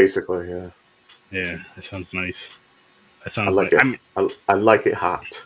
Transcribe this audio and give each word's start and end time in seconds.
Basically, 0.00 0.48
yeah. 0.48 0.70
Yeah, 1.30 1.58
that 1.76 1.84
sounds 1.84 2.12
nice. 2.14 2.48
That 3.18 3.26
I 3.26 3.28
sounds 3.28 3.56
like 3.56 3.72
like. 3.72 3.72
it. 3.74 3.80
I 3.80 3.84
mean, 3.84 3.98
I, 4.16 4.28
I 4.48 4.54
like 4.54 4.86
it 4.86 4.94
hot. 4.94 5.44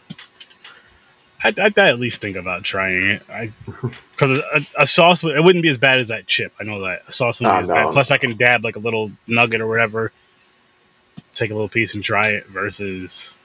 I'd, 1.42 1.58
I'd 1.58 1.76
at 1.76 1.98
least 1.98 2.20
think 2.20 2.36
about 2.36 2.62
trying 2.62 3.04
it. 3.10 3.22
I 3.28 3.50
because 4.12 4.38
a, 4.38 4.82
a 4.82 4.86
sauce 4.86 5.24
it 5.24 5.42
wouldn't 5.42 5.62
be 5.62 5.68
as 5.68 5.76
bad 5.78 5.98
as 5.98 6.08
that 6.08 6.26
chip. 6.28 6.52
I 6.60 6.62
know 6.64 6.80
that 6.82 7.02
a 7.08 7.12
sauce 7.12 7.40
wouldn't 7.40 7.52
Ah, 7.54 7.58
be 7.58 7.62
as 7.64 7.68
bad. 7.68 7.84
no. 7.86 7.92
Plus, 7.92 8.10
I 8.12 8.16
can 8.16 8.36
dab 8.36 8.62
like 8.64 8.76
a 8.76 8.78
little 8.78 9.10
nugget 9.26 9.60
or 9.60 9.66
whatever, 9.66 10.12
take 11.34 11.50
a 11.50 11.54
little 11.54 11.68
piece 11.68 11.94
and 11.94 12.02
try 12.04 12.28
it 12.28 12.46
versus 12.46 13.36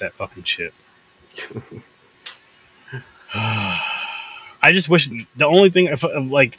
that 0.00 0.12
fucking 0.14 0.42
chip. 0.42 0.74
I 3.34 4.70
just 4.72 4.88
wish 4.88 5.08
the 5.36 5.46
only 5.46 5.70
thing 5.70 5.86
if 5.86 6.02
like 6.02 6.58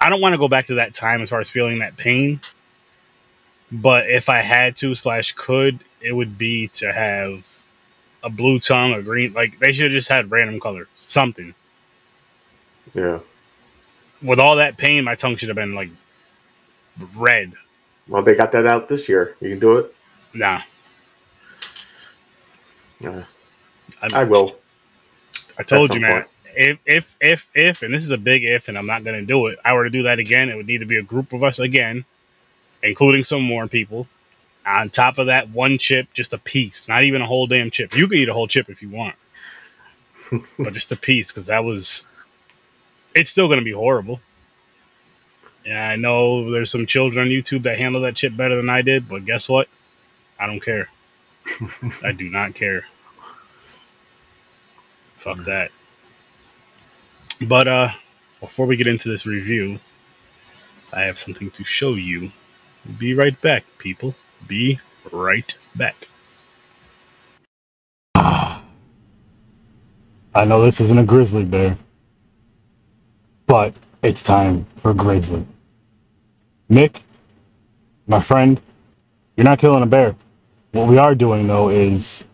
I 0.00 0.08
don't 0.08 0.20
want 0.20 0.32
to 0.32 0.38
go 0.38 0.48
back 0.48 0.66
to 0.66 0.74
that 0.76 0.94
time 0.94 1.20
as 1.22 1.30
far 1.30 1.40
as 1.40 1.50
feeling 1.50 1.78
that 1.80 1.96
pain. 1.96 2.40
But 3.70 4.08
if 4.08 4.28
I 4.28 4.42
had 4.42 4.76
to 4.78 4.94
slash 4.94 5.32
could, 5.32 5.80
it 6.00 6.12
would 6.12 6.38
be 6.38 6.68
to 6.68 6.92
have 6.92 7.44
a 8.22 8.30
blue 8.30 8.58
tongue, 8.58 8.92
a 8.92 9.02
green 9.02 9.32
like 9.32 9.58
they 9.58 9.72
should 9.72 9.86
have 9.86 9.92
just 9.92 10.08
had 10.08 10.30
random 10.30 10.60
color. 10.60 10.88
Something. 10.96 11.54
Yeah. 12.94 13.20
With 14.22 14.40
all 14.40 14.56
that 14.56 14.76
pain, 14.76 15.04
my 15.04 15.14
tongue 15.14 15.36
should 15.36 15.48
have 15.48 15.56
been 15.56 15.74
like 15.74 15.90
red. 17.14 17.52
Well, 18.08 18.22
they 18.22 18.34
got 18.34 18.52
that 18.52 18.66
out 18.66 18.88
this 18.88 19.08
year. 19.08 19.36
You 19.40 19.50
can 19.50 19.58
do 19.58 19.78
it. 19.78 19.94
Nah. 20.32 20.62
Yeah. 23.00 23.24
I, 24.00 24.20
I 24.20 24.24
will. 24.24 24.56
I 25.58 25.62
told 25.62 25.92
you, 25.94 26.00
man. 26.00 26.12
point. 26.12 26.26
If 26.54 26.78
if 26.86 27.16
if 27.20 27.50
if, 27.54 27.82
and 27.82 27.92
this 27.92 28.04
is 28.04 28.10
a 28.10 28.18
big 28.18 28.44
if, 28.44 28.68
and 28.68 28.78
I'm 28.78 28.86
not 28.86 29.04
gonna 29.04 29.22
do 29.22 29.48
it. 29.48 29.58
I 29.64 29.74
were 29.74 29.84
to 29.84 29.90
do 29.90 30.04
that 30.04 30.18
again, 30.18 30.48
it 30.48 30.56
would 30.56 30.66
need 30.66 30.78
to 30.78 30.86
be 30.86 30.96
a 30.96 31.02
group 31.02 31.32
of 31.32 31.44
us 31.44 31.58
again, 31.58 32.04
including 32.86 33.24
some 33.24 33.42
more 33.42 33.66
people. 33.66 34.06
On 34.66 34.90
top 34.90 35.18
of 35.18 35.26
that, 35.26 35.50
one 35.50 35.78
chip, 35.78 36.12
just 36.12 36.32
a 36.32 36.38
piece, 36.38 36.88
not 36.88 37.04
even 37.04 37.22
a 37.22 37.26
whole 37.26 37.46
damn 37.46 37.70
chip. 37.70 37.96
You 37.96 38.08
can 38.08 38.18
eat 38.18 38.28
a 38.28 38.32
whole 38.32 38.48
chip 38.48 38.68
if 38.68 38.82
you 38.82 38.88
want, 38.88 39.14
but 40.58 40.72
just 40.72 40.90
a 40.92 40.96
piece 40.96 41.30
because 41.30 41.46
that 41.46 41.64
was. 41.64 42.04
It's 43.14 43.30
still 43.30 43.48
gonna 43.48 43.62
be 43.62 43.72
horrible. 43.72 44.20
Yeah, 45.64 45.88
I 45.88 45.96
know 45.96 46.50
there's 46.50 46.70
some 46.70 46.86
children 46.86 47.26
on 47.26 47.30
YouTube 47.30 47.62
that 47.62 47.78
handle 47.78 48.00
that 48.02 48.14
chip 48.14 48.36
better 48.36 48.56
than 48.56 48.68
I 48.68 48.82
did, 48.82 49.08
but 49.08 49.24
guess 49.24 49.48
what? 49.48 49.68
I 50.38 50.46
don't 50.46 50.60
care. 50.60 50.88
I 52.04 52.12
do 52.12 52.28
not 52.28 52.54
care. 52.54 52.86
Fuck 55.16 55.38
that. 55.44 55.70
But 57.40 57.68
uh 57.68 57.90
before 58.40 58.66
we 58.66 58.76
get 58.76 58.86
into 58.86 59.08
this 59.08 59.26
review, 59.26 59.80
I 60.92 61.02
have 61.02 61.18
something 61.18 61.50
to 61.50 61.64
show 61.64 61.94
you. 61.94 62.30
Be 62.98 63.14
right 63.14 63.38
back, 63.40 63.64
people. 63.78 64.14
Be 64.46 64.80
right 65.12 65.56
back. 65.74 66.08
I 70.34 70.44
know 70.44 70.62
this 70.64 70.80
isn't 70.80 70.98
a 70.98 71.04
grizzly 71.04 71.44
bear, 71.44 71.78
but 73.46 73.74
it's 74.02 74.22
time 74.22 74.66
for 74.76 74.92
grizzly. 74.94 75.46
Nick, 76.68 77.02
my 78.06 78.20
friend, 78.20 78.60
you're 79.36 79.44
not 79.44 79.58
killing 79.58 79.82
a 79.82 79.86
bear. 79.86 80.14
What 80.72 80.88
we 80.88 80.98
are 80.98 81.14
doing 81.14 81.46
though 81.46 81.70
is 81.70 82.24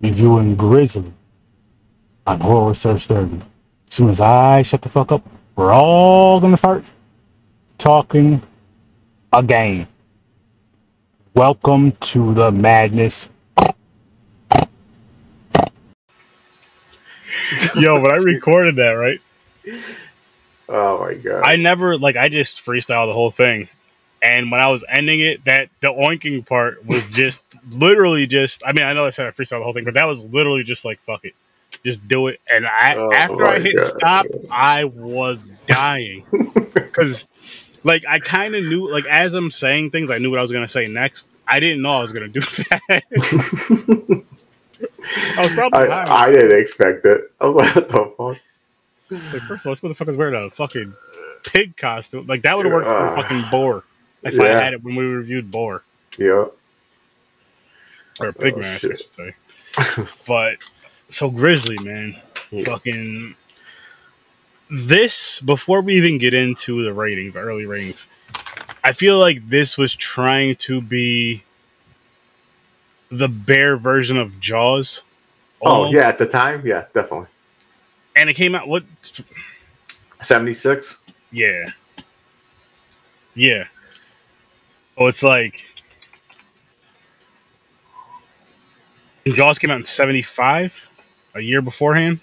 reviewing 0.00 0.56
grizzly 0.56 1.12
on 2.26 2.40
Horror 2.40 2.68
Research 2.68 3.06
Derby. 3.06 3.42
As 3.88 3.94
soon 3.94 4.08
as 4.10 4.20
I 4.20 4.62
shut 4.62 4.82
the 4.82 4.88
fuck 4.88 5.12
up, 5.12 5.22
we're 5.54 5.72
all 5.72 6.40
gonna 6.40 6.56
start 6.56 6.84
talking 7.78 8.42
again. 9.34 9.88
Welcome 11.34 11.92
to 11.92 12.34
the 12.34 12.52
madness. 12.52 13.28
Yo, 17.74 18.00
but 18.00 18.12
I 18.12 18.16
recorded 18.16 18.76
that, 18.76 18.90
right? 18.92 19.20
Oh 20.68 21.00
my 21.00 21.14
god. 21.14 21.44
I 21.44 21.56
never 21.56 21.98
like 21.98 22.16
I 22.16 22.28
just 22.28 22.64
freestyled 22.64 23.08
the 23.08 23.14
whole 23.14 23.30
thing. 23.30 23.68
And 24.22 24.50
when 24.50 24.60
I 24.60 24.68
was 24.70 24.84
ending 24.88 25.20
it, 25.20 25.44
that 25.46 25.70
the 25.80 25.88
oinking 25.88 26.46
part 26.46 26.84
was 26.86 27.06
just 27.06 27.44
literally 27.70 28.26
just 28.26 28.62
I 28.66 28.72
mean, 28.72 28.84
I 28.86 28.94
know 28.94 29.06
I 29.06 29.10
said 29.10 29.26
I 29.26 29.30
freestyled 29.30 29.60
the 29.60 29.64
whole 29.64 29.74
thing, 29.74 29.84
but 29.84 29.94
that 29.94 30.06
was 30.06 30.24
literally 30.24 30.64
just 30.64 30.84
like 30.84 31.00
fuck 31.00 31.24
it. 31.24 31.34
Just 31.84 32.06
do 32.08 32.28
it. 32.28 32.40
And 32.50 32.66
I 32.66 32.98
Oh 32.98 33.12
after 33.12 33.46
I 33.46 33.58
my 33.58 33.60
hit 33.60 33.80
God. 33.80 33.86
stop, 33.86 34.28
I 34.50 34.84
was 34.84 35.40
dying. 35.66 36.24
Cause 36.92 37.28
like 37.84 38.04
I 38.08 38.18
kinda 38.18 38.60
knew 38.60 38.90
like 38.90 39.04
as 39.06 39.34
I'm 39.34 39.50
saying 39.50 39.90
things, 39.90 40.10
I 40.10 40.18
knew 40.18 40.30
what 40.30 40.38
I 40.38 40.42
was 40.42 40.50
gonna 40.52 40.66
say 40.68 40.84
next. 40.86 41.28
I 41.46 41.60
didn't 41.60 41.82
know 41.82 41.92
I 41.96 42.00
was 42.00 42.12
gonna 42.12 42.28
do 42.28 42.40
that. 42.80 43.02
I 45.36 45.42
was 45.42 45.52
probably 45.52 45.88
I. 45.88 46.24
I 46.24 46.26
didn't 46.30 46.58
expect 46.60 47.04
it. 47.06 47.30
I 47.40 47.46
was 47.46 47.56
like, 47.56 47.74
what 47.74 47.88
the 47.88 48.04
fuck? 48.16 48.38
Like, 49.32 49.42
first 49.42 49.64
of 49.64 49.66
all, 49.66 49.72
this 49.74 49.80
motherfucker's 49.80 50.16
wearing 50.16 50.34
a 50.34 50.50
fucking 50.50 50.94
pig 51.44 51.76
costume. 51.76 52.26
Like 52.26 52.42
that 52.42 52.56
would 52.56 52.66
have 52.66 52.72
worked 52.72 52.86
for 52.88 52.96
Uh, 52.96 53.14
fucking 53.22 53.44
boar. 53.50 53.84
If 54.22 54.34
yeah. 54.34 54.42
I 54.44 54.48
had 54.62 54.72
it 54.72 54.82
when 54.82 54.96
we 54.96 55.04
reviewed 55.04 55.50
boar 55.50 55.82
Yeah. 56.18 56.46
or 58.20 58.32
pig 58.32 58.54
Oh, 58.56 58.60
mask, 58.60 58.86
I 58.86 58.94
should 58.96 59.12
say. 59.12 59.34
but 60.26 60.56
so 61.10 61.28
grizzly 61.30 61.76
man, 61.82 62.16
Yeah. 62.50 62.64
fucking 62.64 63.34
this 64.70 65.40
before 65.40 65.80
we 65.80 65.96
even 65.96 66.18
get 66.18 66.34
into 66.34 66.82
the 66.84 66.92
ratings, 66.92 67.34
the 67.34 67.40
early 67.40 67.66
ratings. 67.66 68.06
I 68.82 68.92
feel 68.92 69.18
like 69.18 69.48
this 69.48 69.78
was 69.78 69.94
trying 69.94 70.56
to 70.56 70.80
be 70.80 71.42
the 73.10 73.28
bear 73.28 73.76
version 73.76 74.16
of 74.16 74.40
Jaws. 74.40 75.02
Oh 75.62 75.70
almost. 75.70 75.94
yeah, 75.94 76.08
at 76.08 76.18
the 76.18 76.26
time, 76.26 76.66
yeah, 76.66 76.84
definitely. 76.92 77.28
and 78.16 78.28
it 78.28 78.34
came 78.34 78.54
out 78.54 78.68
what 78.68 78.84
Seventy 80.22 80.54
six. 80.54 80.98
Yeah. 81.30 81.70
Yeah. 83.34 83.64
Oh, 84.96 85.06
it's 85.06 85.22
like 85.22 85.66
Jaws 89.26 89.58
came 89.58 89.70
out 89.70 89.78
in 89.78 89.84
'75, 89.84 90.88
a 91.34 91.40
year 91.40 91.60
beforehand. 91.62 92.20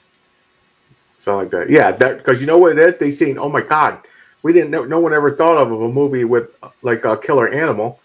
Something 1.21 1.37
like 1.43 1.51
that. 1.51 1.69
Yeah, 1.69 1.91
that 1.91 2.17
because 2.17 2.41
you 2.41 2.47
know 2.47 2.57
what 2.57 2.71
it 2.71 2.79
is. 2.79 2.97
They 2.97 3.11
seen. 3.11 3.37
Oh 3.37 3.47
my 3.47 3.61
god, 3.61 3.99
we 4.41 4.53
didn't. 4.53 4.71
know 4.71 4.83
No 4.85 4.99
one 4.99 5.13
ever 5.13 5.35
thought 5.35 5.55
of 5.57 5.71
a 5.71 5.87
movie 5.87 6.23
with 6.23 6.49
like 6.81 7.05
a 7.05 7.15
killer 7.15 7.47
animal. 7.49 7.99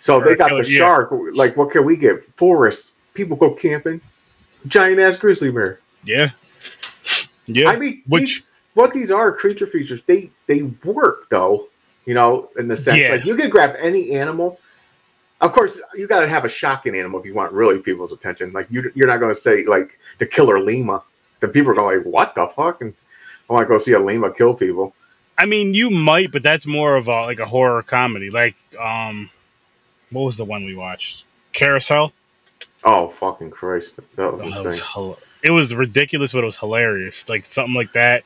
So 0.00 0.18
Or 0.20 0.24
they 0.24 0.36
got 0.36 0.50
killer- 0.50 0.62
the 0.62 0.70
yeah. 0.70 0.78
shark. 0.78 1.10
Like, 1.34 1.56
what 1.56 1.72
can 1.72 1.84
we 1.84 1.96
get? 1.96 2.24
Forest. 2.36 2.92
People 3.14 3.36
go 3.36 3.50
camping. 3.50 4.00
Giant 4.68 5.00
ass 5.00 5.16
grizzly 5.16 5.50
bear. 5.50 5.80
Yeah. 6.04 6.30
Yeah. 7.46 7.68
I 7.70 7.76
mean, 7.76 8.02
which 8.06 8.22
these, 8.22 8.46
what 8.74 8.92
these 8.92 9.10
are 9.10 9.32
creature 9.32 9.66
features. 9.66 10.02
They 10.06 10.30
they 10.46 10.62
work 10.62 11.28
though. 11.28 11.66
You 12.04 12.14
know, 12.14 12.50
in 12.56 12.68
the 12.68 12.76
sense 12.76 12.98
Yeah. 12.98 13.10
like 13.12 13.24
you 13.24 13.34
can 13.34 13.50
grab 13.50 13.74
any 13.80 14.12
animal. 14.12 14.60
Of 15.40 15.52
course, 15.52 15.80
you 15.94 16.06
got 16.06 16.20
to 16.20 16.28
have 16.28 16.44
a 16.44 16.48
shocking 16.48 16.96
animal 16.96 17.18
if 17.20 17.26
you 17.26 17.34
want 17.34 17.52
really 17.52 17.78
people's 17.80 18.12
attention. 18.12 18.52
Like 18.52 18.70
you, 18.70 18.90
you're 18.94 19.08
not 19.08 19.18
going 19.18 19.34
to 19.34 19.38
say 19.40 19.64
like 19.66 19.98
the 20.18 20.24
killer 20.26 20.60
lima. 20.60 21.02
The 21.40 21.48
people 21.48 21.72
are 21.72 21.74
going 21.74 21.98
like, 21.98 22.06
"What 22.06 22.34
the 22.34 22.46
fuck?" 22.48 22.80
And 22.80 22.94
I 23.48 23.52
want 23.52 23.64
to 23.64 23.68
go 23.68 23.78
see 23.78 23.92
a 23.92 23.98
lima 23.98 24.32
kill 24.32 24.54
people. 24.54 24.94
I 25.38 25.44
mean, 25.46 25.74
you 25.74 25.90
might, 25.90 26.32
but 26.32 26.42
that's 26.42 26.66
more 26.66 26.96
of 26.96 27.08
a 27.08 27.22
like 27.22 27.38
a 27.38 27.46
horror 27.46 27.82
comedy. 27.82 28.30
Like, 28.30 28.54
um, 28.80 29.30
what 30.10 30.22
was 30.22 30.36
the 30.36 30.44
one 30.44 30.64
we 30.64 30.74
watched? 30.74 31.24
Carousel. 31.52 32.12
Oh 32.84 33.08
fucking 33.08 33.50
Christ, 33.50 33.96
that 34.16 34.32
was 34.32 34.42
Oh, 34.42 34.46
insane. 34.46 34.64
was 34.66 34.80
hel- 34.80 35.18
it 35.42 35.50
was 35.50 35.74
ridiculous, 35.74 36.32
but 36.32 36.40
it 36.40 36.44
was 36.44 36.56
hilarious. 36.58 37.28
Like 37.28 37.44
something 37.44 37.74
like 37.74 37.92
that, 37.92 38.24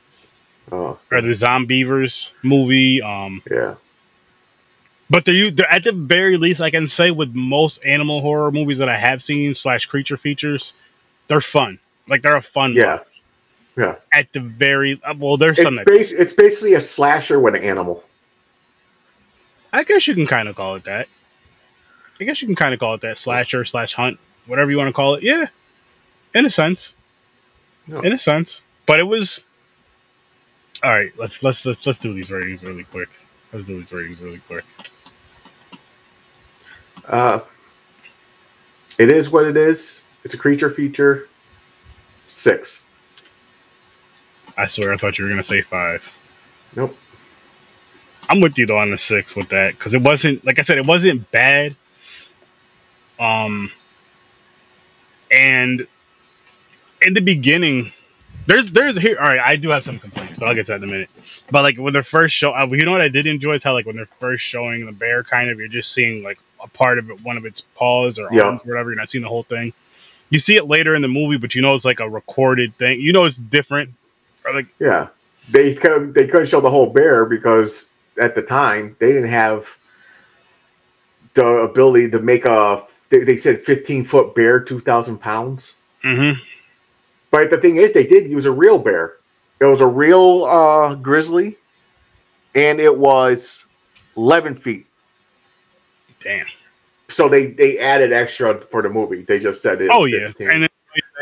Oh 0.70 0.98
or 1.10 1.20
the 1.20 1.28
Zombeavers 1.30 2.32
movie. 2.42 3.00
Um, 3.02 3.42
yeah, 3.50 3.74
But 5.08 5.24
they're, 5.24 5.50
they're 5.50 5.70
at 5.72 5.84
the 5.84 5.92
very 5.92 6.36
least, 6.36 6.60
I 6.60 6.70
can 6.70 6.86
say 6.86 7.10
with 7.10 7.34
most 7.34 7.84
animal 7.84 8.20
horror 8.20 8.50
movies 8.52 8.78
that 8.78 8.88
I 8.88 8.96
have 8.98 9.22
seen 9.22 9.54
slash 9.54 9.86
creature 9.86 10.16
features, 10.16 10.74
they're 11.28 11.40
fun. 11.40 11.78
Like 12.10 12.22
they're 12.22 12.36
a 12.36 12.42
fun. 12.42 12.74
yeah, 12.74 12.98
yeah. 13.78 13.96
At 14.12 14.32
the 14.32 14.40
very 14.40 15.00
uh, 15.04 15.14
well, 15.16 15.36
there's 15.38 15.58
It's, 15.58 15.62
some 15.62 15.76
bas- 15.86 16.12
it's 16.12 16.32
basically 16.34 16.74
a 16.74 16.80
slasher 16.80 17.38
with 17.40 17.54
an 17.54 17.62
animal. 17.62 18.04
I 19.72 19.84
guess 19.84 20.08
you 20.08 20.14
can 20.14 20.26
kind 20.26 20.48
of 20.48 20.56
call 20.56 20.74
it 20.74 20.84
that. 20.84 21.06
I 22.20 22.24
guess 22.24 22.42
you 22.42 22.48
can 22.48 22.56
kind 22.56 22.74
of 22.74 22.80
call 22.80 22.94
it 22.94 23.00
that 23.02 23.16
slasher 23.16 23.64
slash 23.64 23.94
hunt, 23.94 24.18
whatever 24.46 24.70
you 24.70 24.76
want 24.76 24.88
to 24.88 24.92
call 24.92 25.14
it. 25.14 25.22
Yeah, 25.22 25.46
in 26.34 26.44
a 26.44 26.50
sense, 26.50 26.94
Yeah. 27.86 28.00
in 28.02 28.12
a 28.12 28.18
sense. 28.18 28.64
But 28.86 28.98
it 28.98 29.04
was 29.04 29.42
all 30.82 30.90
right. 30.90 31.12
Let's 31.16 31.42
let's 31.44 31.64
let's 31.64 31.86
let's 31.86 32.00
do 32.00 32.12
these 32.12 32.30
ratings 32.32 32.64
really 32.64 32.82
quick. 32.84 33.08
Let's 33.52 33.64
do 33.64 33.78
these 33.78 33.92
ratings 33.92 34.20
really 34.20 34.40
quick. 34.40 34.64
Uh, 37.08 37.40
it 38.98 39.08
is 39.08 39.30
what 39.30 39.44
it 39.46 39.56
is. 39.56 40.02
It's 40.24 40.34
a 40.34 40.38
creature 40.38 40.70
feature. 40.70 41.28
Six. 42.30 42.84
I 44.56 44.66
swear, 44.66 44.92
I 44.92 44.96
thought 44.96 45.18
you 45.18 45.24
were 45.24 45.30
gonna 45.30 45.42
say 45.42 45.62
five. 45.62 46.02
Nope. 46.76 46.96
I'm 48.28 48.40
with 48.40 48.56
you 48.56 48.66
though 48.66 48.78
on 48.78 48.90
the 48.90 48.98
six 48.98 49.34
with 49.34 49.48
that 49.48 49.72
because 49.72 49.94
it 49.94 50.02
wasn't 50.02 50.44
like 50.46 50.58
I 50.58 50.62
said, 50.62 50.78
it 50.78 50.86
wasn't 50.86 51.28
bad. 51.32 51.74
Um, 53.18 53.70
and 55.30 55.86
in 57.02 57.14
the 57.14 57.20
beginning, 57.20 57.92
there's 58.46 58.70
there's 58.70 58.96
here. 58.96 59.18
All 59.18 59.28
right, 59.28 59.40
I 59.40 59.56
do 59.56 59.70
have 59.70 59.84
some 59.84 59.98
complaints, 59.98 60.38
but 60.38 60.48
I'll 60.48 60.54
get 60.54 60.66
to 60.66 60.72
that 60.72 60.76
in 60.82 60.84
a 60.84 60.92
minute. 60.92 61.10
But 61.50 61.64
like 61.64 61.76
when 61.78 61.92
they're 61.92 62.02
first 62.04 62.34
show, 62.34 62.52
uh, 62.52 62.66
you 62.70 62.84
know 62.84 62.92
what 62.92 63.00
I 63.00 63.08
did 63.08 63.26
enjoy 63.26 63.54
is 63.54 63.64
how 63.64 63.72
like 63.72 63.86
when 63.86 63.96
they're 63.96 64.06
first 64.06 64.44
showing 64.44 64.86
the 64.86 64.92
bear, 64.92 65.24
kind 65.24 65.50
of 65.50 65.58
you're 65.58 65.68
just 65.68 65.92
seeing 65.92 66.22
like 66.22 66.38
a 66.62 66.68
part 66.68 66.98
of 66.98 67.10
it, 67.10 67.20
one 67.22 67.36
of 67.36 67.44
its 67.44 67.60
paws 67.60 68.18
or 68.20 68.28
Yeah. 68.32 68.42
arms, 68.42 68.60
or 68.64 68.68
whatever. 68.68 68.90
You're 68.90 68.96
not 68.98 69.10
seeing 69.10 69.22
the 69.22 69.28
whole 69.28 69.42
thing. 69.42 69.72
You 70.30 70.38
see 70.38 70.56
it 70.56 70.66
later 70.66 70.94
in 70.94 71.02
the 71.02 71.08
movie, 71.08 71.36
but 71.36 71.54
you 71.54 71.62
know 71.62 71.74
it's 71.74 71.84
like 71.84 72.00
a 72.00 72.08
recorded 72.08 72.76
thing. 72.78 73.00
You 73.00 73.12
know 73.12 73.24
it's 73.24 73.36
different. 73.36 73.90
Like 74.52 74.66
Yeah, 74.78 75.08
they 75.50 75.74
could 75.74 76.14
they 76.14 76.26
couldn't 76.26 76.46
show 76.46 76.60
the 76.60 76.70
whole 76.70 76.88
bear 76.90 77.26
because 77.26 77.90
at 78.20 78.34
the 78.34 78.42
time 78.42 78.96
they 79.00 79.12
didn't 79.12 79.30
have 79.30 79.76
the 81.34 81.46
ability 81.46 82.10
to 82.10 82.20
make 82.20 82.44
a. 82.44 82.82
They, 83.10 83.24
they 83.24 83.36
said 83.36 83.60
15 83.62 84.04
foot 84.04 84.34
bear, 84.36 84.60
2,000 84.60 85.18
pounds. 85.18 85.74
mhm. 86.04 86.38
But 87.32 87.50
the 87.50 87.58
thing 87.58 87.76
is, 87.76 87.92
they 87.92 88.06
did 88.06 88.30
use 88.30 88.46
a 88.46 88.52
real 88.52 88.78
bear. 88.78 89.16
It 89.60 89.64
was 89.64 89.80
a 89.80 89.86
real 89.86 90.44
uh, 90.44 90.94
grizzly, 90.94 91.56
and 92.54 92.80
it 92.80 92.96
was 92.96 93.66
11 94.16 94.54
feet. 94.56 94.86
damn. 96.22 96.46
So 97.10 97.28
they 97.28 97.46
they 97.48 97.78
added 97.78 98.12
extra 98.12 98.60
for 98.60 98.82
the 98.82 98.88
movie. 98.88 99.22
They 99.22 99.38
just 99.38 99.62
said 99.62 99.80
it. 99.82 99.90
Oh 99.92 100.04
yeah, 100.04 100.28
15. 100.28 100.50
and 100.50 100.62
then 100.62 100.68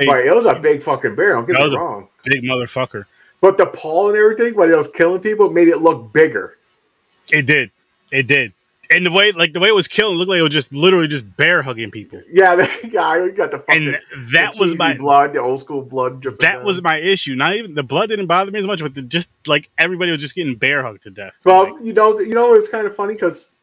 they, 0.01 0.07
but 0.07 0.21
it 0.21 0.35
was 0.35 0.47
a 0.47 0.55
big 0.55 0.83
fucking 0.83 1.15
bear. 1.15 1.33
Don't 1.33 1.47
get 1.47 1.59
me 1.61 1.77
wrong. 1.77 2.09
big 2.25 2.43
motherfucker. 2.43 3.05
But 3.41 3.57
the 3.57 3.67
paw 3.67 4.09
and 4.09 4.17
everything, 4.17 4.55
when 4.55 4.71
it 4.71 4.77
was 4.77 4.91
killing 4.91 5.21
people, 5.21 5.51
made 5.51 5.69
it 5.69 5.79
look 5.79 6.13
bigger. 6.13 6.57
It 7.31 7.47
did. 7.47 7.71
It 8.11 8.27
did. 8.27 8.53
And 8.91 9.05
the 9.05 9.11
way, 9.11 9.33
like 9.33 9.53
the 9.53 9.61
way 9.61 9.69
it 9.69 9.75
was 9.75 9.87
killing, 9.87 10.17
looked 10.17 10.31
like 10.31 10.39
it 10.39 10.43
was 10.43 10.53
just 10.53 10.73
literally 10.73 11.09
just 11.09 11.37
bear 11.37 11.61
hugging 11.63 11.91
people. 11.91 12.23
Yeah, 12.31 12.55
the 12.57 12.89
guy 12.91 13.29
got 13.31 13.51
the 13.51 13.59
fucking 13.59 13.89
And 13.89 13.99
that 14.33 14.57
was 14.59 14.79
my 14.79 14.95
blood, 14.95 15.35
the 15.35 15.41
old 15.41 15.61
school 15.61 15.83
blood. 15.83 16.23
that 16.23 16.39
down. 16.41 16.65
was 16.65 16.81
my 16.81 16.97
issue. 16.97 17.35
Not 17.35 17.55
even 17.57 17.75
the 17.75 17.83
blood 17.83 18.09
didn't 18.09 18.27
bother 18.27 18.51
me 18.51 18.59
as 18.59 18.67
much, 18.67 18.81
but 18.81 18.95
the, 18.95 19.03
just 19.03 19.29
like 19.47 19.69
everybody 19.77 20.11
was 20.11 20.21
just 20.21 20.35
getting 20.35 20.55
bear 20.55 20.83
hugged 20.83 21.03
to 21.03 21.11
death. 21.11 21.35
Well, 21.45 21.75
Like, 21.75 21.85
you 21.85 21.93
know, 21.93 22.19
you 22.19 22.35
know, 22.35 22.55
it's 22.55 22.69
kind 22.69 22.87
of 22.87 22.97
funny 22.97 23.13
because 23.13 23.58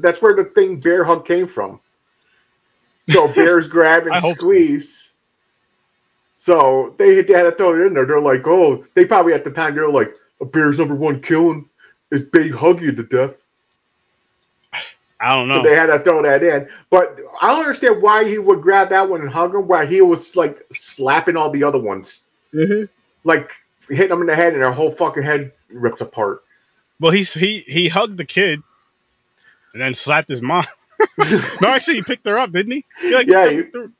that's 0.00 0.20
where 0.22 0.34
the 0.34 0.44
thing 0.44 0.80
bear 0.80 1.04
hug 1.04 1.24
came 1.26 1.46
from. 1.46 1.80
So 3.10 3.28
bears 3.34 3.68
grab 3.68 4.04
and 4.04 4.12
I 4.12 4.20
hope 4.20 4.36
so. 4.36 4.44
squeeze. 4.44 5.12
So 6.34 6.94
they, 6.98 7.22
they 7.22 7.34
had 7.34 7.42
to 7.44 7.52
throw 7.52 7.74
it 7.80 7.86
in 7.86 7.94
there. 7.94 8.04
They're 8.04 8.20
like, 8.20 8.46
oh, 8.46 8.84
they 8.94 9.04
probably 9.04 9.32
at 9.32 9.44
the 9.44 9.50
time 9.50 9.74
they're 9.74 9.88
like, 9.88 10.12
a 10.40 10.44
bear's 10.44 10.78
number 10.78 10.94
one 10.94 11.20
killing 11.20 11.68
is 12.10 12.24
big 12.24 12.52
hug 12.52 12.82
you 12.82 12.90
to 12.92 13.02
death. 13.04 13.44
I 15.20 15.34
don't 15.34 15.46
know. 15.46 15.56
So 15.56 15.62
they 15.62 15.76
had 15.76 15.86
to 15.86 16.00
throw 16.00 16.20
that 16.22 16.42
in. 16.42 16.68
But 16.90 17.20
I 17.40 17.46
don't 17.48 17.60
understand 17.60 18.02
why 18.02 18.24
he 18.28 18.38
would 18.38 18.60
grab 18.60 18.88
that 18.88 19.08
one 19.08 19.20
and 19.20 19.30
hug 19.30 19.54
him, 19.54 19.68
while 19.68 19.86
he 19.86 20.00
was 20.00 20.34
like 20.34 20.64
slapping 20.72 21.36
all 21.36 21.50
the 21.50 21.62
other 21.62 21.78
ones, 21.78 22.22
Mhm. 22.52 22.88
like 23.22 23.52
hitting 23.88 24.08
them 24.08 24.20
in 24.22 24.26
the 24.26 24.34
head, 24.34 24.52
and 24.54 24.62
their 24.62 24.72
whole 24.72 24.90
fucking 24.90 25.22
head 25.22 25.52
rips 25.70 26.00
apart. 26.00 26.42
Well, 26.98 27.12
he's 27.12 27.32
he 27.34 27.60
he 27.68 27.86
hugged 27.88 28.16
the 28.16 28.24
kid, 28.24 28.62
and 29.72 29.80
then 29.82 29.94
slapped 29.94 30.28
his 30.28 30.42
mom. 30.42 30.64
no, 31.60 31.68
actually, 31.68 31.96
he 31.96 32.02
picked 32.02 32.26
her 32.26 32.38
up, 32.38 32.52
didn't 32.52 32.72
he? 32.72 32.84
He, 33.00 33.14
like, 33.14 33.26
Yeah, 33.26 33.46
you- 33.46 33.92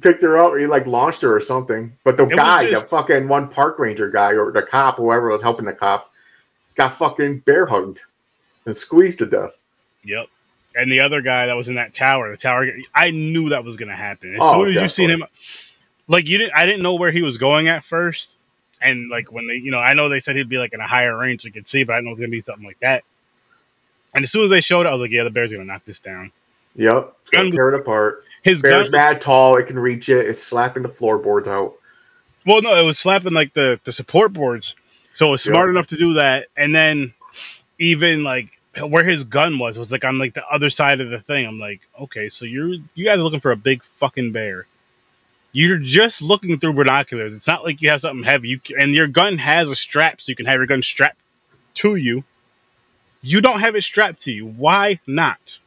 picked 0.00 0.22
her 0.22 0.38
up, 0.38 0.52
or 0.52 0.58
he 0.58 0.66
like 0.66 0.86
launched 0.86 1.20
her 1.22 1.34
or 1.36 1.40
something. 1.40 1.92
But 2.04 2.16
the 2.16 2.24
was 2.24 2.32
guy, 2.32 2.66
just- 2.70 2.82
the 2.84 2.88
fucking 2.88 3.28
one 3.28 3.48
park 3.48 3.78
ranger 3.78 4.10
guy 4.10 4.32
or 4.32 4.50
the 4.50 4.62
cop, 4.62 4.96
whoever 4.96 5.28
was 5.28 5.42
helping 5.42 5.66
the 5.66 5.72
cop, 5.74 6.10
got 6.74 6.92
fucking 6.94 7.40
bear 7.40 7.66
hugged 7.66 8.00
and 8.64 8.74
squeezed 8.76 9.18
to 9.18 9.26
death. 9.26 9.56
Yep. 10.04 10.26
And 10.74 10.90
the 10.90 11.00
other 11.00 11.20
guy 11.20 11.46
that 11.46 11.54
was 11.54 11.68
in 11.68 11.74
that 11.74 11.92
tower, 11.92 12.30
the 12.30 12.36
tower, 12.38 12.66
I 12.94 13.10
knew 13.10 13.50
that 13.50 13.62
was 13.62 13.76
gonna 13.76 13.94
happen. 13.94 14.32
As 14.32 14.38
Oh, 14.42 14.52
soon 14.64 14.70
as 14.70 14.76
you 14.82 14.88
seen 14.88 15.10
him, 15.10 15.22
like 16.08 16.26
you 16.26 16.38
didn't, 16.38 16.54
I 16.56 16.64
didn't 16.64 16.82
know 16.82 16.94
where 16.94 17.10
he 17.10 17.20
was 17.20 17.36
going 17.36 17.68
at 17.68 17.84
first. 17.84 18.38
And 18.80 19.10
like 19.10 19.30
when 19.30 19.46
they, 19.46 19.54
you 19.56 19.70
know, 19.70 19.78
I 19.78 19.92
know 19.92 20.08
they 20.08 20.18
said 20.20 20.34
he'd 20.34 20.48
be 20.48 20.56
like 20.56 20.72
in 20.72 20.80
a 20.80 20.86
higher 20.88 21.16
range, 21.16 21.42
so 21.42 21.46
you 21.48 21.52
could 21.52 21.68
see, 21.68 21.84
but 21.84 21.92
I 21.92 22.00
know 22.00 22.08
it 22.08 22.12
was 22.12 22.20
gonna 22.20 22.30
be 22.30 22.40
something 22.40 22.64
like 22.66 22.80
that. 22.80 23.04
And 24.14 24.22
as 24.24 24.30
soon 24.30 24.44
as 24.44 24.50
they 24.50 24.60
showed 24.60 24.86
it, 24.86 24.88
I 24.88 24.92
was 24.92 25.00
like, 25.00 25.10
yeah, 25.10 25.24
the 25.24 25.30
bear's 25.30 25.52
gonna 25.52 25.64
knock 25.64 25.84
this 25.84 26.00
down. 26.00 26.32
Yep, 26.76 27.14
gonna 27.32 27.44
Gun- 27.44 27.50
tear 27.50 27.68
it 27.74 27.80
apart. 27.80 28.24
His 28.42 28.60
Bear's 28.60 28.90
gun, 28.90 28.92
mad 29.00 29.20
tall; 29.20 29.56
it 29.56 29.66
can 29.68 29.78
reach 29.78 30.08
it. 30.08 30.26
It's 30.26 30.42
slapping 30.42 30.82
the 30.82 30.88
floorboards 30.88 31.46
out. 31.46 31.74
well, 32.44 32.60
no, 32.60 32.74
it 32.74 32.84
was 32.84 32.98
slapping 32.98 33.32
like 33.32 33.54
the 33.54 33.78
the 33.84 33.92
support 33.92 34.32
boards, 34.32 34.74
so 35.14 35.28
it 35.28 35.30
was 35.30 35.42
smart 35.42 35.68
Yep. 35.68 35.70
enough 35.70 35.86
to 35.88 35.96
do 35.96 36.14
that. 36.14 36.48
And 36.56 36.74
then 36.74 37.14
even 37.78 38.24
like 38.24 38.48
where 38.80 39.04
his 39.04 39.22
gun 39.24 39.58
was 39.58 39.78
was 39.78 39.92
like 39.92 40.04
on 40.04 40.18
like 40.18 40.34
the 40.34 40.44
other 40.48 40.70
side 40.70 41.00
of 41.00 41.10
the 41.10 41.20
thing. 41.20 41.46
I'm 41.46 41.58
like, 41.60 41.80
okay, 42.00 42.28
so 42.30 42.44
you're 42.44 42.68
you 42.94 43.04
guys 43.04 43.18
are 43.18 43.22
looking 43.22 43.38
for 43.40 43.52
a 43.52 43.56
big 43.56 43.82
fucking 43.84 44.32
bear. 44.32 44.66
You're 45.52 45.78
just 45.78 46.22
looking 46.22 46.58
through 46.58 46.72
binoculars. 46.72 47.34
It's 47.34 47.46
not 47.46 47.62
like 47.62 47.80
you 47.82 47.90
have 47.90 48.00
something 48.00 48.24
heavy. 48.24 48.48
You 48.48 48.60
and 48.78 48.94
your 48.94 49.06
gun 49.06 49.38
has 49.38 49.70
a 49.70 49.76
strap, 49.76 50.20
so 50.20 50.30
you 50.30 50.36
can 50.36 50.46
have 50.46 50.56
your 50.56 50.66
gun 50.66 50.82
strapped 50.82 51.20
to 51.74 51.94
you. 51.94 52.24
You 53.22 53.40
don't 53.40 53.60
have 53.60 53.76
it 53.76 53.82
strapped 53.82 54.22
to 54.22 54.32
you. 54.32 54.46
Why 54.46 55.00
not? 55.06 55.58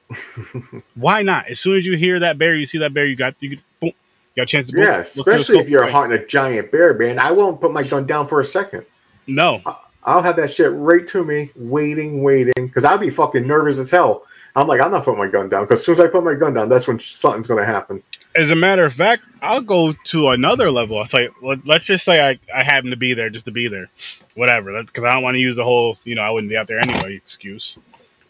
Why 0.96 1.24
not? 1.24 1.48
As 1.48 1.60
soon 1.60 1.78
as 1.78 1.86
you 1.86 1.96
hear 1.96 2.20
that 2.20 2.38
bear, 2.38 2.56
you 2.56 2.66
see 2.66 2.78
that 2.80 2.94
bear, 2.94 3.06
you 3.06 3.16
got 3.16 3.36
you 3.40 3.58
boom, 3.80 3.90
you 3.90 3.94
got 4.36 4.44
a 4.44 4.46
chance 4.46 4.68
to 4.68 4.74
boom, 4.74 4.84
Yeah, 4.84 5.00
especially 5.00 5.60
if 5.60 5.70
you're 5.70 5.82
right. 5.82 5.92
hunting 5.92 6.20
a 6.20 6.26
giant 6.26 6.72
bear, 6.72 6.94
man. 6.94 7.18
I 7.18 7.32
won't 7.32 7.62
put 7.62 7.72
my 7.72 7.84
gun 7.84 8.06
down 8.06 8.28
for 8.28 8.42
a 8.42 8.46
second. 8.46 8.86
No, 9.28 9.62
I'll 10.04 10.22
have 10.22 10.36
that 10.36 10.52
shit 10.52 10.72
right 10.74 11.08
to 11.08 11.24
me, 11.24 11.50
waiting, 11.56 12.22
waiting, 12.22 12.54
because 12.58 12.84
I'll 12.86 12.98
be 12.98 13.10
fucking 13.10 13.48
nervous 13.48 13.80
as 13.80 13.90
hell. 13.90 14.26
I'm 14.56 14.68
like, 14.68 14.80
I'm 14.80 14.92
not 14.92 15.04
putting 15.04 15.20
my 15.20 15.28
gun 15.28 15.50
down 15.50 15.64
because 15.66 15.80
as 15.80 15.86
soon 15.86 15.94
as 15.94 16.00
I 16.00 16.08
put 16.08 16.24
my 16.24 16.34
gun 16.36 16.54
down, 16.54 16.70
that's 16.70 16.88
when 16.88 17.00
something's 17.00 17.48
gonna 17.48 17.66
happen. 17.66 18.02
As 18.38 18.52
a 18.52 18.56
matter 18.56 18.86
of 18.86 18.94
fact, 18.94 19.24
I'll 19.42 19.62
go 19.62 19.94
to 20.06 20.30
another 20.30 20.70
level. 20.72 21.02
It's 21.02 21.14
like, 21.14 21.32
let- 21.42 21.66
let's 21.66 21.86
just 21.86 22.04
say 22.06 22.20
I, 22.26 22.40
I 22.54 22.64
happen 22.64 22.90
to 22.92 22.98
be 22.98 23.14
there 23.14 23.30
just 23.30 23.46
to 23.46 23.52
be 23.52 23.68
there, 23.70 23.90
whatever. 24.34 24.82
Because 24.84 25.04
I 25.06 25.12
don't 25.14 25.24
want 25.24 25.36
to 25.36 25.40
use 25.40 25.56
the 25.56 25.64
whole, 25.64 25.98
you 26.04 26.16
know, 26.16 26.22
I 26.22 26.30
wouldn't 26.32 26.50
be 26.50 26.58
out 26.58 26.68
there 26.68 26.80
anyway 26.80 27.16
excuse. 27.16 27.78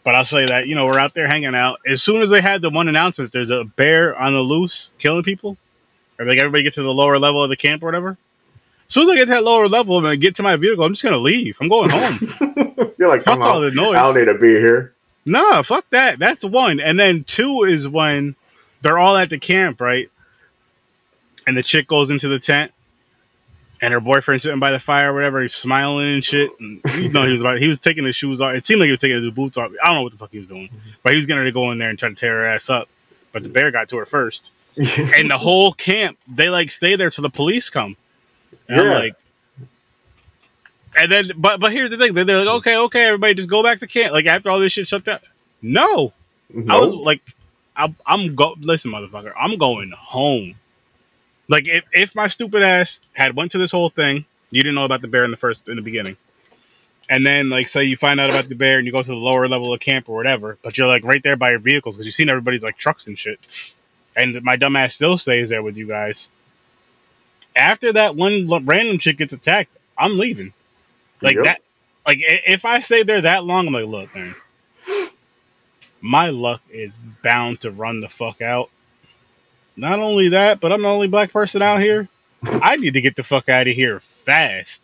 But 0.04 0.14
I'll 0.14 0.24
say 0.24 0.46
that, 0.46 0.68
you 0.68 0.76
know, 0.76 0.86
we're 0.86 1.00
out 1.00 1.14
there 1.14 1.26
hanging 1.26 1.56
out. 1.56 1.80
As 1.84 2.00
soon 2.02 2.22
as 2.22 2.30
they 2.30 2.40
had 2.40 2.62
the 2.62 2.70
one 2.70 2.86
announcement, 2.86 3.32
there's 3.32 3.50
a 3.50 3.64
bear 3.64 4.16
on 4.16 4.32
the 4.32 4.40
loose 4.40 4.92
killing 4.98 5.24
people, 5.24 5.56
or 6.20 6.24
like 6.26 6.38
everybody 6.38 6.62
get 6.62 6.74
to 6.74 6.82
the 6.84 6.94
lower 6.94 7.18
level 7.18 7.42
of 7.42 7.50
the 7.50 7.56
camp 7.56 7.82
or 7.82 7.86
whatever. 7.86 8.16
As 8.86 8.94
soon 8.94 9.02
as 9.02 9.08
I 9.08 9.14
get 9.16 9.24
to 9.24 9.30
that 9.30 9.42
lower 9.42 9.68
level 9.68 9.98
and 9.98 10.06
I 10.06 10.14
get 10.14 10.36
to 10.36 10.44
my 10.44 10.54
vehicle, 10.54 10.84
I'm 10.84 10.92
just 10.92 11.02
gonna 11.02 11.18
leave. 11.18 11.58
I'm 11.60 11.68
going 11.68 11.90
home. 11.90 12.94
You're 12.98 13.08
like, 13.08 13.22
Fuck 13.24 13.40
all 13.40 13.56
out. 13.56 13.60
the 13.60 13.72
noise. 13.72 13.96
I 13.96 14.02
don't 14.02 14.16
need 14.16 14.26
to 14.26 14.38
be 14.38 14.50
here. 14.50 14.94
No, 15.26 15.62
fuck 15.62 15.90
that. 15.90 16.18
That's 16.18 16.44
one. 16.44 16.78
And 16.80 16.98
then 16.98 17.24
two 17.24 17.64
is 17.64 17.88
when 17.88 18.36
they're 18.82 18.98
all 18.98 19.16
at 19.16 19.28
the 19.30 19.38
camp, 19.38 19.80
right? 19.80 20.08
And 21.46 21.56
the 21.56 21.62
chick 21.62 21.86
goes 21.88 22.10
into 22.10 22.28
the 22.28 22.38
tent 22.38 22.72
and 23.80 23.92
her 23.92 24.00
boyfriend's 24.00 24.44
sitting 24.44 24.58
by 24.60 24.70
the 24.72 24.78
fire 24.78 25.12
or 25.12 25.14
whatever, 25.14 25.42
he's 25.42 25.54
smiling 25.54 26.08
and 26.08 26.24
shit. 26.24 26.50
And 26.60 26.80
you 26.98 27.08
know 27.10 27.24
he 27.26 27.32
was 27.32 27.40
about 27.40 27.58
he 27.58 27.68
was 27.68 27.80
taking 27.80 28.04
his 28.04 28.16
shoes 28.16 28.40
off. 28.40 28.54
It 28.54 28.64
seemed 28.66 28.80
like 28.80 28.86
he 28.86 28.92
was 28.92 29.00
taking 29.00 29.20
his 29.22 29.30
boots 29.32 29.58
off. 29.58 29.70
I 29.82 29.86
don't 29.88 29.96
know 29.96 30.02
what 30.02 30.12
the 30.12 30.18
fuck 30.18 30.30
he 30.30 30.38
was 30.38 30.48
doing. 30.48 30.68
Mm-hmm. 30.68 30.90
But 31.02 31.12
he 31.12 31.16
was 31.16 31.26
gonna 31.26 31.50
go 31.52 31.70
in 31.72 31.78
there 31.78 31.90
and 31.90 31.98
try 31.98 32.08
to 32.08 32.14
tear 32.14 32.38
her 32.38 32.46
ass 32.46 32.70
up. 32.70 32.88
But 33.32 33.42
the 33.42 33.48
bear 33.48 33.70
got 33.70 33.88
to 33.90 33.96
her 33.98 34.06
first. 34.06 34.52
And 35.16 35.30
the 35.30 35.38
whole 35.38 35.72
camp, 35.72 36.18
they 36.28 36.48
like 36.50 36.70
stay 36.70 36.96
there 36.96 37.10
till 37.10 37.22
the 37.22 37.30
police 37.30 37.68
come. 37.70 37.96
And 38.68 38.80
I'm 38.80 38.86
Yeah. 38.86 38.98
like 38.98 39.14
and 40.96 41.10
then, 41.12 41.30
but 41.36 41.60
but 41.60 41.72
here's 41.72 41.90
the 41.90 41.96
thing: 41.98 42.14
then 42.14 42.26
they're 42.26 42.44
like, 42.44 42.56
okay, 42.58 42.76
okay, 42.76 43.04
everybody, 43.06 43.34
just 43.34 43.50
go 43.50 43.62
back 43.62 43.80
to 43.80 43.86
camp. 43.86 44.12
Like 44.12 44.26
after 44.26 44.50
all 44.50 44.60
this 44.60 44.72
shit 44.72 44.86
shut 44.86 45.04
down. 45.04 45.20
No, 45.62 46.12
I 46.68 46.78
was 46.80 46.94
like, 46.94 47.22
I, 47.76 47.94
I'm 48.06 48.34
go. 48.34 48.54
Listen, 48.60 48.92
motherfucker, 48.92 49.32
I'm 49.38 49.58
going 49.58 49.92
home. 49.96 50.54
Like 51.48 51.68
if 51.68 51.84
if 51.92 52.14
my 52.14 52.26
stupid 52.26 52.62
ass 52.62 53.00
had 53.12 53.36
went 53.36 53.52
to 53.52 53.58
this 53.58 53.72
whole 53.72 53.90
thing, 53.90 54.24
you 54.50 54.62
didn't 54.62 54.74
know 54.76 54.84
about 54.84 55.02
the 55.02 55.08
bear 55.08 55.24
in 55.24 55.30
the 55.30 55.36
first 55.36 55.68
in 55.68 55.76
the 55.76 55.82
beginning, 55.82 56.16
and 57.08 57.26
then 57.26 57.50
like 57.50 57.68
say 57.68 57.84
you 57.84 57.96
find 57.96 58.20
out 58.20 58.30
about 58.30 58.48
the 58.48 58.54
bear 58.54 58.78
and 58.78 58.86
you 58.86 58.92
go 58.92 59.02
to 59.02 59.08
the 59.08 59.14
lower 59.14 59.48
level 59.48 59.72
of 59.72 59.80
camp 59.80 60.08
or 60.08 60.16
whatever, 60.16 60.58
but 60.62 60.76
you're 60.78 60.88
like 60.88 61.04
right 61.04 61.22
there 61.22 61.36
by 61.36 61.50
your 61.50 61.60
vehicles 61.60 61.96
because 61.96 62.06
you've 62.06 62.14
seen 62.14 62.28
everybody's 62.28 62.62
like 62.62 62.78
trucks 62.78 63.06
and 63.06 63.18
shit, 63.18 63.38
and 64.16 64.42
my 64.42 64.56
dumb 64.56 64.76
ass 64.76 64.94
still 64.94 65.16
stays 65.16 65.50
there 65.50 65.62
with 65.62 65.76
you 65.76 65.86
guys. 65.86 66.30
After 67.54 67.92
that 67.92 68.16
one 68.16 68.48
l- 68.50 68.60
random 68.62 68.98
chick 68.98 69.18
gets 69.18 69.32
attacked, 69.32 69.70
I'm 69.98 70.18
leaving. 70.18 70.52
Like 71.22 71.36
Yep. 71.36 71.44
that. 71.44 71.60
Like 72.06 72.18
if 72.20 72.64
I 72.64 72.80
stay 72.80 73.02
there 73.02 73.20
that 73.22 73.44
long, 73.44 73.66
I'm 73.66 73.72
like, 73.72 73.86
look, 73.86 74.14
man, 74.14 74.34
my 76.00 76.30
luck 76.30 76.62
is 76.70 76.98
bound 77.22 77.60
to 77.62 77.70
run 77.70 78.00
the 78.00 78.08
fuck 78.08 78.40
out. 78.40 78.70
Not 79.76 79.98
only 79.98 80.28
that, 80.30 80.60
but 80.60 80.72
I'm 80.72 80.82
the 80.82 80.88
only 80.88 81.08
black 81.08 81.32
person 81.32 81.62
out 81.62 81.80
here. 81.82 82.08
I 82.44 82.76
need 82.76 82.94
to 82.94 83.00
get 83.00 83.16
the 83.16 83.24
fuck 83.24 83.48
out 83.48 83.66
of 83.66 83.74
here 83.74 84.00
fast. 84.00 84.82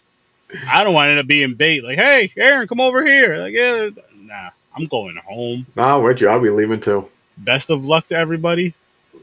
I 0.68 0.84
don't 0.84 0.92
want 0.94 1.06
to 1.06 1.10
end 1.12 1.20
up 1.20 1.26
being 1.26 1.54
bait. 1.54 1.82
Like, 1.84 1.96
hey, 1.98 2.32
Aaron, 2.36 2.68
come 2.68 2.80
over 2.80 3.06
here. 3.06 3.36
Like, 3.38 3.54
yeah, 3.54 3.88
nah, 4.16 4.50
I'm 4.76 4.86
going 4.86 5.16
home. 5.16 5.66
Nah, 5.76 5.96
I'm 5.96 6.02
with 6.02 6.20
you. 6.20 6.28
I'll 6.28 6.40
be 6.40 6.50
leaving 6.50 6.80
too. 6.80 7.08
Best 7.38 7.70
of 7.70 7.84
luck 7.84 8.08
to 8.08 8.16
everybody. 8.16 8.74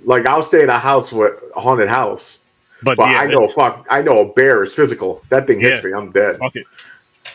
Like 0.05 0.25
I'll 0.25 0.41
stay 0.43 0.63
in 0.63 0.69
a 0.69 0.79
house 0.79 1.11
with 1.11 1.33
a 1.55 1.59
haunted 1.59 1.89
house, 1.89 2.39
But, 2.81 2.97
but 2.97 3.11
yeah, 3.11 3.19
I 3.19 3.27
know 3.27 3.47
fuck. 3.47 3.85
I 3.89 4.01
know 4.01 4.19
a 4.21 4.33
bear 4.33 4.63
is 4.63 4.73
physical. 4.73 5.21
That 5.29 5.45
thing 5.45 5.59
hits 5.59 5.83
Yeah. 5.83 5.89
me. 5.91 5.93
I'm 5.95 6.11
dead. 6.11 6.37
fuck 6.37 6.55
it. 6.55 6.65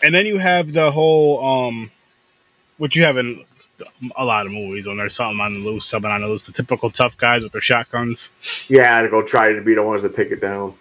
And 0.05 0.15
then 0.15 0.27
you 0.27 0.39
have 0.39 0.73
the 0.73 0.93
whole 0.93 1.45
um 1.45 1.91
what 2.79 2.95
you 2.95 3.05
have 3.05 3.17
in 3.17 3.45
a 4.17 4.25
lot 4.25 4.47
of 4.47 4.53
movies 4.53 4.87
when 4.87 4.97
there's 4.99 5.15
something 5.17 5.41
on 5.41 5.55
the 5.55 5.69
loose, 5.69 5.87
something 5.87 6.11
on 6.11 6.21
the 6.21 6.29
loose, 6.29 6.47
the 6.47 6.53
typical 6.53 6.91
tough 6.91 7.17
guys 7.17 7.43
with 7.43 7.51
their 7.53 7.61
shotguns, 7.61 8.31
Yeah, 8.69 9.03
to 9.03 9.09
go 9.09 9.23
try 9.23 9.53
to 9.53 9.61
be 9.63 9.75
the 9.75 9.83
ones 9.83 10.05
that 10.05 10.15
take 10.15 10.31
it 10.31 10.41
down. 10.41 10.75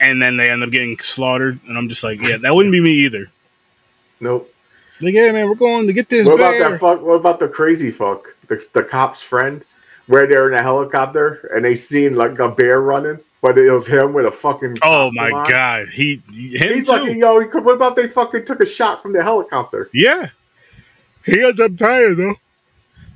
and 0.00 0.20
then 0.22 0.36
they 0.38 0.48
end 0.48 0.62
up 0.62 0.70
getting 0.70 0.98
slaughtered. 0.98 1.58
And 1.68 1.76
I'm 1.76 1.88
just 1.90 2.02
like, 2.02 2.20
yeah, 2.22 2.38
that 2.38 2.54
wouldn't 2.54 2.72
be 2.72 2.80
me 2.80 2.92
either. 3.04 3.30
Nope. 4.20 4.52
Like, 5.00 5.14
yeah, 5.14 5.30
man, 5.32 5.48
we're 5.48 5.54
going 5.56 5.86
to 5.88 5.92
get 5.92 6.08
this 6.08 6.26
What 6.28 6.36
about 6.36 6.58
that 6.58 6.80
fuck? 6.80 7.02
What 7.02 7.14
about 7.14 7.38
the 7.40 7.48
crazy 7.48 7.90
fuck? 7.90 8.34
The, 8.48 8.64
the 8.72 8.82
cop's 8.84 9.22
friend, 9.22 9.64
where 10.06 10.26
they're 10.26 10.48
in 10.48 10.54
a 10.58 10.62
helicopter 10.62 11.50
and 11.54 11.64
they 11.64 11.74
seen 11.76 12.14
like 12.14 12.38
a 12.38 12.48
bear 12.48 12.80
running, 12.80 13.18
but 13.42 13.58
it 13.58 13.70
was 13.70 13.86
him 13.86 14.14
with 14.14 14.24
a 14.24 14.32
fucking. 14.32 14.78
oh 14.82 15.10
my 15.12 15.30
on. 15.30 15.50
god, 15.50 15.88
he 15.88 16.22
He's 16.32 16.86
too. 16.88 16.92
like, 16.92 17.16
yo, 17.16 17.38
he 17.40 17.46
could- 17.46 17.64
what 17.64 17.74
about 17.74 17.96
they 17.96 18.08
fucking 18.08 18.46
took 18.46 18.60
a 18.60 18.66
shot 18.66 19.02
from 19.02 19.12
the 19.12 19.22
helicopter? 19.22 19.90
yeah, 19.92 20.30
he 21.26 21.42
ends 21.44 21.60
up 21.60 21.74
dying 21.74 22.16
though. 22.16 22.34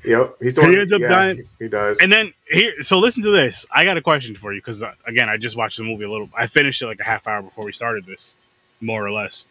Yep, 0.05 0.37
he's 0.41 0.55
the 0.55 0.63
He 0.69 0.79
ends 0.79 0.93
up 0.93 1.01
yeah, 1.01 1.09
dying. 1.09 1.49
He 1.59 1.67
does. 1.69 1.99
And 2.01 2.13
then 2.13 2.33
here, 2.49 2.81
so 2.83 2.99
listen 2.99 3.25
to 3.25 3.31
this. 3.31 3.67
I 3.73 3.83
got 3.85 3.97
a 3.97 4.01
question 4.03 4.37
for 4.37 4.53
you 4.53 4.61
because 4.61 4.85
again, 5.07 5.29
I 5.29 5.37
just 5.37 5.57
watched 5.57 5.79
the 5.79 5.85
movie 5.85 6.05
a 6.05 6.11
little. 6.11 6.29
I 6.37 6.47
finished 6.47 6.81
it 6.83 6.87
like 6.87 7.01
a 7.01 7.05
half 7.05 7.27
hour 7.27 7.43
before 7.43 7.65
we 7.65 7.73
started 7.73 8.07
this, 8.07 8.33
more 8.81 9.05
or 9.05 9.11
less. 9.11 9.47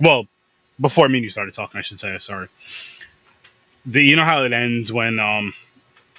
Well, 0.00 0.26
before 0.80 1.08
me 1.08 1.18
and 1.18 1.24
you 1.24 1.30
started 1.30 1.54
talking, 1.54 1.78
I 1.78 1.82
should 1.82 1.98
say. 1.98 2.16
Sorry. 2.18 2.46
The 3.84 4.02
you 4.02 4.14
know 4.14 4.24
how 4.24 4.44
it 4.44 4.52
ends 4.52 4.92
when 4.92 5.18
um 5.18 5.54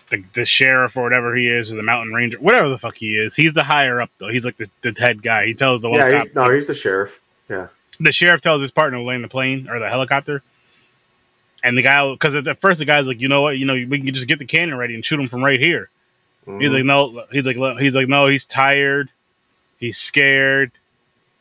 the, 0.10 0.24
the 0.34 0.46
sheriff 0.46 0.96
or 0.98 1.04
whatever 1.04 1.36
he 1.36 1.48
is, 1.50 1.72
or 1.72 1.76
the 1.76 1.84
mountain 1.84 2.14
ranger, 2.14 2.38
whatever 2.40 2.70
the 2.70 2.78
fuck 2.78 2.96
he 2.98 3.16
is, 3.18 3.36
he's 3.36 3.54
the 3.54 3.64
higher 3.64 4.00
up 4.02 4.10
though. 4.18 4.30
He's 4.30 4.46
like 4.46 4.58
the, 4.58 4.70
the 4.82 4.94
head 5.00 5.22
guy. 5.22 5.46
He 5.46 5.54
tells 5.54 5.82
the 5.82 5.90
one 5.90 6.00
yeah, 6.00 6.12
cop, 6.20 6.28
he's, 6.28 6.36
no, 6.36 6.50
he's 6.52 6.68
the 6.68 6.74
sheriff. 6.74 7.22
Yeah, 7.50 7.68
the 8.00 8.12
sheriff 8.12 8.42
tells 8.42 8.62
his 8.62 8.72
partner 8.72 8.98
to 9.00 9.04
land 9.04 9.24
the 9.24 9.28
plane 9.28 9.70
or 9.70 9.80
the 9.80 9.90
helicopter. 9.90 10.42
And 11.64 11.78
the 11.78 11.82
guy, 11.82 12.10
because 12.12 12.36
at 12.48 12.60
first 12.60 12.80
the 12.80 12.86
guy's 12.86 13.08
like, 13.08 13.20
you 13.20 13.28
know 13.28 13.42
what, 13.42 13.58
you 13.58 13.66
know, 13.66 13.74
we 13.74 14.00
can 14.02 14.14
just 14.14 14.28
get 14.28 14.40
the 14.40 14.46
cannon 14.46 14.78
ready 14.78 14.94
and 14.94 15.04
shoot 15.04 15.20
him 15.20 15.28
from 15.28 15.44
right 15.44 15.60
here. 15.60 15.90
He's 16.46 16.70
Mhm. 16.70 16.74
like, 16.74 16.86
no. 16.86 17.26
He's 17.32 17.46
like, 17.46 17.58
he's 17.80 17.96
like, 17.96 18.08
no. 18.08 18.28
He's 18.28 18.46
tired. 18.46 19.10
He's 19.80 19.98
scared. 19.98 20.72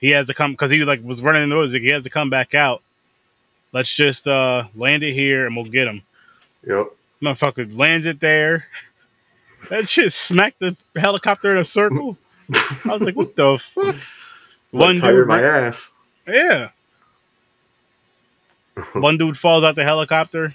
He 0.01 0.11
has 0.11 0.27
to 0.27 0.35
come 0.35 0.53
because 0.53 0.71
he 0.71 0.85
like 0.85 1.05
was 1.05 1.23
running 1.23 1.45
in 1.45 1.49
the 1.51 1.57
woods. 1.57 1.73
Like, 1.75 1.83
he 1.83 1.93
has 1.93 2.03
to 2.05 2.11
come 2.11 2.29
back 2.31 2.55
out. 2.55 2.83
Let's 3.73 3.95
just 3.95 4.27
uh 4.27 4.65
land 4.75 5.03
it 5.05 5.13
here 5.13 5.47
and 5.47 5.55
we'll 5.55 5.67
get 5.67 5.87
him. 5.87 6.03
yep. 6.67 6.87
Motherfucker 7.23 7.77
lands 7.77 8.07
it 8.07 8.21
there. 8.21 8.67
That 9.71 9.89
shit 9.89 10.13
smacked 10.13 10.61
the 10.61 10.77
helicopter 10.97 11.51
in 11.53 11.59
a 11.59 11.65
circle. 11.65 12.19
I 12.87 12.93
was 12.95 13.03
like, 13.03 13.17
what 13.17 13.37
the 13.37 13.59
fuck? 13.59 13.97
One 14.71 15.01
dude, 15.01 15.27
my 15.27 15.43
ass. 15.43 15.91
yeah. 16.27 16.71
One 18.97 19.19
dude 19.19 19.39
falls 19.39 19.65
out 19.65 19.75
the 19.77 19.85
helicopter. 19.85 20.55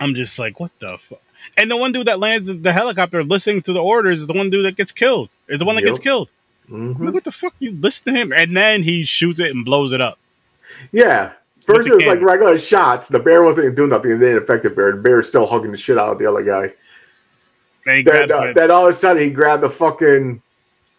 I'm 0.00 0.14
just 0.14 0.38
like, 0.38 0.60
what 0.60 0.70
the 0.80 0.98
fuck? 0.98 1.20
And 1.56 1.70
the 1.70 1.76
one 1.76 1.92
dude 1.92 2.06
that 2.06 2.18
lands 2.20 2.48
the 2.54 2.72
helicopter 2.72 3.24
listening 3.24 3.62
to 3.62 3.72
the 3.72 3.82
orders 3.82 4.20
is 4.20 4.26
the 4.26 4.32
one 4.32 4.50
dude 4.50 4.64
that 4.64 4.76
gets 4.76 4.92
killed. 4.92 5.28
Is 5.48 5.58
the 5.58 5.64
one 5.64 5.76
that 5.76 5.84
gets 5.84 5.98
Yep. 5.98 6.02
killed. 6.02 6.30
I'm 6.98 7.04
hmm 7.04 7.06
like, 7.06 7.14
what 7.14 7.24
the 7.24 7.32
fuck? 7.32 7.54
You 7.58 7.72
listen 7.72 8.12
to 8.14 8.20
him, 8.20 8.32
and 8.32 8.56
then 8.56 8.82
he 8.84 9.04
shoots 9.04 9.40
it 9.40 9.50
and 9.50 9.64
blows 9.64 9.92
it 9.92 10.00
up. 10.00 10.18
Yeah. 10.92 11.32
First, 11.74 11.88
the 11.88 11.94
it 11.94 11.96
was 11.96 12.06
like 12.06 12.20
regular 12.20 12.58
shots. 12.58 13.08
The 13.08 13.18
bear 13.18 13.42
wasn't 13.42 13.76
doing 13.76 13.90
nothing. 13.90 14.12
It 14.12 14.18
didn't 14.18 14.42
affect 14.42 14.62
the 14.62 14.70
bear. 14.70 14.92
The 14.92 14.98
bear's 15.02 15.28
still 15.28 15.46
hugging 15.46 15.70
the 15.70 15.78
shit 15.78 15.98
out 15.98 16.10
of 16.12 16.18
the 16.18 16.26
other 16.26 16.42
guy. 16.42 16.72
Then, 17.86 18.30
uh, 18.32 18.52
then 18.54 18.70
all 18.70 18.84
of 18.86 18.90
a 18.90 18.92
sudden, 18.92 19.22
he 19.22 19.30
grabbed 19.30 19.62
the 19.62 19.70
fucking 19.70 20.42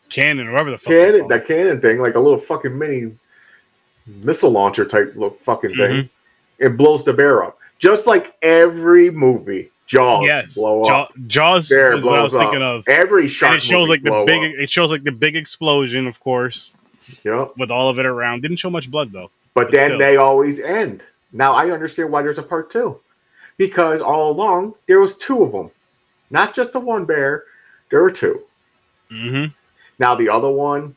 cannon 0.10 0.48
or 0.48 0.52
whatever 0.54 0.72
the 0.72 0.78
fuck. 0.78 0.88
cannon, 0.92 1.28
that 1.28 1.46
cannon 1.46 1.80
thing, 1.82 2.00
like 2.00 2.16
a 2.16 2.20
little 2.20 2.38
fucking 2.38 2.76
mini 2.78 3.12
missile 4.24 4.50
launcher 4.50 4.86
type 4.86 5.14
little 5.14 5.30
fucking 5.30 5.76
thing. 5.76 6.04
Mhm. 6.04 6.10
It 6.58 6.78
blows 6.78 7.04
the 7.04 7.14
bear 7.14 7.44
up, 7.44 7.58
just 7.78 8.08
like 8.08 8.34
every 8.42 9.12
movie. 9.12 9.70
Jaws 9.86 10.24
yes, 10.26 10.54
blow 10.56 10.84
up. 10.84 11.12
Jaws 11.28 11.68
Bear 11.70 11.94
was 11.96 12.06
what 12.06 12.20
I 12.20 12.24
was 12.24 12.36
up. 12.36 12.42
thinking 12.42 12.62
of. 12.62 12.88
Every 12.88 13.28
shark 13.28 13.54
And 13.54 13.58
it 13.62 13.64
shows 13.66 13.90
like 13.90 14.04
the 14.04 14.24
big. 14.28 14.44
up. 14.54 14.60
It 14.60 14.70
shows 14.70 14.92
like 14.92 15.04
the 15.04 15.12
big 15.12 15.36
explosion, 15.36 16.06
of 16.06 16.20
course, 16.20 16.74
Yep. 17.24 17.54
with 17.58 17.72
all 17.72 17.90
of 17.90 17.98
it 17.98 18.06
around. 18.06 18.42
Didn't 18.44 18.58
show 18.58 18.70
much 18.70 18.90
blood 18.92 19.12
though. 19.12 19.32
But 19.64 19.72
then 19.72 19.98
they 19.98 20.18
always 20.18 20.60
end. 20.60 21.04
Now 21.32 21.54
I 21.54 21.72
understand 21.72 22.12
why 22.12 22.22
there's 22.22 22.38
a 22.38 22.44
part 22.44 22.70
two, 22.72 23.00
because 23.58 24.02
all 24.02 24.32
along 24.32 24.76
there 24.88 25.00
was 25.00 25.18
two 25.18 25.44
of 25.44 25.52
them, 25.52 25.70
not 26.30 26.56
just 26.56 26.74
the 26.74 26.80
one 26.80 27.06
bear. 27.06 27.44
There 27.90 28.02
were 28.02 28.12
two. 28.12 28.44
hmm 29.10 29.46
Now 30.00 30.16
the 30.16 30.30
other 30.30 30.50
one 30.50 30.96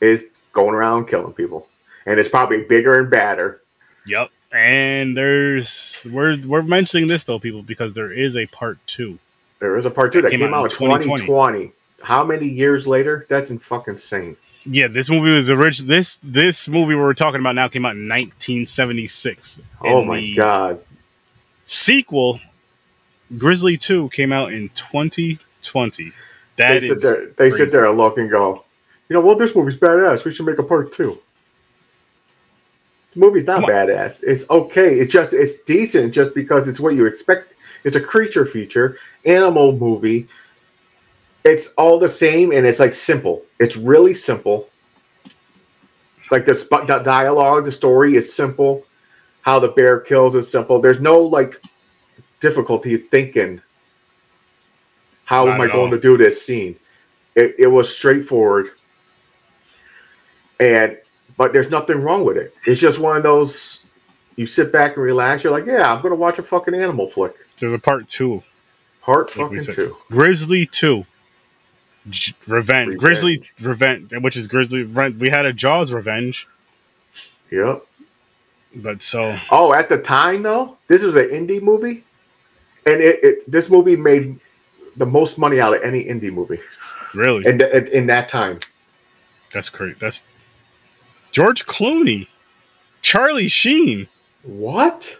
is 0.00 0.26
going 0.52 0.74
around 0.74 1.06
killing 1.06 1.32
people, 1.32 1.66
and 2.06 2.20
it's 2.20 2.28
probably 2.28 2.64
bigger 2.64 2.98
and 2.98 3.10
badder. 3.10 3.62
Yep. 4.06 4.30
And 4.52 5.16
there's 5.16 6.06
we're 6.10 6.38
we're 6.46 6.62
mentioning 6.62 7.08
this 7.08 7.24
though, 7.24 7.38
people, 7.38 7.62
because 7.62 7.94
there 7.94 8.12
is 8.12 8.36
a 8.36 8.46
part 8.46 8.78
two. 8.86 9.18
There 9.58 9.76
is 9.76 9.86
a 9.86 9.90
part 9.90 10.12
two 10.12 10.22
that 10.22 10.30
came, 10.30 10.42
out 10.54 10.64
in 10.64 10.70
2020. 10.70 11.26
2020. 11.26 11.72
How 12.02 12.22
many 12.22 12.46
years 12.46 12.86
later? 12.86 13.26
That's 13.30 13.50
in 13.50 13.58
fucking 13.58 13.94
insane. 13.94 14.36
Yeah, 14.66 14.88
this 14.88 15.10
movie 15.10 15.30
was 15.30 15.50
original. 15.50 15.88
This 15.88 16.18
this 16.22 16.68
movie 16.68 16.94
we're 16.94 17.12
talking 17.14 17.40
about 17.40 17.54
now 17.54 17.68
came 17.68 17.84
out 17.84 17.96
in 17.96 18.08
1976. 18.08 19.60
Oh 19.82 20.04
my 20.04 20.32
god! 20.34 20.80
Sequel, 21.66 22.40
Grizzly 23.36 23.76
Two, 23.76 24.08
came 24.10 24.32
out 24.32 24.52
in 24.52 24.70
2020. 24.70 26.12
That 26.56 26.80
They 26.80 26.86
is 26.86 26.88
sit 26.88 27.02
there. 27.02 27.26
They 27.26 27.50
crazy. 27.50 27.56
sit 27.56 27.72
there 27.72 27.86
and 27.86 27.98
look 27.98 28.16
and 28.16 28.30
go, 28.30 28.64
you 29.08 29.14
know, 29.14 29.20
well, 29.20 29.36
this 29.36 29.54
movie's 29.54 29.76
badass. 29.76 30.24
We 30.24 30.32
should 30.32 30.46
make 30.46 30.58
a 30.58 30.62
part 30.62 30.92
two. 30.92 31.18
The 33.12 33.20
movie's 33.20 33.46
not 33.46 33.64
badass. 33.64 34.22
It's 34.24 34.48
okay. 34.50 34.94
It's 34.98 35.12
just 35.12 35.32
it's 35.34 35.62
decent 35.62 36.14
just 36.14 36.34
because 36.34 36.68
it's 36.68 36.80
what 36.80 36.94
you 36.94 37.06
expect. 37.06 37.52
It's 37.84 37.96
a 37.96 38.00
creature 38.00 38.46
feature, 38.46 38.98
animal 39.26 39.72
movie. 39.76 40.26
It's 41.44 41.72
all 41.74 41.98
the 41.98 42.08
same 42.08 42.52
and 42.52 42.66
it's 42.66 42.80
like 42.80 42.94
simple. 42.94 43.42
It's 43.60 43.76
really 43.76 44.14
simple. 44.14 44.68
Like 46.30 46.46
the, 46.46 46.54
sp- 46.56 46.88
the 46.88 47.00
dialogue, 47.04 47.64
the 47.66 47.72
story 47.72 48.16
is 48.16 48.32
simple. 48.32 48.86
How 49.42 49.58
the 49.58 49.68
bear 49.68 50.00
kills 50.00 50.34
is 50.36 50.50
simple. 50.50 50.80
There's 50.80 51.00
no 51.00 51.20
like 51.20 51.60
difficulty 52.40 52.96
thinking. 52.96 53.60
How 55.26 55.44
Not 55.44 55.54
am 55.56 55.60
I 55.60 55.66
going 55.66 55.78
all. 55.78 55.90
to 55.90 56.00
do 56.00 56.16
this 56.16 56.40
scene? 56.44 56.76
It, 57.34 57.54
it 57.58 57.66
was 57.66 57.94
straightforward, 57.94 58.70
and 60.60 60.96
but 61.36 61.52
there's 61.52 61.70
nothing 61.70 62.00
wrong 62.00 62.24
with 62.24 62.36
it. 62.36 62.54
It's 62.66 62.80
just 62.80 62.98
one 63.00 63.16
of 63.16 63.22
those. 63.22 63.84
You 64.36 64.46
sit 64.46 64.72
back 64.72 64.96
and 64.96 65.04
relax. 65.04 65.42
You're 65.44 65.52
like, 65.52 65.66
yeah, 65.66 65.92
I'm 65.92 66.00
gonna 66.02 66.14
watch 66.14 66.38
a 66.38 66.42
fucking 66.42 66.74
animal 66.74 67.08
flick. 67.08 67.34
there's 67.58 67.72
a 67.72 67.78
part 67.78 68.08
two. 68.08 68.42
Part 69.02 69.36
Like 69.36 69.50
fucking 69.50 69.74
two. 69.74 69.96
Grizzly 70.10 70.66
Two. 70.66 71.06
J- 72.10 72.34
Revenge. 72.46 72.88
Revenge. 72.88 73.00
Grizzly 73.00 73.42
Revenge, 73.60 74.12
which 74.20 74.36
is 74.36 74.46
Grizzly. 74.48 74.84
We 74.84 75.30
had 75.30 75.46
a 75.46 75.52
Jaws 75.52 75.92
Revenge, 75.92 76.46
Yep. 77.50 77.84
but 78.76 79.02
so 79.02 79.38
Oh, 79.50 79.72
at 79.72 79.88
the 79.88 79.98
time 80.00 80.42
though, 80.42 80.76
this 80.88 81.02
was 81.02 81.16
an 81.16 81.28
indie 81.30 81.62
movie, 81.62 82.04
and 82.86 83.00
it, 83.00 83.20
it 83.24 83.50
this 83.50 83.70
movie 83.70 83.96
made 83.96 84.38
the 84.96 85.06
most 85.06 85.38
money 85.38 85.60
out 85.60 85.74
of 85.74 85.82
any 85.82 86.04
indie 86.04 86.32
movie 86.32 86.60
really, 87.14 87.44
in, 87.46 87.60
in, 87.60 87.86
in 87.88 88.06
that 88.06 88.28
time. 88.28 88.60
that's 89.52 89.70
crazy. 89.70 89.96
That's 89.98 90.22
George 91.32 91.64
Clooney, 91.66 92.28
Charlie 93.02 93.48
Sheen. 93.48 94.08
What? 94.42 95.16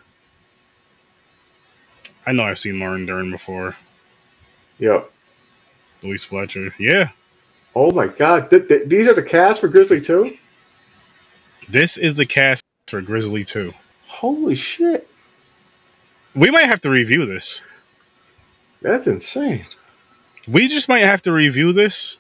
I 2.27 2.33
know 2.33 2.45
I've 2.45 2.59
seen 2.59 2.79
Lauren 2.79 3.05
Dern 3.07 3.31
before. 3.31 3.77
Yep. 4.79 5.11
Louise 6.05 6.25
Fletcher. 6.25 6.75
Yeah, 6.79 7.11
Oh 7.75 7.91
my 7.91 8.07
god, 8.07 8.51
Th- 8.51 8.69
th- 8.69 8.87
these 8.89 9.09
are 9.09 9.15
the 9.15 9.23
cast 9.23 9.61
for 9.61 9.69
Grizzly 9.69 10.01
Two. 10.01 10.37
this 11.69 11.97
is 11.97 12.15
the 12.15 12.27
cast 12.27 12.63
for 12.89 13.01
Grizzly 13.01 13.43
Two. 13.45 13.73
Holy 14.07 14.55
shit, 14.55 15.09
We 16.35 16.51
might 16.51 16.67
have 16.67 16.81
to 16.83 16.91
review 16.91 17.27
this. 17.27 17.63
that's 18.83 19.07
insane. 19.07 19.65
We 20.47 20.69
just 20.69 20.89
might 20.89 20.99
have 21.01 21.23
to 21.23 21.33
review 21.33 21.73
this. 21.73 22.19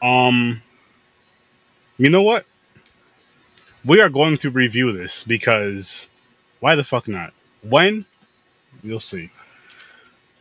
Um, 0.00 0.62
you 1.98 2.08
know 2.08 2.22
what? 2.22 2.46
We 3.84 4.00
are 4.00 4.08
going 4.08 4.36
to 4.38 4.50
review 4.50 4.92
this 4.92 5.24
because 5.24 6.08
why 6.60 6.76
the 6.76 6.84
fuck 6.84 7.08
not? 7.08 7.32
When? 7.62 8.06
You'll 8.82 9.00
see. 9.00 9.30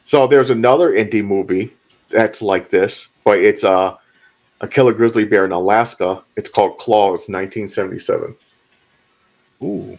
So 0.03 0.27
there's 0.27 0.51
another 0.51 0.91
indie 0.91 1.23
movie 1.25 1.73
that's 2.09 2.41
like 2.41 2.69
this, 2.69 3.07
but 3.23 3.39
it's 3.39 3.63
a 3.63 3.97
a 4.61 4.67
killer 4.67 4.93
grizzly 4.93 5.25
bear 5.25 5.45
in 5.45 5.51
Alaska. 5.51 6.23
It's 6.35 6.49
called 6.49 6.77
Claws, 6.79 7.29
1977. 7.29 8.35
Ooh. 9.63 9.97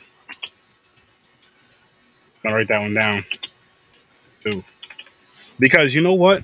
I'll 2.44 2.54
write 2.54 2.68
that 2.68 2.80
one 2.80 2.94
down. 2.94 3.24
Too. 4.42 4.64
Because 5.58 5.94
you 5.94 6.00
know 6.00 6.14
what? 6.14 6.42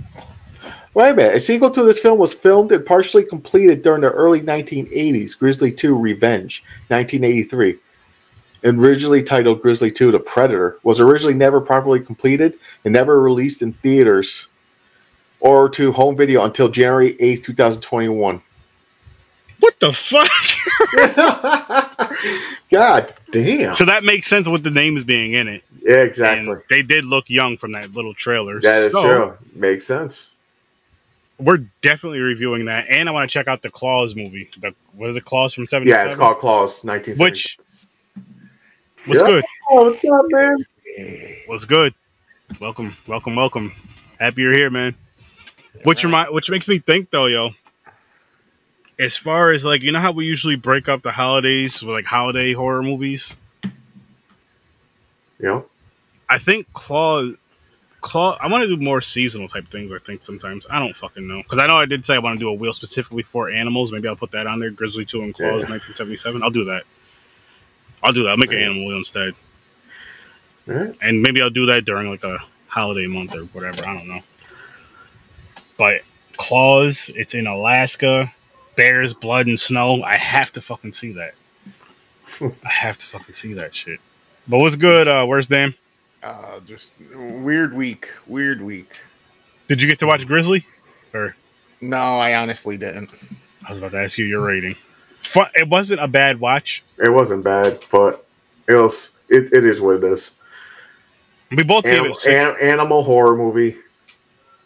Wait 0.94 1.10
a 1.10 1.14
minute. 1.14 1.34
A 1.34 1.40
sequel 1.40 1.70
to 1.70 1.82
this 1.82 1.98
film 1.98 2.18
was 2.18 2.32
filmed 2.32 2.70
and 2.70 2.86
partially 2.86 3.24
completed 3.24 3.82
during 3.82 4.02
the 4.02 4.10
early 4.10 4.40
1980s. 4.40 5.36
Grizzly 5.36 5.72
2 5.72 5.98
Revenge, 5.98 6.62
1983. 6.88 7.78
originally 8.64 9.22
titled 9.22 9.60
Grizzly 9.60 9.90
2 9.90 10.12
The 10.12 10.20
Predator, 10.20 10.78
was 10.84 11.00
originally 11.00 11.34
never 11.34 11.60
properly 11.60 12.00
completed 12.00 12.58
and 12.84 12.92
never 12.92 13.20
released 13.20 13.62
in 13.62 13.72
theaters 13.74 14.46
or 15.44 15.68
to 15.68 15.92
home 15.92 16.16
video 16.16 16.42
until 16.42 16.68
January 16.70 17.12
8th, 17.14 17.44
2021. 17.44 18.40
What 19.60 19.78
the 19.78 19.92
fuck? 19.92 20.28
God 22.70 23.14
damn. 23.30 23.74
so 23.74 23.84
that 23.84 24.02
makes 24.04 24.26
sense 24.26 24.48
with 24.48 24.62
the 24.64 24.70
names 24.70 25.04
being 25.04 25.34
in 25.34 25.46
it. 25.48 25.62
Yeah, 25.82 25.98
exactly. 25.98 26.50
And 26.54 26.62
they 26.70 26.82
did 26.82 27.04
look 27.04 27.28
young 27.28 27.58
from 27.58 27.72
that 27.72 27.92
little 27.92 28.14
trailer. 28.14 28.58
That 28.60 28.82
is 28.86 28.92
So, 28.92 29.02
true. 29.02 29.38
Makes 29.54 29.86
sense. 29.86 30.30
We're 31.38 31.58
definitely 31.82 32.20
reviewing 32.20 32.64
that, 32.66 32.86
and 32.88 33.08
I 33.08 33.12
want 33.12 33.28
to 33.28 33.32
check 33.32 33.48
out 33.48 33.60
the 33.60 33.70
Claws 33.70 34.14
movie. 34.16 34.48
The 34.60 34.74
what 34.94 35.10
is 35.10 35.16
it, 35.16 35.24
Claws 35.24 35.52
from 35.52 35.66
seventy 35.66 35.90
Yeah, 35.90 36.04
it's 36.04 36.14
called 36.14 36.38
Claws 36.38 36.84
1970. 36.84 37.22
which 37.22 37.58
was 39.06 39.20
Yeah. 39.20 39.26
good. 39.26 39.44
Oh, 39.70 39.90
what's 39.90 40.04
up, 40.10 40.26
man? 40.30 40.56
Was 41.48 41.64
good. 41.64 41.92
Welcome, 42.60 42.96
welcome, 43.06 43.34
welcome. 43.36 43.72
Happy 44.20 44.42
you're 44.42 44.54
here, 44.56 44.70
man. 44.70 44.94
Which 45.82 46.04
remind, 46.04 46.32
which 46.32 46.50
makes 46.50 46.68
me 46.68 46.78
think 46.78 47.10
though, 47.10 47.26
yo. 47.26 47.50
As 48.98 49.16
far 49.16 49.50
as 49.50 49.64
like, 49.64 49.82
you 49.82 49.90
know 49.90 49.98
how 49.98 50.12
we 50.12 50.24
usually 50.24 50.54
break 50.56 50.88
up 50.88 51.02
the 51.02 51.10
holidays 51.10 51.82
with 51.82 51.96
like 51.96 52.04
holiday 52.04 52.52
horror 52.52 52.82
movies. 52.82 53.34
Know? 55.40 55.66
I 56.30 56.38
think 56.38 56.72
Claw, 56.72 57.32
Claw. 58.00 58.38
I 58.40 58.46
want 58.46 58.62
to 58.62 58.68
do 58.68 58.82
more 58.82 59.00
seasonal 59.02 59.48
type 59.48 59.68
things. 59.68 59.92
I 59.92 59.98
think 59.98 60.22
sometimes 60.22 60.66
I 60.70 60.78
don't 60.78 60.96
fucking 60.96 61.26
know 61.26 61.42
because 61.42 61.58
I 61.58 61.66
know 61.66 61.76
I 61.76 61.86
did 61.86 62.06
say 62.06 62.14
I 62.14 62.18
want 62.18 62.38
to 62.38 62.40
do 62.40 62.48
a 62.48 62.54
wheel 62.54 62.72
specifically 62.72 63.24
for 63.24 63.50
animals. 63.50 63.92
Maybe 63.92 64.08
I'll 64.08 64.16
put 64.16 64.30
that 64.30 64.46
on 64.46 64.60
there. 64.60 64.70
Grizzly 64.70 65.04
Two 65.04 65.22
and 65.22 65.34
Claws, 65.34 65.62
Yeah. 65.62 65.70
1977. 65.70 66.42
I'll 66.42 66.50
do 66.50 66.64
that. 66.66 66.84
I'll 68.02 68.12
do 68.12 68.22
that. 68.22 68.30
I'll 68.30 68.36
make 68.36 68.52
an 68.52 68.58
animal 68.58 68.86
wheel 68.86 68.98
instead, 68.98 69.34
right. 70.66 70.94
and 71.02 71.22
maybe 71.22 71.40
I'll 71.42 71.50
do 71.50 71.66
that 71.66 71.84
during 71.84 72.08
like 72.08 72.22
a 72.22 72.38
holiday 72.68 73.06
month 73.06 73.34
or 73.34 73.44
whatever. 73.46 73.86
I 73.86 73.94
don't 73.94 74.06
know. 74.08 74.20
But 75.76 76.02
Claws, 76.36 77.10
it's 77.14 77.34
in 77.34 77.46
Alaska. 77.46 78.32
Bears, 78.76 79.14
blood, 79.14 79.46
and 79.46 79.58
snow. 79.58 80.02
I 80.02 80.16
have 80.16 80.50
to 80.52 80.60
fucking 80.60 80.92
see 80.94 81.12
that. 81.12 81.34
I 82.64 82.68
have 82.68 82.98
to 82.98 83.06
fucking 83.06 83.34
see 83.34 83.52
that 83.54 83.74
shit. 83.74 84.00
But 84.48 84.58
what's 84.58 84.76
good? 84.76 85.06
Uh, 85.08 85.24
where's 85.26 85.46
Dan? 85.46 85.74
Uh, 86.22 86.60
just 86.66 86.90
weird 87.14 87.74
week. 87.74 88.08
Weird 88.26 88.60
week. 88.62 88.98
Did 89.68 89.80
you 89.80 89.88
get 89.88 89.98
to 90.00 90.06
watch 90.06 90.26
Grizzly? 90.26 90.66
Or 91.12 91.36
No, 91.80 91.96
I 92.18 92.34
honestly 92.34 92.76
didn't. 92.76 93.10
I 93.66 93.70
was 93.70 93.78
about 93.78 93.92
to 93.92 93.98
ask 93.98 94.18
you 94.18 94.24
your 94.24 94.40
rating. 94.40 94.74
Fun, 95.22 95.48
it 95.54 95.68
wasn't 95.68 96.00
a 96.00 96.08
bad 96.08 96.40
watch. 96.40 96.82
It 96.98 97.10
wasn't 97.12 97.44
bad, 97.44 97.84
but 97.90 98.26
it 98.68 98.74
was. 98.74 99.12
It, 99.28 99.52
it 99.52 99.64
is 99.64 99.80
what 99.80 99.96
it 99.96 100.04
is. 100.04 100.30
We 101.50 101.62
both 101.62 101.84
gave 101.84 101.98
Anim- 102.00 102.10
it 102.10 102.16
six. 102.16 102.44
an- 102.44 102.56
animal 102.60 103.02
horror 103.04 103.36
movie, 103.36 103.76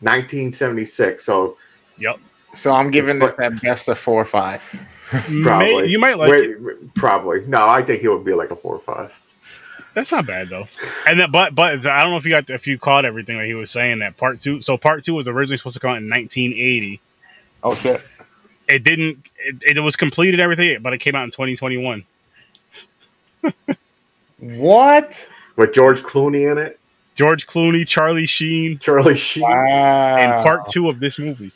1976. 0.01 1.25
So 1.25 1.57
yep. 1.99 2.19
So 2.55 2.73
I'm 2.73 2.91
giving 2.91 3.21
It's 3.23 3.35
this 3.35 3.47
at 3.47 3.61
best 3.61 3.89
a 3.89 3.95
four 3.95 4.23
or 4.23 4.25
five. 4.25 4.63
probably 5.43 5.83
May, 5.83 5.87
you 5.87 5.99
might 5.99 6.19
like 6.19 6.31
Wait, 6.31 6.51
it. 6.51 6.95
Probably 6.95 7.45
no. 7.47 7.67
I 7.67 7.83
think 7.83 8.03
it 8.03 8.09
would 8.09 8.25
be 8.25 8.35
like 8.35 8.51
a 8.51 8.57
four 8.57 8.75
or 8.75 8.81
five. 8.81 9.19
That's 9.95 10.13
not 10.13 10.27
bad 10.27 10.49
though. 10.49 10.67
And 11.07 11.21
that, 11.21 11.33
but 11.33 11.55
but 11.55 11.87
I 11.87 12.03
don't 12.03 12.13
know 12.13 12.17
if 12.17 12.25
you 12.25 12.31
got 12.31 12.51
if 12.51 12.67
you 12.67 12.79
caught 12.79 13.05
everything 13.05 13.39
that 13.39 13.47
he 13.47 13.55
was 13.55 13.71
saying. 13.71 13.99
That 14.01 14.17
part 14.17 14.41
two. 14.41 14.63
So 14.63 14.77
part 14.77 15.05
two 15.05 15.15
was 15.15 15.29
originally 15.29 15.57
supposed 15.57 15.75
to 15.75 15.81
come 15.81 15.91
out 15.91 15.99
in 15.99 16.09
1980. 16.09 17.01
Oh 17.63 17.75
shit! 17.75 18.01
It 18.69 18.85
didn't. 18.85 19.27
It, 19.39 19.77
it 19.77 19.81
was 19.81 19.97
completed 19.97 20.41
everything, 20.41 20.81
but 20.83 20.93
it 20.93 20.99
came 20.99 21.15
out 21.15 21.25
in 21.25 21.31
2021. 21.31 22.05
What? 24.39 25.29
With 25.57 25.75
George 25.75 26.03
Clooney 26.03 26.51
in 26.51 26.59
it, 26.59 26.78
George 27.19 27.49
Clooney, 27.49 27.85
Charlie 27.85 28.27
Sheen, 28.27 28.79
Charlie 28.79 29.17
Sheen. 29.17 29.43
Wow. 29.43 30.17
and 30.17 30.45
part 30.47 30.69
two 30.69 30.89
of 30.89 31.01
this 31.01 31.19
movie. 31.19 31.51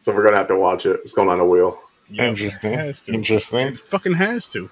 So 0.00 0.14
we're 0.14 0.24
gonna 0.24 0.38
have 0.38 0.48
to 0.48 0.56
watch 0.56 0.86
it. 0.86 1.00
It's 1.04 1.12
going 1.12 1.28
on 1.28 1.38
a 1.38 1.44
wheel. 1.44 1.78
Yep, 2.08 2.28
Interesting. 2.30 2.72
has 2.72 3.02
to. 3.02 3.12
Interesting. 3.12 3.66
It 3.68 3.78
fucking 3.80 4.14
has 4.14 4.48
to. 4.52 4.70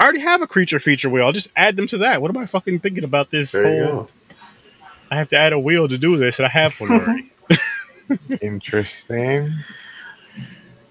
I 0.00 0.04
already 0.04 0.20
have 0.20 0.40
a 0.40 0.46
creature 0.46 0.78
feature 0.80 1.10
wheel. 1.10 1.26
I'll 1.26 1.32
just 1.32 1.50
add 1.54 1.76
them 1.76 1.86
to 1.88 1.98
that. 1.98 2.22
What 2.22 2.30
am 2.30 2.38
I 2.38 2.46
fucking 2.46 2.78
thinking 2.78 3.04
about 3.04 3.30
this 3.30 3.52
There 3.52 3.76
you 3.76 3.84
whole? 3.84 4.02
go. 4.04 4.08
I 5.10 5.16
have 5.16 5.28
to 5.30 5.38
add 5.38 5.52
a 5.52 5.58
wheel 5.58 5.86
to 5.86 5.98
do 5.98 6.16
this, 6.16 6.38
and 6.38 6.46
I 6.46 6.50
have 6.50 6.80
one 6.80 6.92
already. 6.92 7.30
Interesting. 8.40 9.52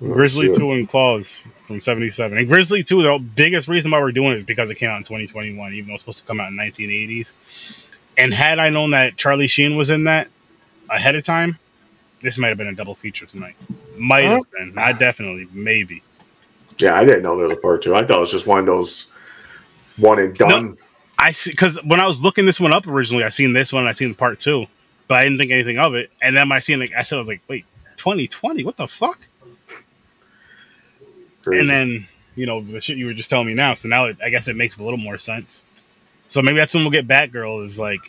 Oh, 0.02 0.14
Grizzly 0.14 0.50
Oh, 0.50 0.52
shit. 0.52 0.60
2 0.60 0.72
and 0.74 0.88
Claws 0.90 1.42
from 1.66 1.82
77. 1.82 2.38
And 2.38 2.48
Grizzly 2.48 2.84
2, 2.84 3.02
the 3.02 3.18
biggest 3.36 3.68
reason 3.68 3.90
why 3.92 4.00
we're 4.00 4.12
doing 4.12 4.34
it 4.34 4.38
is 4.40 4.44
because 4.44 4.70
it 4.70 4.76
came 4.76 4.90
out 4.90 4.98
in 4.98 5.04
2021, 5.04 5.74
even 5.74 5.88
though 5.88 5.94
it's 5.96 6.04
supposed 6.04 6.20
to 6.20 6.26
come 6.26 6.40
out 6.40 6.50
in 6.52 6.58
1980s. 6.58 7.34
And 8.18 8.34
had 8.34 8.60
I 8.60 8.70
known 8.70 8.92
that 8.92 9.16
Charlie 9.18 9.48
Sheen 9.48 9.76
was 9.76 9.90
in 9.90 10.06
that 10.06 10.28
ahead 10.90 11.16
of 11.16 11.24
time, 11.24 11.58
this 12.22 12.38
might 12.38 12.50
have 12.50 12.58
been 12.58 12.68
a 12.68 12.74
double 12.74 12.96
feature 12.96 13.26
tonight. 13.26 13.56
Might 13.98 14.24
Huh? 14.24 14.30
have 14.30 14.40
oh. 14.42 14.46
been. 14.58 14.74
Not 14.74 15.00
definitely. 15.00 15.48
Maybe. 15.54 16.02
Yeah, 16.80 16.96
I 16.96 17.06
didn't 17.06 17.24
know 17.24 17.38
there 17.38 17.48
was 17.48 17.58
a 17.58 17.62
part 17.62 17.84
two. 17.84 17.96
I 17.96 18.06
thought 18.06 18.18
it 18.18 18.22
was 18.22 18.32
just 18.32 18.48
one 18.48 18.60
of 18.60 18.66
those 18.66 19.06
one 19.98 20.20
and 20.20 20.36
done. 20.36 20.78
I 21.20 21.32
see, 21.32 21.52
because 21.52 21.84
when 21.84 22.00
I 22.00 22.06
was 22.06 22.22
looking 22.22 22.46
this 22.46 22.60
one 22.60 22.72
up 22.74 22.86
originally, 22.88 23.24
I 23.24 23.30
seen 23.30 23.54
this 23.54 23.74
one 23.74 23.82
and 23.84 23.90
I 23.90 23.94
seen 23.94 24.10
the 24.10 24.16
part 24.16 24.40
two, 24.40 24.68
but 25.08 25.18
I 25.18 25.24
didn't 25.24 25.40
think 25.40 25.52
anything 25.52 25.80
of 25.80 25.96
it. 25.96 26.12
And 26.22 26.38
then 26.38 26.52
I 26.52 26.60
seen, 26.60 26.80
like, 26.80 26.94
I 26.96 27.02
said, 27.02 27.16
I 27.16 27.20
was 27.20 27.28
like, 27.28 27.42
wait, 27.48 27.66
2020? 27.98 28.64
What 28.64 28.78
the 28.78 28.88
fuck? 28.88 29.20
Crazy. 31.44 31.62
and 31.62 31.70
then 31.70 32.08
you 32.36 32.46
know 32.46 32.62
the 32.62 32.82
shit 32.82 32.98
you 32.98 33.06
were 33.06 33.14
just 33.14 33.30
telling 33.30 33.48
me 33.48 33.54
now. 33.54 33.74
So 33.74 33.88
now 33.88 34.06
it, 34.06 34.18
I 34.24 34.30
guess 34.30 34.48
it 34.48 34.56
makes 34.56 34.78
a 34.78 34.84
little 34.84 34.98
more 35.00 35.18
sense. 35.18 35.64
So 36.30 36.42
maybe 36.42 36.58
that's 36.58 36.74
when 36.74 36.84
we'll 36.84 36.92
get 36.92 37.08
Batgirl 37.08 37.66
is 37.66 37.80
like 37.80 38.00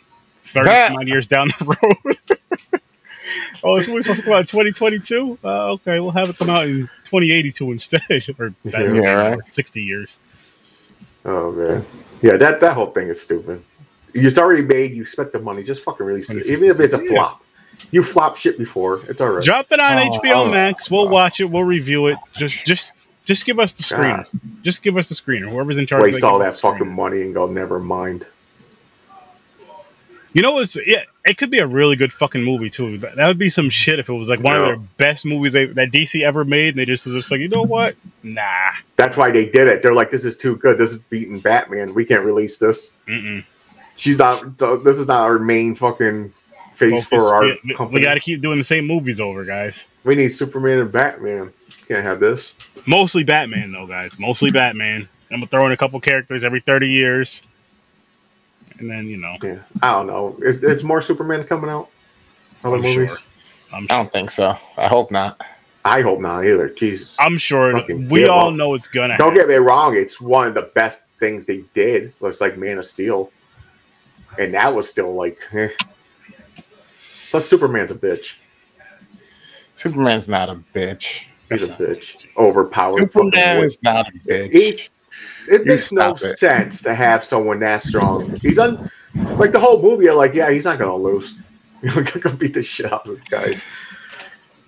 thirty 0.43 0.69
Bat- 0.69 0.89
some 0.89 0.97
odd 0.97 1.07
years 1.07 1.27
down 1.27 1.49
the 1.59 1.65
road. 1.83 2.17
oh, 3.63 3.75
it's 3.75 3.87
movie 3.87 4.03
supposed 4.03 4.19
to 4.19 4.25
come 4.25 4.33
out 4.33 4.39
in 4.41 4.45
twenty 4.45 4.71
twenty 4.71 4.99
two. 4.99 5.37
Uh, 5.43 5.71
okay, 5.71 5.99
we'll 5.99 6.11
have 6.11 6.29
it 6.29 6.37
come 6.37 6.49
out 6.49 6.65
in 6.67 6.89
twenty 7.05 7.31
eighty 7.31 7.51
two 7.51 7.71
instead, 7.71 8.01
or 8.39 8.53
better, 8.65 8.95
Yeah, 8.95 9.09
right. 9.13 9.39
sixty 9.47 9.83
years. 9.83 10.19
oh 11.25 11.51
man, 11.51 11.85
yeah, 12.21 12.37
that 12.37 12.59
that 12.61 12.73
whole 12.73 12.87
thing 12.87 13.07
is 13.07 13.21
stupid. 13.21 13.63
It's 14.13 14.37
already 14.37 14.63
made. 14.63 14.91
You 14.93 15.05
spent 15.05 15.31
the 15.31 15.39
money. 15.39 15.63
Just 15.63 15.83
fucking 15.83 16.05
release 16.05 16.29
it, 16.31 16.45
even 16.47 16.69
if 16.69 16.79
it's 16.79 16.93
a 16.93 17.01
Yeah. 17.03 17.09
flop. 17.09 17.43
You 17.91 18.03
flop 18.03 18.35
shit 18.35 18.57
before. 18.57 19.01
It's 19.07 19.21
all 19.21 19.29
right. 19.29 19.43
Drop 19.43 19.71
it 19.71 19.79
on 19.79 19.97
Oh, 19.99 20.19
HBO 20.19 20.35
oh, 20.35 20.51
Max. 20.51 20.91
We'll 20.91 21.07
oh. 21.07 21.11
watch 21.11 21.39
it. 21.39 21.45
We'll 21.45 21.63
review 21.63 22.07
it. 22.07 22.17
Just 22.35 22.57
just 22.65 22.91
just 23.29 23.45
give 23.45 23.59
us 23.59 23.73
the 23.73 23.83
screener. 23.83 24.25
Just 24.63 24.81
give 24.81 24.97
us 24.97 25.07
the 25.07 25.13
screener. 25.13 25.47
Whoever's 25.49 25.77
in 25.77 25.85
charge. 25.85 26.01
Waste 26.01 26.23
all 26.23 26.39
that 26.39 26.57
fucking 26.57 26.87
screener. 26.87 26.91
money 26.95 27.21
and 27.21 27.31
go. 27.31 27.45
Never 27.45 27.79
mind. 27.79 28.25
You 30.33 30.41
know 30.41 30.53
what's 30.53 30.75
yeah, 30.87 31.03
it 31.25 31.37
could 31.37 31.51
be 31.51 31.59
a 31.59 31.67
really 31.67 31.95
good 31.95 32.11
fucking 32.11 32.43
movie 32.43 32.69
too. 32.71 32.97
That, 32.99 33.15
that 33.17 33.27
would 33.27 33.37
be 33.37 33.49
some 33.51 33.69
shit 33.69 33.99
if 33.99 34.09
it 34.09 34.13
was 34.13 34.29
like 34.29 34.39
one 34.39 34.55
of 34.55 34.61
Yeah. 34.61 34.67
their 34.69 34.77
best 34.97 35.25
movies 35.27 35.53
they, 35.53 35.65
that 35.65 35.91
DC 35.91 36.21
ever 36.23 36.43
made, 36.43 36.69
and 36.69 36.77
they 36.77 36.85
just 36.85 37.05
was 37.05 37.15
just 37.15 37.31
like, 37.31 37.39
you 37.39 37.49
know 37.49 37.63
what? 37.63 37.95
Nah. 38.23 38.69
That's 38.95 39.15
why 39.15 39.29
they 39.31 39.45
did 39.45 39.67
it. 39.67 39.81
They're 39.83 39.93
like, 39.93 40.09
this 40.11 40.25
is 40.25 40.35
too 40.37 40.55
good. 40.57 40.77
This 40.79 40.91
is 40.91 40.99
beating 40.99 41.39
Batman. 41.39 41.93
We 41.93 42.05
can't 42.05 42.23
release 42.25 42.57
this. 42.57 42.89
Mm-mm. 43.07 43.43
She's 43.95 44.17
not. 44.17 44.57
This 44.83 44.97
is 44.97 45.07
not 45.07 45.21
our 45.21 45.37
main 45.39 45.75
fucking 45.75 46.33
face 46.73 46.91
Focus. 47.05 47.07
for 47.07 47.33
our 47.33 47.41
we- 47.63 47.73
company. 47.75 47.99
we 47.99 48.05
got 48.05 48.15
to 48.15 48.19
keep 48.21 48.41
doing 48.41 48.57
the 48.57 48.63
same 48.63 48.87
movies 48.87 49.19
over, 49.19 49.45
guys. 49.45 49.85
we 50.03 50.15
need 50.15 50.29
Superman 50.29 50.79
and 50.79 50.91
Batman. 50.91 51.51
Can't 51.89 52.05
have 52.05 52.19
this. 52.19 52.53
Mostly 52.85 53.23
Batman 53.23 53.71
though, 53.71 53.87
guys. 53.87 54.17
Mostly 54.19 54.51
Batman. 54.51 55.07
I'm 55.31 55.37
gonna 55.39 55.47
throw 55.47 55.65
in 55.65 55.71
a 55.71 55.77
couple 55.77 55.99
characters 55.99 56.43
every 56.43 56.59
30 56.59 56.87
years, 56.87 57.43
and 58.77 58.89
then 58.89 59.07
you 59.07 59.17
know, 59.17 59.35
Yeah, 59.41 59.59
I 59.81 59.87
don't 59.91 60.07
know. 60.07 60.35
Is, 60.41 60.63
is 60.63 60.83
more 60.83 61.01
Superman 61.01 61.43
coming 61.45 61.69
out? 61.69 61.89
Other 62.63 62.75
I'm 62.75 62.81
movies? 62.81 63.09
sure. 63.11 63.19
I'm 63.73 63.83
I 63.85 63.97
don't 63.97 64.11
think 64.11 64.31
so. 64.31 64.55
I 64.77 64.87
hope 64.87 65.11
not. 65.11 65.39
I 65.85 66.01
hope 66.01 66.19
not 66.19 66.45
either. 66.45 66.69
Jesus. 66.69 67.15
I'm 67.19 67.37
sure. 67.37 67.71
Fucking 67.73 68.09
We 68.09 68.27
all 68.27 68.49
up. 68.49 68.55
know 68.55 68.73
it's 68.75 68.87
gonna. 68.87 69.17
Don't 69.17 69.35
happen. 69.35 69.47
get 69.49 69.59
me 69.59 69.65
wrong. 69.65 69.95
It's 69.95 70.19
one 70.21 70.45
of 70.47 70.53
the 70.53 70.71
best 70.75 71.01
things 71.19 71.45
they 71.45 71.63
did. 71.73 72.13
Was 72.19 72.39
like 72.41 72.57
Man 72.57 72.77
of 72.77 72.85
Steel, 72.85 73.31
and 74.37 74.53
that 74.53 74.73
was 74.73 74.87
still 74.89 75.13
like. 75.15 75.39
Eh. 75.53 75.69
Plus, 77.31 77.47
Superman's 77.47 77.91
a 77.91 77.95
bitch. 77.95 78.33
Superman's 79.75 80.27
not 80.27 80.49
a 80.49 80.55
bitch. 80.55 81.21
He's 81.49 81.63
a 81.63 81.67
That's 81.67 81.79
not 81.79 81.89
bitch. 81.89 82.27
Overpowered. 82.37 83.11
Superman 83.11 83.63
is 83.63 83.77
not 83.81 84.07
a 84.07 84.11
bitch. 84.27 84.51
He's. 84.51 84.95
It 85.47 85.61
You 85.61 85.65
makes 85.65 85.91
no 85.91 86.11
it. 86.13 86.37
sense 86.37 86.83
to 86.83 86.93
have 86.93 87.23
someone 87.23 87.59
that 87.61 87.81
strong. 87.81 88.35
He's 88.41 88.59
un. 88.59 88.89
Like 89.15 89.51
the 89.51 89.59
whole 89.59 89.81
movie, 89.81 90.07
I'm 90.09 90.17
like, 90.17 90.33
yeah, 90.35 90.51
he's 90.51 90.65
not 90.65 90.77
gonna 90.77 90.95
lose. 90.95 91.33
You're 91.81 92.03
gonna 92.03 92.35
beat 92.35 92.53
the 92.53 92.61
shit 92.61 92.91
out 92.91 93.07
of 93.07 93.15
this 93.17 93.23
guy. 93.29 93.55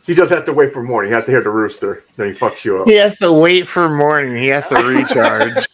He 0.08 0.16
just 0.16 0.32
has 0.34 0.44
to 0.46 0.54
wait 0.54 0.74
for 0.74 0.82
morning. 0.82 1.12
He 1.12 1.14
has 1.14 1.26
to 1.26 1.32
hear 1.32 1.42
the 1.44 1.52
rooster. 1.52 2.04
Then 2.16 2.28
he 2.28 2.34
fucks 2.34 2.66
you 2.66 2.82
up. 2.82 2.88
He 2.88 2.96
has 2.96 3.20
to 3.20 3.32
wait 3.32 3.68
for 3.68 3.88
morning. 3.88 4.36
He 4.42 4.48
has 4.48 4.68
to 4.70 4.76
recharge. 4.84 5.68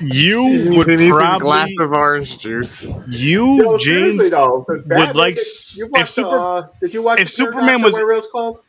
You 0.00 0.46
he 0.48 0.76
would 0.78 0.86
needs 0.88 1.00
his 1.02 1.10
glass 1.12 1.38
probably. 1.74 1.74
of 1.84 1.92
orange 1.92 2.38
juice. 2.38 2.84
You, 3.08 3.46
Yo, 3.62 3.76
seriously, 3.76 4.18
James. 4.18 4.30
though, 4.30 4.64
'cause 4.68 4.82
Batman- 4.82 5.16
like 5.16 5.36
did- 5.36 5.40
s- 5.42 5.78
you 5.78 5.88
if 5.96 6.08
Super- 6.08 6.38
uh, 6.38 6.66
did 6.80 6.94
you 6.94 7.02
watch 7.02 7.20
if 7.20 7.28
Superman 7.30 7.82
was- 7.82 7.94
whatever 7.94 8.12
it 8.12 8.16
was 8.16 8.26
called? 8.30 8.60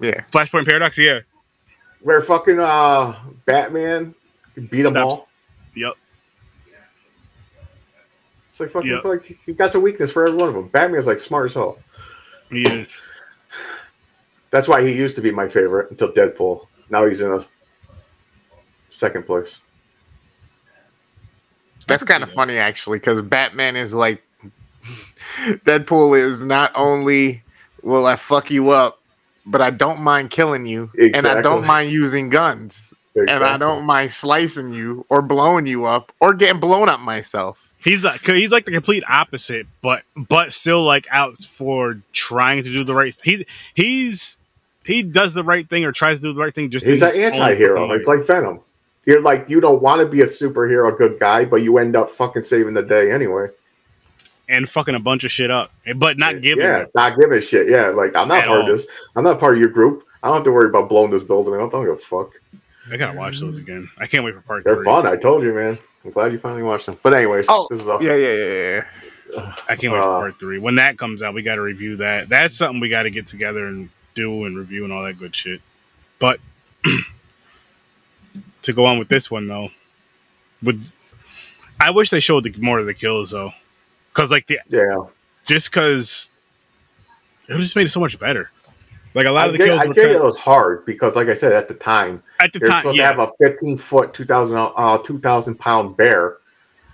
Yeah. 0.00 0.20
Flashpoint 0.30 0.66
Paradox, 0.66 0.96
yeah. 0.98 1.20
Where 2.00 2.22
fucking 2.22 2.58
uh, 2.58 3.14
Batman 3.44 4.14
beat 4.70 4.82
them 4.82 4.92
Stops. 4.92 4.96
all. 5.14 5.28
Yep. 5.74 5.92
It's 8.50 8.60
like 8.60 8.70
fucking 8.70 8.90
Yep. 8.90 9.04
like 9.04 9.38
he 9.44 9.52
got 9.52 9.74
a 9.74 9.80
weakness 9.80 10.10
for 10.10 10.26
every 10.26 10.38
one 10.38 10.48
of 10.48 10.54
them. 10.54 10.68
Batman's 10.68 11.06
like 11.06 11.18
smart 11.18 11.46
as 11.46 11.54
hell. 11.54 11.78
He 12.50 12.66
is. 12.66 13.02
That's 14.50 14.66
why 14.66 14.82
he 14.82 14.92
used 14.92 15.14
to 15.16 15.22
be 15.22 15.30
my 15.30 15.48
favorite 15.48 15.90
until 15.90 16.10
Deadpool. 16.12 16.66
Now 16.88 17.06
he's 17.06 17.20
in 17.20 17.30
a 17.32 17.44
second 18.88 19.26
place. 19.26 19.58
That's 21.86 22.02
kind 22.02 22.22
of 22.22 22.30
funny 22.32 22.56
actually, 22.56 22.98
because 22.98 23.20
Batman 23.22 23.76
is 23.76 23.92
like 23.94 24.22
Deadpool 25.38 26.18
is 26.18 26.42
not 26.42 26.72
only 26.74 27.42
will 27.82 28.06
I 28.06 28.16
fuck 28.16 28.50
you 28.50 28.70
up, 28.70 28.99
but 29.46 29.60
I 29.60 29.70
don't 29.70 30.00
mind 30.00 30.30
killing 30.30 30.66
you, 30.66 30.90
and 30.98 31.26
I 31.26 31.40
don't 31.42 31.66
mind 31.66 31.90
using 31.90 32.28
guns, 32.28 32.92
and 33.14 33.30
I 33.30 33.56
don't 33.56 33.84
mind 33.84 34.12
slicing 34.12 34.72
you 34.72 35.04
or 35.08 35.22
blowing 35.22 35.66
you 35.66 35.84
up 35.86 36.12
or 36.20 36.34
getting 36.34 36.60
blown 36.60 36.88
up 36.88 37.00
myself. 37.00 37.66
He's 37.82 38.04
like 38.04 38.24
he's 38.26 38.50
like 38.50 38.66
the 38.66 38.72
complete 38.72 39.04
opposite, 39.08 39.66
but 39.80 40.02
but 40.14 40.52
still 40.52 40.82
like 40.82 41.06
out 41.10 41.42
for 41.42 42.00
trying 42.12 42.62
to 42.62 42.72
do 42.72 42.84
the 42.84 42.94
right. 42.94 43.14
He 43.24 43.46
he's 43.74 44.38
he 44.84 45.02
does 45.02 45.32
the 45.32 45.44
right 45.44 45.68
thing 45.68 45.84
or 45.84 45.92
tries 45.92 46.18
to 46.18 46.22
do 46.22 46.32
the 46.34 46.40
right 46.40 46.54
thing. 46.54 46.70
Just 46.70 46.86
He's 46.86 47.00
in 47.00 47.08
an 47.08 47.14
his 47.14 47.24
anti-hero. 47.24 47.90
It's 47.92 48.08
like 48.08 48.26
Venom. 48.26 48.60
You're 49.06 49.22
like 49.22 49.48
you 49.48 49.62
don't 49.62 49.80
want 49.80 50.00
to 50.00 50.06
be 50.06 50.20
a 50.20 50.26
superhero, 50.26 50.96
good 50.96 51.18
guy, 51.18 51.46
but 51.46 51.62
you 51.62 51.78
end 51.78 51.96
up 51.96 52.10
fucking 52.10 52.42
saving 52.42 52.74
the 52.74 52.82
day 52.82 53.10
anyway. 53.10 53.48
And 54.50 54.68
fucking 54.68 54.94
a 54.94 54.98
bunch 55.00 55.24
of 55.24 55.30
shit 55.32 55.50
up, 55.50 55.72
but 55.96 56.18
not 56.18 56.42
giving. 56.42 56.64
Yeah, 56.64 56.80
it. 56.82 56.90
not 56.94 57.16
giving 57.18 57.40
shit. 57.40 57.68
Yeah, 57.68 57.88
like 57.88 58.14
I'm 58.16 58.28
not 58.28 58.40
At 58.40 58.46
part 58.48 58.60
all. 58.62 58.70
of 58.70 58.76
this. 58.76 58.86
I'm 59.16 59.24
not 59.24 59.38
part 59.40 59.54
of 59.54 59.60
your 59.60 59.70
group. 59.70 60.04
I 60.22 60.26
don't 60.28 60.36
have 60.36 60.44
to 60.44 60.52
worry 60.52 60.68
about 60.68 60.88
blowing 60.88 61.10
this 61.10 61.22
building 61.24 61.54
up. 61.54 61.68
I 61.68 61.70
don't 61.78 61.84
give 61.86 61.94
a 61.94 61.96
fuck. 61.96 62.32
I 62.92 62.96
gotta 62.96 63.16
watch 63.16 63.40
those 63.40 63.58
again. 63.58 63.88
I 63.98 64.06
can't 64.06 64.24
wait 64.24 64.34
for 64.34 64.40
part 64.42 64.64
They're 64.64 64.74
three. 64.76 64.84
fun. 64.84 65.06
I 65.06 65.16
told 65.16 65.42
you, 65.44 65.52
man. 65.54 65.78
I'm 66.04 66.10
glad 66.10 66.32
you 66.32 66.38
finally 66.38 66.62
watched 66.62 66.86
them. 66.86 66.98
But 67.02 67.14
anyways, 67.14 67.46
Oh, 67.48 67.66
this 67.70 67.80
is 67.82 67.88
all. 67.88 68.02
Yeah, 68.02 68.14
yeah, 68.16 68.34
yeah, 68.34 68.84
yeah. 69.36 69.54
I 69.68 69.76
can't 69.76 69.92
wait 69.92 70.00
Uh, 70.00 70.02
for 70.02 70.20
part 70.20 70.40
three. 70.40 70.58
When 70.58 70.74
that 70.76 70.98
comes 70.98 71.22
out, 71.22 71.34
we 71.34 71.42
got 71.42 71.54
to 71.56 71.60
review 71.62 71.96
that. 71.96 72.28
That's 72.28 72.56
something 72.56 72.80
we 72.80 72.88
got 72.88 73.04
to 73.04 73.10
get 73.10 73.26
together 73.28 73.66
and 73.66 73.88
do 74.14 74.44
and 74.44 74.56
review 74.58 74.82
and 74.84 74.92
all 74.92 75.04
that 75.04 75.18
good 75.18 75.36
shit. 75.36 75.60
But 76.18 76.40
to 78.62 78.72
go 78.72 78.84
on 78.86 78.98
with 78.98 79.08
this 79.08 79.30
one 79.30 79.46
though, 79.46 79.70
with 80.62 80.90
I 81.80 81.90
wish 81.90 82.10
they 82.10 82.20
showed 82.20 82.44
the, 82.44 82.52
more 82.58 82.78
of 82.78 82.86
the 82.86 82.94
kills 82.94 83.30
though, 83.30 83.52
because 84.12 84.30
like 84.30 84.46
the 84.46 84.58
Yeah, 84.68 84.96
just 85.46 85.70
because 85.70 86.30
it 87.48 87.56
just 87.58 87.76
made 87.76 87.86
it 87.86 87.90
so 87.90 88.00
much 88.00 88.18
better. 88.18 88.50
Like 89.14 89.26
a 89.26 89.30
lot 89.32 89.44
I 89.44 89.46
of 89.46 89.52
the 89.52 89.58
get, 89.58 89.66
kills 89.66 89.82
I 89.82 89.86
were 89.88 89.94
get 89.94 90.04
kind 90.04 90.16
it 90.16 90.22
was 90.22 90.36
hard 90.36 90.84
because, 90.86 91.16
like 91.16 91.28
I 91.28 91.34
said, 91.34 91.52
at 91.52 91.66
the 91.66 91.74
time, 91.74 92.22
at 92.38 92.52
the 92.52 92.60
you're 92.60 92.68
time. 92.68 92.80
supposed 92.82 92.98
Yeah, 92.98 93.12
to 93.12 93.16
have 93.22 93.28
a 93.28 93.32
15 93.42 93.76
foot, 93.76 94.14
2,000 94.14 94.56
uh, 94.56 94.98
2,000 94.98 95.54
pound 95.56 95.96
bear. 95.96 96.36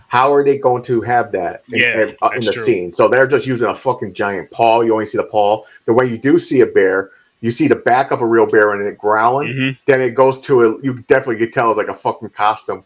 How 0.08 0.32
are 0.32 0.44
they 0.44 0.56
going 0.56 0.82
to 0.84 1.00
have 1.02 1.32
that 1.32 1.64
in, 1.72 1.80
Yeah, 1.80 2.00
in, 2.02 2.16
uh, 2.22 2.30
in 2.36 2.44
the 2.44 2.52
true. 2.52 2.62
scene? 2.62 2.92
So 2.92 3.08
they're 3.08 3.26
just 3.26 3.44
using 3.46 3.66
a 3.68 3.74
fucking 3.74 4.14
giant 4.14 4.50
paw. 4.50 4.80
You 4.82 4.92
only 4.94 5.04
see 5.04 5.18
the 5.18 5.24
paw. 5.24 5.64
The 5.84 5.92
way 5.92 6.06
you 6.06 6.16
do 6.16 6.38
see 6.38 6.60
a 6.60 6.66
bear, 6.66 7.10
you 7.42 7.50
see 7.50 7.66
the 7.68 7.76
back 7.76 8.12
of 8.12 8.22
a 8.22 8.26
real 8.26 8.46
bear 8.46 8.72
and 8.72 8.80
it 8.86 8.96
growling. 8.96 9.48
Mhm. 9.52 9.76
Then 9.86 10.00
it 10.00 10.14
goes 10.14 10.40
to 10.42 10.62
a. 10.62 10.82
You 10.82 11.00
definitely 11.02 11.38
could 11.38 11.52
tell 11.52 11.70
it's 11.70 11.76
like 11.76 11.88
a 11.88 11.94
fucking 11.94 12.30
costume 12.30 12.84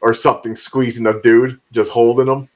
or 0.00 0.14
something 0.14 0.56
squeezing 0.56 1.04
the 1.04 1.20
dude, 1.22 1.60
just 1.70 1.90
holding 1.90 2.26
him. 2.26 2.48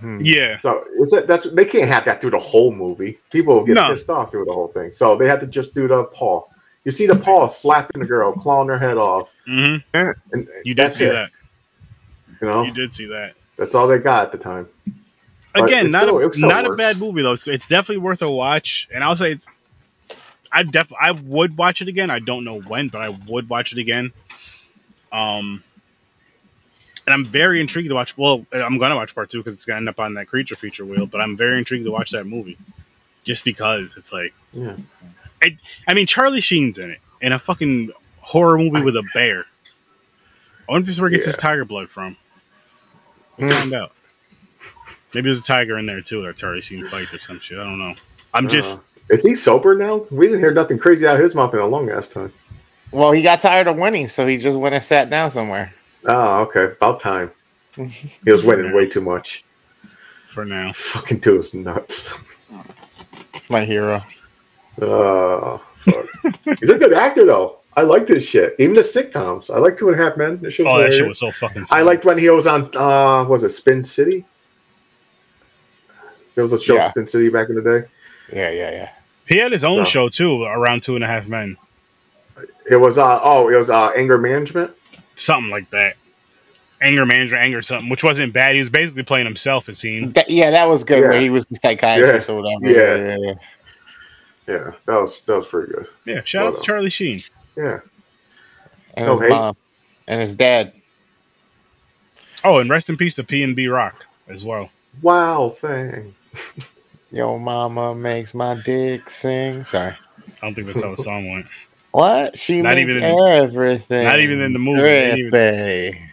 Hmm. 0.00 0.20
yeah. 0.22 0.58
So 0.58 0.84
is 0.98 1.14
that's 1.26 1.50
they 1.50 1.64
can't 1.64 1.88
have 1.88 2.04
that 2.04 2.20
through 2.20 2.30
the 2.30 2.38
whole 2.38 2.72
movie. 2.72 3.18
People 3.30 3.54
will 3.56 3.64
get 3.64 3.74
No. 3.74 3.88
pissed 3.88 4.08
off 4.10 4.30
through 4.30 4.44
the 4.44 4.52
whole 4.52 4.68
thing. 4.68 4.90
So 4.92 5.16
they 5.16 5.26
had 5.26 5.40
to 5.40 5.46
just 5.46 5.74
do 5.74 5.88
the 5.88 6.04
paw. 6.04 6.44
You 6.84 6.92
see 6.92 7.06
the 7.06 7.16
paw 7.16 7.48
slapping 7.48 8.00
the 8.00 8.06
girl, 8.06 8.32
clawing 8.32 8.68
her 8.68 8.78
head 8.78 8.96
off, 8.96 9.32
hmm 9.46 9.76
and 9.94 10.48
You 10.64 10.74
did 10.74 10.92
see 10.92 11.04
it. 11.04 11.12
that. 11.12 11.30
You 12.40 12.46
know, 12.48 12.62
You 12.62 12.72
did 12.72 12.94
see 12.94 13.06
that. 13.06 13.34
that's 13.56 13.74
all 13.74 13.88
they 13.88 13.98
got 13.98 14.26
at 14.26 14.32
the 14.32 14.38
time. 14.38 14.68
Again, 15.54 15.90
not 15.90 16.04
still- 16.04 16.18
a, 16.18 16.38
not 16.48 16.66
a 16.66 16.76
bad 16.76 16.98
movie 16.98 17.22
though. 17.22 17.32
It's, 17.32 17.48
it's 17.48 17.66
definitely 17.66 17.98
worth 17.98 18.22
a 18.22 18.30
watch, 18.30 18.88
and 18.94 19.02
I'll 19.02 19.16
say 19.16 19.32
it's. 19.32 19.48
I 20.52 20.62
def 20.62 20.90
I 20.98 21.10
would 21.10 21.58
watch 21.58 21.82
it 21.82 21.88
again. 21.88 22.08
I 22.10 22.20
don't 22.20 22.44
know 22.44 22.60
when, 22.60 22.88
but 22.88 23.02
I 23.02 23.10
would 23.28 23.50
watch 23.50 23.72
it 23.72 23.78
again. 23.78 24.12
Um, 25.12 25.62
and 27.08 27.14
I'm 27.14 27.24
very 27.24 27.58
intrigued 27.58 27.88
to 27.88 27.94
watch. 27.94 28.14
Well, 28.18 28.44
I'm 28.52 28.76
gonna 28.76 28.94
watch 28.94 29.14
part 29.14 29.30
two 29.30 29.38
because 29.38 29.54
it's 29.54 29.64
gonna 29.64 29.78
end 29.78 29.88
up 29.88 29.98
on 29.98 30.12
that 30.14 30.26
creature 30.28 30.54
feature 30.54 30.84
wheel. 30.84 31.06
But 31.06 31.22
I'm 31.22 31.38
very 31.38 31.56
intrigued 31.56 31.86
to 31.86 31.90
watch 31.90 32.10
that 32.10 32.24
movie, 32.24 32.58
just 33.24 33.44
because 33.44 33.96
it's 33.96 34.12
like. 34.12 34.34
Yeah. 34.52 34.76
I 35.42 35.56
I 35.86 35.94
mean, 35.94 36.06
Charlie 36.06 36.42
Sheen's 36.42 36.78
in 36.78 36.90
it 36.90 37.00
in 37.22 37.32
a 37.32 37.38
fucking 37.38 37.92
horror 38.20 38.58
movie 38.58 38.82
with 38.82 38.94
a 38.94 39.04
bear. 39.14 39.46
I 40.68 40.72
wonder 40.72 40.82
if 40.82 40.86
this 40.88 40.96
is 40.96 41.00
where 41.00 41.08
he 41.08 41.16
gets 41.16 41.24
his 41.24 41.36
tiger 41.38 41.64
blood 41.64 41.88
from. 41.88 42.16
We'll 43.38 43.48
find 43.50 43.72
out. 43.72 43.92
Maybe 45.14 45.24
there's 45.24 45.38
a 45.38 45.42
tiger 45.42 45.78
in 45.78 45.86
there 45.86 46.02
too 46.02 46.22
that 46.26 46.36
Charlie 46.36 46.60
Sheen 46.60 46.86
fights 46.88 47.14
or 47.14 47.18
some 47.20 47.40
shit. 47.40 47.58
I 47.58 47.64
don't 47.64 47.78
know. 47.78 47.94
I'm 48.34 48.48
just 48.48 48.80
Uh, 48.80 48.82
is 49.14 49.24
he 49.24 49.34
sober 49.34 49.74
now? 49.74 50.04
We 50.10 50.26
didn't 50.26 50.40
hear 50.40 50.52
nothing 50.52 50.78
crazy 50.78 51.06
out 51.06 51.16
of 51.16 51.22
his 51.22 51.34
mouth 51.34 51.54
in 51.54 51.60
a 51.60 51.66
long 51.66 51.88
ass 51.88 52.08
time. 52.08 52.30
Well, 52.90 53.12
he 53.12 53.22
got 53.22 53.40
tired 53.40 53.66
of 53.66 53.76
winning, 53.76 54.08
so 54.08 54.26
he 54.26 54.36
just 54.36 54.58
went 54.58 54.74
and 54.74 54.84
sat 54.84 55.08
down 55.08 55.30
somewhere. 55.30 55.72
Oh, 56.04 56.40
okay. 56.42 56.64
About 56.64 57.00
time. 57.00 57.30
He 57.76 58.30
was 58.30 58.44
winning 58.44 58.72
way 58.74 58.88
too 58.88 59.00
much. 59.00 59.44
for 60.28 60.44
now. 60.44 60.72
Fucking 60.72 61.18
dude 61.18 61.40
is 61.40 61.54
nuts. 61.54 62.12
It's 63.34 63.50
my 63.50 63.64
hero. 63.64 64.02
Uh, 64.80 65.58
fuck. 65.78 66.06
He's 66.60 66.70
a 66.70 66.78
good 66.78 66.92
actor 66.92 67.24
though. 67.24 67.56
I 67.76 67.82
like 67.82 68.06
this 68.08 68.24
shit. 68.26 68.54
Even 68.58 68.74
the 68.74 68.80
sitcoms. 68.80 69.50
I 69.54 69.58
like 69.58 69.76
Two 69.76 69.88
and 69.90 70.00
a 70.00 70.04
Half 70.04 70.16
Men. 70.16 70.38
This 70.40 70.54
shit 70.54 70.66
Oh, 70.66 70.78
that 70.80 70.92
shit 70.92 71.06
was 71.06 71.18
so 71.18 71.30
fucking. 71.30 71.66
I 71.70 71.82
liked 71.82 72.04
when 72.04 72.18
he 72.18 72.28
was 72.30 72.46
on 72.46 72.70
uh 72.76 73.24
was 73.24 73.44
it 73.44 73.50
Spin 73.50 73.84
City? 73.84 74.24
There 76.34 76.44
was 76.44 76.52
a 76.52 76.60
show 76.60 76.74
Yeah. 76.74 76.90
Spin 76.90 77.06
City 77.06 77.28
back 77.28 77.48
in 77.48 77.54
the 77.56 77.62
day. 77.62 77.86
Yeah, 78.32 78.50
yeah, 78.50 78.70
yeah. 78.70 78.90
He 79.26 79.36
had 79.38 79.52
his 79.52 79.64
own 79.64 79.84
So- 79.84 79.90
show 79.90 80.08
too, 80.08 80.42
around 80.44 80.82
Two 80.82 80.94
and 80.94 81.04
a 81.04 81.06
Half 81.06 81.26
Men, 81.28 81.56
It 82.70 82.76
was 82.76 82.98
uh 82.98 83.20
oh, 83.22 83.48
it 83.48 83.56
was 83.56 83.70
uh 83.70 83.90
anger 83.96 84.18
management. 84.18 84.70
Something 85.18 85.50
like 85.50 85.68
that. 85.70 85.96
Anger 86.80 87.04
management, 87.04 87.42
anger 87.42 87.60
something, 87.60 87.88
which 87.90 88.04
wasn't 88.04 88.32
bad. 88.32 88.54
He 88.54 88.60
was 88.60 88.70
basically 88.70 89.02
playing 89.02 89.26
himself. 89.26 89.68
It 89.68 89.76
seemed. 89.76 90.14
That, 90.14 90.30
yeah, 90.30 90.50
that 90.52 90.68
was 90.68 90.84
good. 90.84 91.00
Where 91.00 91.14
Yeah. 91.14 91.20
he 91.20 91.30
was 91.30 91.46
the 91.46 91.56
psychiatrist 91.56 92.28
or 92.30 92.40
whatever. 92.40 92.70
Yeah. 92.70 92.94
yeah, 92.96 93.16
yeah. 93.20 93.34
Yeah, 94.46 94.70
that 94.86 95.00
was 95.02 95.20
that 95.22 95.36
was 95.36 95.46
pretty 95.46 95.72
good. 95.72 95.86
Yeah, 96.06 96.22
shout 96.24 96.46
out 96.46 96.56
to 96.56 96.62
Charlie 96.62 96.88
Sheen. 96.88 97.20
Yeah. 97.56 97.80
And 98.94 99.06
No 99.06 99.12
his 99.18 99.20
hate. 99.22 99.30
mom 99.36 99.56
and 100.06 100.20
his 100.22 100.36
dad. 100.36 100.72
Oh, 102.44 102.58
and 102.58 102.70
rest 102.70 102.88
in 102.88 102.96
peace 102.96 103.16
to 103.16 103.24
PnB 103.24 103.70
Rock 103.70 104.06
as 104.28 104.44
well. 104.44 104.70
Wow 105.02 105.50
thing. 105.50 106.14
Yo, 107.12 107.38
mama 107.38 107.94
makes 107.94 108.32
my 108.32 108.54
dick 108.64 109.10
sing. 109.10 109.64
Sorry. 109.64 109.92
I 109.92 110.46
don't 110.46 110.54
think 110.54 110.68
that's 110.68 110.82
how 110.82 110.94
the 110.94 111.02
song 111.02 111.30
went. 111.30 111.46
What? 111.92 112.38
She 112.38 112.60
Not 112.62 112.74
makes 112.76 112.90
even 112.90 113.02
in 113.02 113.18
everything. 113.18 114.04
not 114.04 114.20
even 114.20 114.40
in 114.42 114.52
the 114.52 114.58
movie. 114.58 114.82
They 114.82 115.00
didn't 115.16 115.18
even- 115.18 115.30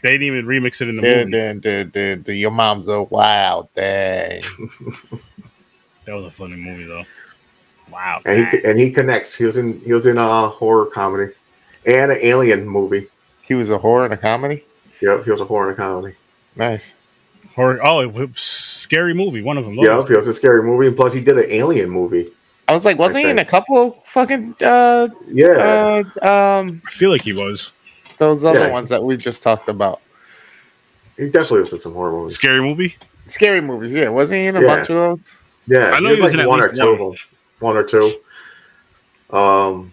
They 0.02 0.10
didn't 0.10 0.24
even 0.24 0.46
remix 0.46 0.82
it 0.82 0.88
in 0.90 0.96
the 0.96 1.02
Dun, 1.02 1.18
movie. 1.18 1.32
dun, 1.32 1.60
dun, 1.60 1.90
dun, 1.90 2.22
dun. 2.24 2.36
Your 2.36 2.52
mom's 2.52 2.88
a 2.88 3.04
wild 3.04 3.70
thing. 3.72 4.42
That 6.06 6.14
was 6.14 6.26
a 6.26 6.32
funny 6.32 6.56
movie 6.56 6.84
though. 6.84 7.04
Wow. 7.92 8.22
And 8.26 8.48
he 8.48 8.64
and 8.64 8.80
he 8.80 8.92
connects. 8.92 9.34
He 9.36 9.44
was 9.44 9.58
in 9.58 9.80
he 9.82 9.92
was 9.92 10.06
in 10.06 10.20
a 10.20 10.50
horror 10.50 10.86
comedy 10.86 11.34
and 11.88 12.12
an 12.12 12.20
alien 12.22 12.68
movie. 12.68 13.08
He 13.42 13.56
was 13.56 13.72
a 13.72 13.78
horror 13.80 14.06
and 14.06 14.14
a 14.14 14.18
comedy. 14.18 14.64
Yep, 15.02 15.26
he 15.26 15.32
was 15.32 15.42
a 15.42 15.46
horror 15.46 15.70
and 15.72 15.80
a 15.80 15.82
comedy. 15.82 16.16
Nice. 16.56 16.94
Horror. 17.56 17.80
Oh, 17.84 18.02
it 18.02 18.14
was 18.14 18.40
scary 18.40 19.16
movie. 19.16 19.42
One 19.42 19.58
of 19.58 19.66
them. 19.66 19.74
Yep, 19.80 20.08
he 20.10 20.14
was 20.16 20.28
a 20.28 20.34
scary 20.36 20.62
movie. 20.62 20.86
And 20.88 20.96
plus, 20.96 21.12
he 21.12 21.22
did 21.22 21.40
an 21.40 21.48
alien 21.50 21.90
movie. 21.90 22.28
I 22.68 22.74
was 22.74 22.86
like, 22.86 22.98
wasn't 22.98 23.26
he 23.26 23.30
in 23.32 23.40
a 23.40 23.46
couple 23.46 24.04
fucking 24.08 24.56
uh 24.62 25.08
Yeah, 25.28 26.02
uh 26.22 26.26
um 26.60 26.82
I 26.88 26.92
feel 26.92 27.10
like 27.12 27.22
he 27.22 27.34
was 27.34 27.74
those 28.18 28.44
other 28.44 28.60
Yeah. 28.62 28.72
ones 28.72 28.90
that 28.90 29.04
we 29.04 29.18
just 29.18 29.44
talked 29.44 29.70
about? 29.70 30.02
he 31.18 31.26
definitely 31.30 31.60
was 31.62 31.74
in 31.74 31.80
some 31.80 31.94
horror 31.94 32.12
movies. 32.12 32.36
scary 32.36 32.62
movie. 32.62 32.96
Scary 33.26 33.62
movies, 33.62 33.94
yeah. 33.94 34.10
Wasn't 34.10 34.40
he 34.40 34.48
in 34.48 34.56
a 34.56 34.62
Yeah. 34.62 34.68
bunch 34.68 34.90
of 34.90 34.96
those? 34.98 35.38
Yeah, 35.68 35.92
I 35.92 36.00
know 36.00 36.14
he 36.14 36.22
was 36.22 36.34
in 36.34 36.40
at 36.42 36.48
one 36.48 36.62
or 36.62 36.70
two 36.70 36.86
one. 36.86 36.94
of 36.94 37.00
them. 37.00 37.14
One 37.60 37.78
or 37.78 37.84
two. 37.84 38.12
Um, 39.30 39.92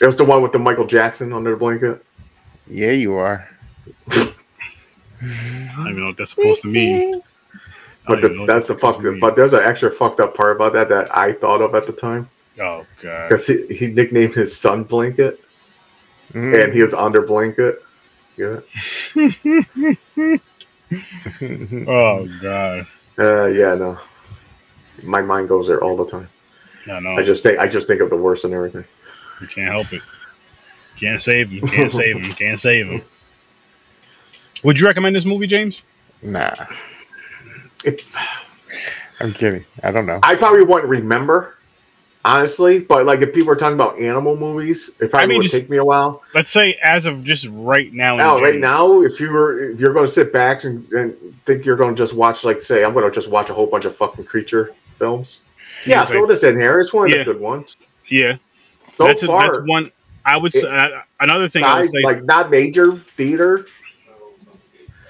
it 0.00 0.06
was 0.06 0.16
the 0.16 0.24
one 0.24 0.42
with 0.42 0.52
the 0.52 0.58
Michael 0.58 0.86
Jackson 0.86 1.32
under 1.32 1.50
the 1.52 1.56
blanket. 1.56 2.04
Yeah, 2.66 2.92
you 2.92 3.14
are. 3.14 3.48
I 5.20 5.72
don't 5.76 5.88
even 5.88 6.00
know 6.00 6.06
what 6.06 6.16
that's 6.16 6.30
supposed 6.30 6.62
to 6.62 6.68
mean. 6.68 7.20
I 8.08 8.14
But 8.14 8.22
the, 8.22 8.44
that's 8.46 8.68
the 8.68 8.76
fuck. 8.76 9.00
mean. 9.02 9.20
But 9.20 9.36
there's 9.36 9.52
an 9.52 9.62
extra 9.62 9.90
fucked 9.90 10.20
up 10.20 10.34
part 10.34 10.56
about 10.56 10.72
that 10.72 10.88
that 10.88 11.16
I 11.16 11.32
thought 11.32 11.60
of 11.60 11.74
at 11.74 11.86
the 11.86 11.92
time 11.92 12.28
Oh 12.60 12.84
god. 13.02 13.28
because 13.28 13.46
he, 13.46 13.66
he 13.68 13.86
nicknamed 13.88 14.34
his 14.34 14.56
son 14.56 14.84
Blanket, 14.84 15.40
Mm. 16.32 16.64
and 16.64 16.72
he 16.74 16.82
was 16.82 16.92
under 16.92 17.22
blanket. 17.22 17.82
Yeah, 18.36 18.60
Oh 21.86 22.28
god. 22.40 22.86
uh, 23.18 23.46
yeah, 23.46 23.74
no. 23.74 23.98
My 25.02 25.22
mind 25.22 25.48
goes 25.48 25.68
there 25.68 25.82
all 25.82 25.96
the 25.96 26.06
time. 26.10 26.28
No, 26.86 26.98
no. 27.00 27.10
I 27.12 27.22
just 27.24 27.42
think 27.42 27.58
I 27.58 27.68
just 27.68 27.86
think 27.86 28.00
of 28.00 28.10
the 28.10 28.16
worst 28.16 28.44
and 28.44 28.54
everything. 28.54 28.84
You 29.40 29.46
can't 29.46 29.70
help 29.70 29.92
it. 29.92 30.02
Can't 30.96 31.22
save 31.22 31.50
him. 31.50 31.68
Can't 31.68 31.92
save 31.92 32.16
him. 32.16 32.32
Can't 32.34 32.60
save 32.60 32.86
him. 32.86 33.02
Would 34.64 34.80
you 34.80 34.86
recommend 34.86 35.14
this 35.14 35.24
movie, 35.24 35.46
James? 35.46 35.84
Nah, 36.22 36.54
It, 37.84 38.04
I'm 39.20 39.32
kidding. 39.32 39.64
I 39.82 39.90
don't 39.90 40.06
know. 40.06 40.20
I 40.22 40.34
probably 40.36 40.62
wouldn't 40.64 40.88
remember, 40.88 41.56
honestly. 42.24 42.78
But 42.78 43.06
like, 43.06 43.20
if 43.20 43.32
people 43.34 43.50
are 43.52 43.56
talking 43.56 43.74
about 43.74 43.98
animal 44.00 44.36
movies, 44.36 44.90
it 45.00 45.10
probably 45.10 45.24
I 45.24 45.26
mean, 45.26 45.38
would 45.38 45.42
just- 45.44 45.54
take 45.54 45.70
me 45.70 45.76
a 45.78 45.84
while. 45.84 46.22
Let's 46.34 46.50
say 46.50 46.78
as 46.82 47.06
of 47.06 47.24
just 47.24 47.48
right 47.52 47.92
now. 47.92 48.12
in 48.14 48.18
Now, 48.18 48.40
right 48.40 48.58
now, 48.58 49.02
if 49.02 49.20
you 49.20 49.30
were 49.30 49.70
if 49.70 49.80
you're 49.80 49.92
going 49.92 50.06
to 50.06 50.12
sit 50.12 50.32
back 50.32 50.64
and, 50.64 50.90
and 50.92 51.16
think 51.46 51.64
you're 51.64 51.76
going 51.76 51.94
to 51.94 52.02
just 52.02 52.14
watch, 52.14 52.44
like, 52.44 52.60
say, 52.62 52.84
I'm 52.84 52.92
going 52.92 53.04
to 53.04 53.10
just 53.10 53.30
watch 53.30 53.50
a 53.50 53.54
whole 53.54 53.66
bunch 53.66 53.84
of 53.84 53.96
fucking 53.96 54.24
creature 54.24 54.72
films. 54.98 55.40
Yeah, 55.86 56.02
It's 56.02 56.10
like- 56.10 56.18
throw 56.18 56.26
this 56.26 56.42
in 56.42 56.56
here. 56.56 56.80
It's 56.80 56.92
one 56.92 57.06
of 57.06 57.12
Yeah. 57.12 57.18
the 57.18 57.32
good 57.32 57.40
ones. 57.40 57.76
yeah, 58.08 58.36
So 58.96 59.04
that's 59.06 59.22
a, 59.22 59.26
far, 59.26 59.44
that's 59.44 59.58
one. 59.66 59.92
I 60.24 60.36
would 60.36 60.52
say 60.52 60.68
uh, 60.68 61.00
another 61.20 61.48
thing. 61.48 61.64
I 61.64 61.78
would 61.78 61.88
say, 61.90 62.02
like 62.02 62.22
not 62.24 62.50
major 62.50 62.96
theater, 63.16 63.66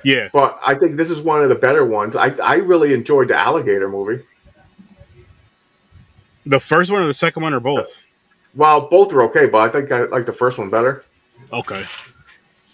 yeah, 0.04 0.28
but 0.32 0.58
I 0.64 0.74
think 0.74 0.96
this 0.96 1.10
is 1.10 1.20
one 1.20 1.42
of 1.42 1.48
the 1.48 1.54
better 1.54 1.84
ones. 1.84 2.16
I 2.16 2.28
I 2.42 2.54
really 2.56 2.92
enjoyed 2.94 3.28
the 3.28 3.36
alligator 3.40 3.88
movie. 3.88 4.22
the 6.46 6.60
first 6.60 6.90
one 6.90 7.02
or 7.02 7.06
the 7.06 7.14
second 7.14 7.42
one 7.42 7.52
or 7.52 7.60
both. 7.60 8.06
Well, 8.54 8.88
both 8.88 9.12
are 9.12 9.22
okay, 9.24 9.46
but 9.46 9.58
I 9.58 9.68
think 9.70 9.92
I 9.92 10.02
like 10.04 10.26
the 10.26 10.32
first 10.32 10.58
one 10.58 10.70
better. 10.70 11.04
Okay, 11.52 11.82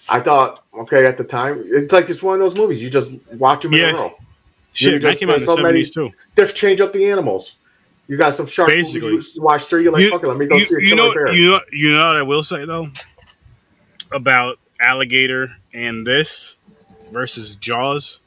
I 0.08 0.20
thought, 0.20 0.64
okay, 0.78 1.06
at 1.06 1.16
the 1.18 1.24
time, 1.24 1.62
it's 1.66 1.92
like 1.92 2.08
it's 2.10 2.22
one 2.22 2.34
of 2.34 2.40
those 2.40 2.56
movies 2.56 2.82
you 2.82 2.90
just 2.90 3.12
watch 3.32 3.62
them 3.62 3.74
in 3.74 3.80
Yeah. 3.80 3.90
a 3.90 3.94
row. 3.94 4.14
shit, 4.72 5.02
that 5.02 5.18
came 5.18 5.28
out 5.30 5.36
in 5.36 5.40
the 5.42 5.46
there's 5.46 5.56
so 5.56 5.62
many- 5.62 5.84
seventies 5.84 5.94
too. 5.94 6.10
Just 6.36 6.56
change 6.56 6.80
up 6.80 6.92
the 6.92 7.06
animals. 7.08 7.56
You 8.08 8.16
got 8.16 8.34
some 8.34 8.46
shark 8.46 8.68
Basically. 8.68 9.12
movies 9.12 9.32
you 9.36 9.42
watch 9.42 9.64
three. 9.64 9.82
You're 9.84 9.92
like, 9.92 10.02
You- 10.02 10.10
fuck 10.10 10.22
it, 10.24 10.26
let 10.26 10.36
me 10.36 10.46
go 10.46 10.56
You, 10.56 10.64
see 10.64 10.74
a 10.74 10.80
you 10.80 10.96
know, 10.96 11.14
bear. 11.14 11.32
you 11.32 11.50
know, 11.52 11.60
you 11.72 11.92
know 11.92 12.06
what 12.06 12.16
I 12.16 12.22
will 12.22 12.42
say 12.42 12.64
though 12.64 12.88
about 14.12 14.58
Alligator 14.80 15.54
and 15.72 16.04
this 16.06 16.56
versus 17.14 17.56
Jaws. 17.56 18.20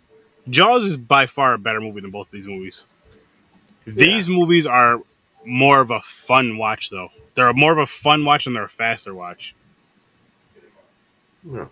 Jaws 0.50 0.84
is 0.84 0.98
by 0.98 1.28
far 1.28 1.54
a 1.54 1.60
better 1.60 1.80
movie 1.80 2.02
than 2.02 2.10
both 2.10 2.28
of 2.28 2.32
these 2.32 2.48
movies. 2.48 2.88
These 3.86 4.28
movies 4.30 4.66
are 4.66 5.02
more 5.46 5.80
of 5.80 5.92
a 5.92 6.00
fun 6.02 6.58
watch, 6.58 6.90
though. 6.90 7.10
They're 7.36 7.54
more 7.54 7.72
of 7.72 7.78
a 7.78 7.86
fun 7.86 8.26
watch 8.26 8.46
than 8.46 8.56
they're 8.56 8.64
a 8.64 8.70
faster 8.70 9.14
watch. 9.14 9.54
Yeah. 11.50 11.68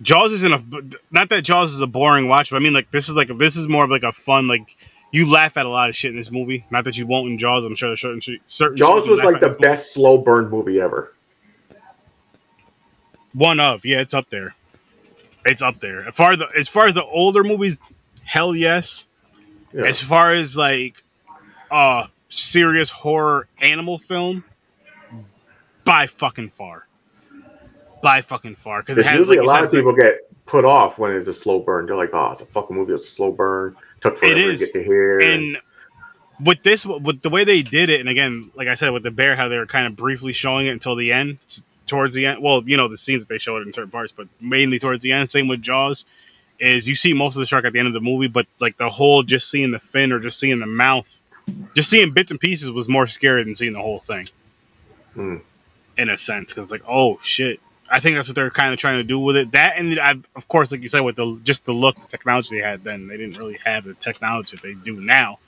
Jaws 0.00 0.32
isn't 0.32 0.52
a 0.52 0.98
not 1.12 1.28
that 1.28 1.42
Jaws 1.42 1.72
is 1.72 1.80
a 1.80 1.86
boring 1.86 2.26
watch, 2.26 2.50
but 2.50 2.56
I 2.56 2.60
mean 2.60 2.72
like 2.72 2.90
this 2.90 3.08
is 3.08 3.14
like 3.14 3.28
this 3.38 3.56
is 3.56 3.68
more 3.68 3.84
of 3.84 3.90
like 3.90 4.02
a 4.02 4.12
fun 4.12 4.48
like 4.48 4.76
you 5.12 5.30
laugh 5.30 5.56
at 5.56 5.64
a 5.64 5.68
lot 5.68 5.90
of 5.90 5.96
shit 5.96 6.10
in 6.10 6.16
this 6.16 6.32
movie. 6.32 6.64
Not 6.70 6.84
that 6.84 6.96
you 6.96 7.06
won't 7.06 7.30
in 7.30 7.38
Jaws. 7.38 7.64
I'm 7.64 7.76
sure 7.76 7.90
there's 7.90 8.00
certain 8.00 8.20
certain. 8.46 8.76
Jaws 8.76 9.06
was 9.06 9.22
like 9.22 9.38
the 9.38 9.48
this 9.48 9.56
movie. 9.56 9.68
best 9.68 9.92
slow 9.94 10.18
burn 10.18 10.48
movie 10.50 10.80
ever. 10.80 11.14
One 13.32 13.60
of 13.60 13.84
yeah, 13.84 14.00
it's 14.00 14.14
up 14.14 14.28
there. 14.30 14.56
It's 15.44 15.62
up 15.62 15.80
there. 15.80 16.06
As 16.08 16.14
far 16.14 16.32
as 16.32 16.38
the 16.38 16.48
as 16.56 16.68
far 16.68 16.86
as 16.86 16.94
the 16.94 17.04
older 17.04 17.42
movies, 17.44 17.80
hell 18.24 18.54
yes. 18.54 19.06
Yeah. 19.72 19.84
As 19.84 20.00
far 20.00 20.32
as 20.32 20.56
like 20.56 21.02
uh 21.70 22.06
serious 22.28 22.90
horror 22.90 23.48
animal 23.60 23.98
film, 23.98 24.44
by 25.84 26.06
fucking 26.06 26.50
far. 26.50 26.86
By 28.02 28.20
fucking 28.20 28.56
far 28.56 28.82
because 28.82 28.98
it 28.98 29.06
usually 29.06 29.38
like 29.38 29.46
a 29.46 29.48
lot 29.48 29.64
of 29.64 29.70
people 29.70 29.94
get 29.94 30.28
put 30.46 30.64
off 30.64 30.98
when 30.98 31.12
it's 31.12 31.28
a 31.28 31.34
slow 31.34 31.60
burn. 31.60 31.86
They're 31.86 31.96
like, 31.96 32.10
oh, 32.12 32.32
it's 32.32 32.40
a 32.40 32.46
fucking 32.46 32.74
movie. 32.74 32.92
It's 32.92 33.06
a 33.06 33.10
slow 33.10 33.32
burn. 33.32 33.76
Took 34.00 34.18
forever 34.18 34.36
is. 34.36 34.58
to 34.58 34.66
get 34.66 34.72
to 34.72 34.84
here. 34.84 35.20
and 35.20 35.56
with 36.44 36.62
this 36.62 36.84
with 36.84 37.22
the 37.22 37.30
way 37.30 37.44
they 37.44 37.62
did 37.62 37.88
it 37.88 38.00
and 38.00 38.08
again 38.08 38.50
like 38.56 38.66
i 38.66 38.74
said 38.74 38.90
with 38.90 39.02
the 39.02 39.10
bear 39.10 39.36
how 39.36 39.48
they 39.48 39.58
were 39.58 39.66
kind 39.66 39.86
of 39.86 39.94
briefly 39.94 40.32
showing 40.32 40.66
it 40.66 40.70
until 40.70 40.96
the 40.96 41.12
end 41.12 41.38
towards 41.92 42.14
the 42.14 42.26
end 42.26 42.42
well 42.42 42.62
you 42.66 42.76
know 42.76 42.88
the 42.88 42.98
scenes 42.98 43.22
that 43.22 43.28
they 43.28 43.38
show 43.38 43.56
it 43.56 43.66
in 43.66 43.72
certain 43.72 43.90
parts 43.90 44.12
but 44.12 44.26
mainly 44.40 44.78
towards 44.78 45.02
the 45.04 45.12
end 45.12 45.30
same 45.30 45.46
with 45.46 45.62
jaws 45.62 46.04
is 46.58 46.88
you 46.88 46.94
see 46.94 47.12
most 47.12 47.36
of 47.36 47.40
the 47.40 47.46
shark 47.46 47.64
at 47.64 47.72
the 47.72 47.78
end 47.78 47.86
of 47.88 47.94
the 47.94 48.00
movie 48.00 48.26
but 48.28 48.46
like 48.60 48.76
the 48.78 48.88
whole 48.90 49.22
just 49.22 49.48
seeing 49.50 49.70
the 49.70 49.78
fin 49.78 50.10
or 50.12 50.18
just 50.18 50.38
seeing 50.40 50.58
the 50.58 50.66
mouth 50.66 51.20
just 51.74 51.88
seeing 51.90 52.10
bits 52.12 52.30
and 52.30 52.40
pieces 52.40 52.70
was 52.72 52.88
more 52.88 53.06
scary 53.06 53.44
than 53.44 53.54
seeing 53.54 53.72
the 53.72 53.80
whole 53.80 54.00
thing 54.00 54.28
Hmm. 55.14 55.36
in 55.98 56.08
a 56.08 56.16
sense 56.16 56.52
because 56.52 56.70
like 56.70 56.82
oh 56.88 57.18
shit 57.22 57.60
i 57.92 58.00
think 58.00 58.16
that's 58.16 58.28
what 58.28 58.34
they're 58.34 58.50
kind 58.50 58.72
of 58.72 58.78
trying 58.78 58.96
to 58.96 59.04
do 59.04 59.18
with 59.18 59.36
it 59.36 59.52
that 59.52 59.76
and 59.76 59.98
I, 60.00 60.14
of 60.34 60.48
course 60.48 60.72
like 60.72 60.82
you 60.82 60.88
said 60.88 61.00
with 61.00 61.16
the 61.16 61.38
just 61.44 61.64
the 61.66 61.72
look 61.72 62.00
the 62.00 62.08
technology 62.08 62.56
they 62.56 62.62
had 62.62 62.82
then 62.82 63.06
they 63.06 63.16
didn't 63.16 63.36
really 63.36 63.58
have 63.64 63.84
the 63.84 63.94
technology 63.94 64.56
that 64.56 64.62
they 64.62 64.74
do 64.74 65.00
now 65.00 65.38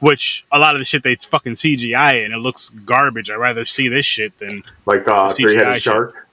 which 0.00 0.44
a 0.52 0.58
lot 0.58 0.74
of 0.74 0.80
the 0.80 0.84
shit 0.84 1.02
they 1.02 1.16
fucking 1.16 1.54
cgi 1.54 2.24
and 2.24 2.34
it 2.34 2.38
looks 2.38 2.68
garbage 2.68 3.30
i'd 3.30 3.36
rather 3.36 3.64
see 3.64 3.88
this 3.88 4.04
shit 4.06 4.36
than 4.38 4.62
like 4.86 5.08
uh, 5.08 5.28
three 5.28 5.56
headed 5.56 5.74
shit. 5.74 5.82
shark, 5.82 6.28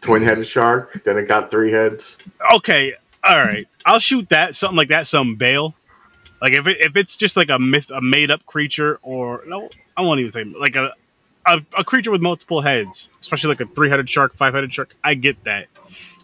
twin 0.00 0.22
headed 0.22 0.46
shark. 0.46 1.02
Then 1.04 1.18
it 1.18 1.26
got 1.28 1.50
three 1.50 1.72
heads. 1.72 2.16
okay 2.54 2.94
all 3.24 3.38
right 3.38 3.68
i'll 3.84 3.98
shoot 3.98 4.28
that 4.30 4.54
something 4.54 4.76
like 4.76 4.88
that 4.88 5.06
some 5.06 5.36
bail 5.36 5.74
like 6.40 6.52
if, 6.54 6.66
it, 6.66 6.80
if 6.80 6.96
it's 6.96 7.16
just 7.16 7.36
like 7.36 7.50
a 7.50 7.58
myth 7.58 7.90
a 7.90 8.00
made-up 8.00 8.44
creature 8.46 8.98
or 9.02 9.42
no 9.46 9.68
i 9.96 10.02
won't 10.02 10.20
even 10.20 10.32
say 10.32 10.44
like 10.44 10.76
a, 10.76 10.92
a, 11.46 11.60
a 11.76 11.84
creature 11.84 12.10
with 12.10 12.20
multiple 12.20 12.60
heads 12.60 13.10
especially 13.20 13.48
like 13.48 13.60
a 13.60 13.66
three-headed 13.66 14.08
shark 14.08 14.34
five-headed 14.34 14.72
shark 14.72 14.94
i 15.02 15.14
get 15.14 15.42
that 15.44 15.66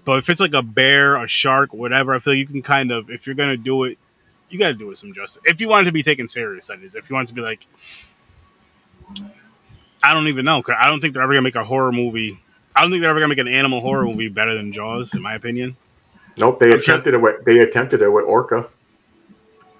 but 0.04 0.18
if 0.18 0.28
it's 0.28 0.40
like 0.40 0.52
a 0.54 0.62
bear 0.62 1.16
a 1.16 1.26
shark 1.26 1.72
whatever 1.74 2.14
i 2.14 2.18
feel 2.18 2.32
like 2.34 2.38
you 2.38 2.46
can 2.46 2.62
kind 2.62 2.90
of 2.92 3.10
if 3.10 3.26
you're 3.26 3.34
gonna 3.34 3.56
do 3.56 3.84
it 3.84 3.98
you 4.50 4.58
gotta 4.58 4.74
do 4.74 4.90
it 4.90 4.96
some 4.98 5.12
justice 5.12 5.42
if 5.44 5.60
you 5.60 5.68
want 5.68 5.82
it 5.86 5.90
to 5.90 5.92
be 5.92 6.02
taken 6.02 6.28
serious 6.28 6.68
that 6.68 6.80
is 6.82 6.94
if 6.94 7.10
you 7.10 7.14
want 7.14 7.26
it 7.26 7.30
to 7.30 7.34
be 7.34 7.40
like 7.42 7.66
i 10.02 10.14
don't 10.14 10.28
even 10.28 10.44
know 10.44 10.62
'cause 10.62 10.76
i 10.78 10.86
don't 10.88 11.00
think 11.00 11.14
they're 11.14 11.22
ever 11.22 11.32
gonna 11.32 11.42
make 11.42 11.56
a 11.56 11.64
horror 11.64 11.92
movie 11.92 12.40
i 12.76 12.82
don't 12.82 12.90
think 12.90 13.00
they're 13.00 13.10
ever 13.10 13.18
gonna 13.20 13.28
make 13.28 13.38
an 13.38 13.48
animal 13.48 13.80
horror 13.80 14.04
movie 14.04 14.28
better 14.28 14.54
than 14.54 14.72
jaws 14.72 15.14
in 15.14 15.22
my 15.22 15.34
opinion 15.34 15.76
Nope, 16.36 16.60
they 16.60 16.66
I'm 16.72 16.80
sure- 16.80 16.94
attempted 16.94 17.14
it. 17.14 17.16
With, 17.20 17.44
they 17.44 17.58
attempted 17.58 18.00
it 18.00 18.08
with 18.12 18.24
Orca. 18.24 18.68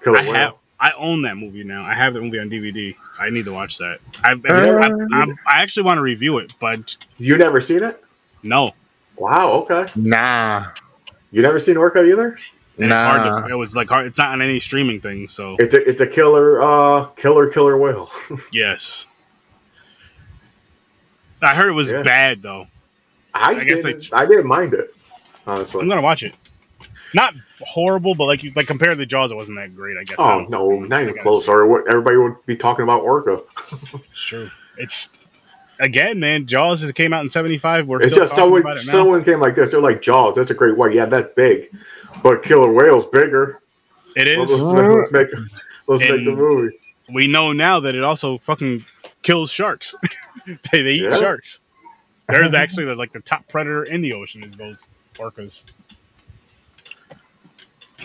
Killer 0.03 0.17
I 0.17 0.21
whale. 0.23 0.33
have. 0.33 0.53
I 0.81 0.91
own 0.97 1.23
that 1.23 1.35
movie 1.35 1.63
now. 1.63 1.83
I 1.83 1.93
have 1.93 2.13
that 2.13 2.21
movie 2.21 2.39
on 2.39 2.49
DVD. 2.49 2.95
I 3.19 3.29
need 3.29 3.45
to 3.45 3.51
watch 3.53 3.77
that. 3.79 3.99
I, 4.23 4.31
I, 4.31 5.21
I, 5.21 5.25
I 5.47 5.61
actually 5.61 5.83
want 5.83 5.97
to 5.97 6.01
review 6.01 6.37
it, 6.37 6.53
but 6.59 6.95
You 7.17 7.37
never 7.37 7.59
seen 7.61 7.83
it? 7.83 8.01
no, 8.43 8.73
Wow. 9.17 9.51
Okay. 9.69 9.85
Nah, 9.97 10.67
You 11.31 11.41
never 11.41 11.59
seen 11.59 11.75
Orca 11.75 12.01
either? 12.05 12.37
And 12.77 12.93
it's 12.93 13.01
hard 13.01 13.25
nah. 13.25 13.41
to. 13.41 13.53
It 13.53 13.57
was 13.57 13.75
like 13.75 13.89
hard. 13.89 14.05
It's 14.07 14.17
not 14.17 14.29
on 14.31 14.41
any 14.41 14.57
streaming 14.61 15.01
thing. 15.01 15.27
So 15.27 15.57
It's 15.59 15.73
a 15.73 15.89
it's 15.89 15.99
a 15.99 16.07
killer 16.07 16.61
uh 16.61 17.07
killer 17.17 17.49
killer 17.49 17.77
whale. 17.77 18.09
yes, 18.53 19.05
I 21.41 21.55
heard 21.55 21.67
it 21.69 21.73
was 21.73 21.91
Yeah. 21.91 22.03
bad 22.03 22.41
though. 22.41 22.67
I, 23.33 23.51
I 23.51 23.63
guess 23.65 23.83
didn't. 23.83 24.09
they- 24.09 24.15
I 24.15 24.25
didn't 24.25 24.47
mind 24.47 24.73
it. 24.73 24.95
Honestly. 25.45 25.81
I'm 25.81 25.89
gonna 25.89 26.01
watch 26.01 26.23
it. 26.23 26.33
Not 27.13 27.33
horrible, 27.61 28.13
but 28.15 28.25
like 28.25 28.43
you 28.43 28.51
like 28.55 28.67
compared 28.67 28.97
to 28.97 29.05
Jaws, 29.05 29.31
it 29.31 29.35
wasn't 29.35 29.57
that 29.57 29.75
great. 29.75 29.97
I 29.97 30.03
guess. 30.03 30.17
Oh 30.19 30.39
don't- 30.41 30.49
no, 30.49 30.79
not 30.81 31.01
even 31.01 31.17
close. 31.19 31.47
Or 31.47 31.65
what? 31.67 31.87
Everybody 31.89 32.17
would 32.17 32.35
be 32.45 32.55
talking 32.55 32.83
about 32.83 33.01
Orca. 33.01 33.41
Sure, 34.13 34.51
it's 34.77 35.11
again, 35.79 36.19
man. 36.19 36.45
Jaws 36.45 36.89
came 36.93 37.13
out 37.13 37.23
in 37.23 37.29
'75. 37.29 37.87
We're 37.87 38.01
It's 38.01 38.11
still 38.11 38.23
just 38.25 38.35
someone 38.35 38.61
about 38.61 38.77
it 38.79 38.85
now. 38.85 38.91
someone 38.91 39.23
came 39.23 39.39
like 39.39 39.55
this. 39.55 39.71
They're 39.71 39.81
like 39.81 40.01
Jaws. 40.01 40.35
That's 40.35 40.51
a 40.51 40.55
great 40.55 40.77
white. 40.77 40.93
Yeah, 40.93 41.05
that's 41.05 41.33
big, 41.35 41.71
but 42.21 42.43
killer 42.43 42.71
whale's 42.71 43.07
bigger. 43.07 43.61
it 44.15 44.37
Let's, 44.37 44.51
is. 44.51 44.61
let's 44.61 45.11
make 45.11 45.27
let's 45.87 46.01
make 46.03 46.25
the 46.25 46.31
movie. 46.35 46.77
we 47.13 47.27
know 47.27 47.53
now 47.53 47.79
that 47.79 47.95
it 47.95 48.03
also 48.03 48.37
fucking 48.39 48.85
kills 49.23 49.49
sharks. 49.51 49.95
they, 50.71 50.83
they 50.83 50.91
eat 50.93 51.03
Yeah. 51.03 51.15
sharks. 51.17 51.61
They're 52.27 52.43
actually 52.55 52.85
the, 52.85 52.93
like 52.95 53.11
the 53.11 53.21
top 53.21 53.47
predator 53.47 53.83
in 53.85 54.01
the 54.01 54.13
ocean 54.13 54.43
is 54.43 54.55
those 54.57 54.87
orcas. 55.15 55.65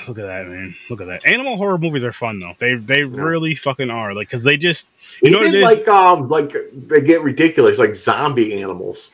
Look 0.09 0.18
at 0.18 0.26
that, 0.26 0.46
man! 0.48 0.74
Look 0.90 1.00
at 1.00 1.07
that. 1.07 1.26
Animal 1.26 1.57
horror 1.57 1.78
movies 1.78 2.04
are 2.04 2.12
fun 2.12 2.40
though. 2.40 2.54
They 2.59 2.74
they 2.74 3.04
really 3.04 3.54
fucking 3.54 3.90
are. 3.90 4.12
Like 4.14 4.28
because 4.28 4.42
they 4.42 4.57
just 4.57 4.88
you 5.22 5.30
know 5.30 5.38
what 5.38 5.48
Even 5.48 5.61
is. 5.61 5.64
like 5.78 5.88
um 5.88 6.28
like 6.28 6.54
they 6.72 7.00
get 7.00 7.22
ridiculous 7.22 7.78
like 7.78 7.94
zombie 7.96 8.61
animals. 8.61 9.11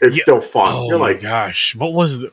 It's 0.00 0.16
Yeah. 0.16 0.22
still 0.22 0.40
fun. 0.40 0.72
oh 0.72 0.88
You're 0.88 0.98
my 0.98 1.12
like 1.12 1.20
gosh, 1.20 1.74
what 1.76 1.92
was 1.92 2.20
the? 2.20 2.32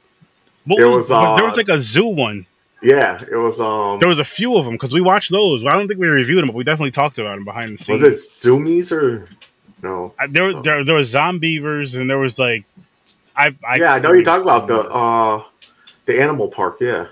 What 0.66 0.80
was, 0.80 0.98
was, 0.98 1.08
there 1.10 1.18
uh, 1.18 1.44
was 1.46 1.58
like 1.58 1.70
a 1.70 1.78
zoo 1.80 2.08
one. 2.08 2.46
yeah, 2.82 3.22
it 3.22 3.36
was 3.36 3.60
um 3.60 4.00
There 4.00 4.08
was 4.10 4.20
a 4.20 4.26
few 4.26 4.56
of 4.58 4.66
them 4.66 4.74
because 4.76 4.94
we 4.94 5.02
watched 5.02 5.32
those. 5.32 5.66
I 5.66 5.72
don't 5.72 5.88
think 5.88 6.00
we 6.00 6.08
reviewed 6.08 6.40
them, 6.40 6.48
but 6.48 6.56
we 6.56 6.64
definitely 6.64 6.92
talked 6.92 7.20
about 7.20 7.36
them 7.36 7.46
behind 7.46 7.78
the 7.78 7.84
scenes. 7.84 8.02
was 8.02 8.14
it 8.14 8.20
Zoombies 8.20 8.92
or 8.92 9.28
no? 9.84 10.14
I- 10.20 10.28
there, 10.28 10.62
there, 10.62 10.84
there 10.84 10.96
was 10.96 11.14
zombeavers 11.14 12.00
and 12.00 12.10
there 12.10 12.18
was 12.18 12.40
like, 12.40 12.64
I, 13.36 13.56
I 13.68 13.76
yeah, 13.78 13.94
I 13.94 14.00
know 14.00 14.14
you're 14.14 14.24
talking 14.24 14.44
about 14.44 14.68
the 14.68 14.80
uh 14.80 15.44
the 16.06 16.22
animal 16.22 16.48
park. 16.50 16.78
Yeah, 16.82 17.08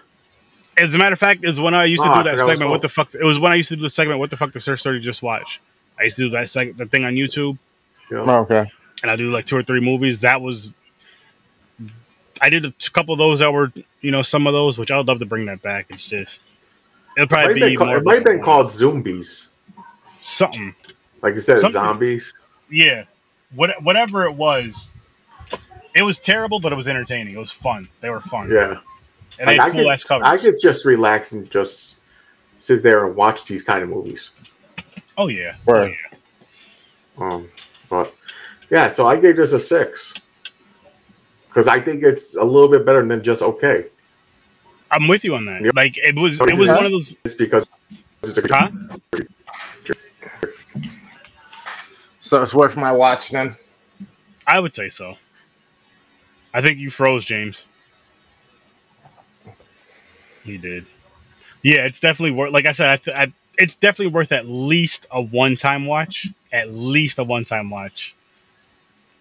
As 0.79 0.93
a 0.93 0.97
matter 0.97 1.13
of 1.13 1.19
fact, 1.19 1.43
is 1.43 1.59
when 1.59 1.73
I 1.73 1.85
used 1.85 2.03
to 2.03 2.09
Oh, 2.09 2.13
I 2.13 2.17
do 2.19 2.23
that 2.25 2.31
forgot 2.33 2.45
what 2.45 2.51
segment. 2.51 2.71
What 2.71 2.81
the 2.81 2.89
fuck? 2.89 3.15
It 3.15 3.23
was 3.23 3.39
when 3.39 3.51
I 3.51 3.55
used 3.55 3.69
to 3.69 3.75
do 3.75 3.81
the 3.81 3.89
segment. 3.89 4.19
What 4.19 4.29
the 4.29 4.37
fuck? 4.37 4.51
The 4.53 4.59
search 4.59 4.79
story 4.81 4.99
just 4.99 5.23
watch. 5.23 5.59
I 5.99 6.03
used 6.03 6.17
to 6.17 6.23
do 6.23 6.29
that 6.31 6.45
seg- 6.45 6.77
the 6.77 6.85
thing 6.85 7.03
on 7.05 7.13
YouTube, 7.15 7.57
yeah. 8.11 8.19
Oh, 8.19 8.39
okay. 8.41 8.71
and 9.01 9.09
I 9.09 9.15
do 9.15 9.31
like 9.31 9.45
two 9.45 9.57
or 9.57 9.63
three 9.63 9.79
movies. 9.79 10.19
That 10.19 10.41
was. 10.41 10.71
I 12.39 12.49
did 12.49 12.65
a 12.65 12.73
couple 12.91 13.13
of 13.13 13.17
those 13.17 13.39
that 13.39 13.51
were, 13.51 13.71
you 14.01 14.11
know, 14.11 14.21
some 14.21 14.45
of 14.45 14.53
those, 14.53 14.77
which 14.77 14.91
I 14.91 14.97
would 14.97 15.07
love 15.07 15.17
to 15.19 15.25
bring 15.25 15.45
that 15.45 15.63
back. 15.63 15.87
It's 15.89 16.07
just, 16.07 16.43
it'll 17.17 17.23
might 17.23 17.29
probably 17.45 17.59
have 17.61 17.69
be 17.69 17.75
been, 17.75 17.77
called, 17.79 17.97
it 17.97 18.03
might 18.03 18.13
have 18.15 18.23
been 18.25 18.41
called 18.43 18.71
Zombies. 18.71 19.47
something. 20.21 20.75
Like 21.23 21.33
you 21.33 21.39
said, 21.39 21.57
Something- 21.57 21.81
zombies. 21.81 22.31
Yeah, 22.69 23.05
what, 23.55 23.81
whatever 23.81 24.25
it 24.25 24.33
was, 24.33 24.93
it 25.95 26.03
was 26.03 26.19
terrible, 26.19 26.59
but 26.59 26.71
it 26.71 26.75
was 26.75 26.87
entertaining. 26.87 27.33
It 27.33 27.39
was 27.39 27.51
fun. 27.51 27.87
They 28.01 28.11
were 28.11 28.21
fun. 28.21 28.51
Yeah. 28.51 28.75
And 29.39 29.47
Like, 29.47 29.59
I 29.59 29.69
cool 29.71 29.83
could- 29.83 30.05
covers. 30.07 30.27
I 30.27 30.37
could 30.37 30.55
just 30.61 30.85
relax 30.85 31.31
and 31.31 31.49
just 31.51 31.95
sit 32.59 32.81
there 32.83 33.05
and 33.05 33.15
watch 33.15 33.45
these 33.45 33.63
kind 33.63 33.83
of 33.83 33.89
movies. 33.89 34.31
oh 35.17 35.27
yeah. 35.27 35.55
Right. 35.65 35.95
Um, 37.17 37.49
but 37.89 38.13
yeah, 38.69 38.91
so 38.91 39.07
I 39.07 39.19
gave 39.19 39.37
this 39.37 39.53
a 39.53 39.59
six 39.59 40.13
because 41.47 41.67
I 41.67 41.79
think 41.79 42.03
it's 42.03 42.35
a 42.35 42.43
little 42.43 42.69
bit 42.69 42.85
better 42.85 43.05
than 43.05 43.23
just 43.23 43.41
okay. 43.41 43.85
I'm 44.91 45.07
with 45.07 45.23
you 45.23 45.35
on 45.35 45.45
that. 45.45 45.61
Yep. 45.63 45.73
Like 45.75 45.97
it 45.97 46.15
was, 46.15 46.39
Oh, 46.39 46.45
it 46.45 46.55
was 46.55 46.69
one 46.69 46.85
of 46.85 46.91
those. 46.91 47.15
It's 47.25 47.33
because 47.35 47.65
it's 48.23 48.37
a 48.37 48.43
Huh? 48.49 48.69
So 52.21 52.41
it's 52.41 52.53
worth 52.53 52.75
my 52.75 52.91
watch 52.91 53.29
then. 53.29 53.55
I 54.45 54.59
would 54.59 54.75
say 54.75 54.89
so. 54.89 55.17
I 56.53 56.61
think 56.61 56.77
you 56.77 56.89
froze, 56.89 57.25
James. 57.25 57.65
He 60.47 60.57
did. 60.57 60.85
Yeah, 61.61 61.85
it's 61.85 61.99
definitely 61.99 62.31
worth. 62.31 62.53
Like 62.53 62.65
I 62.65 62.71
said, 62.71 63.01
I 63.07 63.23
I, 63.23 63.33
it's 63.57 63.75
definitely 63.75 64.13
worth 64.13 64.31
at 64.31 64.47
least 64.47 65.05
a 65.11 65.21
one-time 65.21 65.85
watch. 65.85 66.27
At 66.51 66.73
least 66.73 67.19
a 67.19 67.23
one-time 67.23 67.69
watch. 67.69 68.15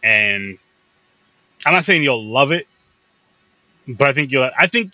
And 0.02 0.58
I'm 1.64 1.74
not 1.74 1.84
saying 1.84 2.04
you'll 2.04 2.24
love 2.24 2.52
it, 2.52 2.68
but 3.88 4.08
I 4.08 4.12
think 4.12 4.30
you'll. 4.30 4.48
I 4.56 4.66
think. 4.66 4.92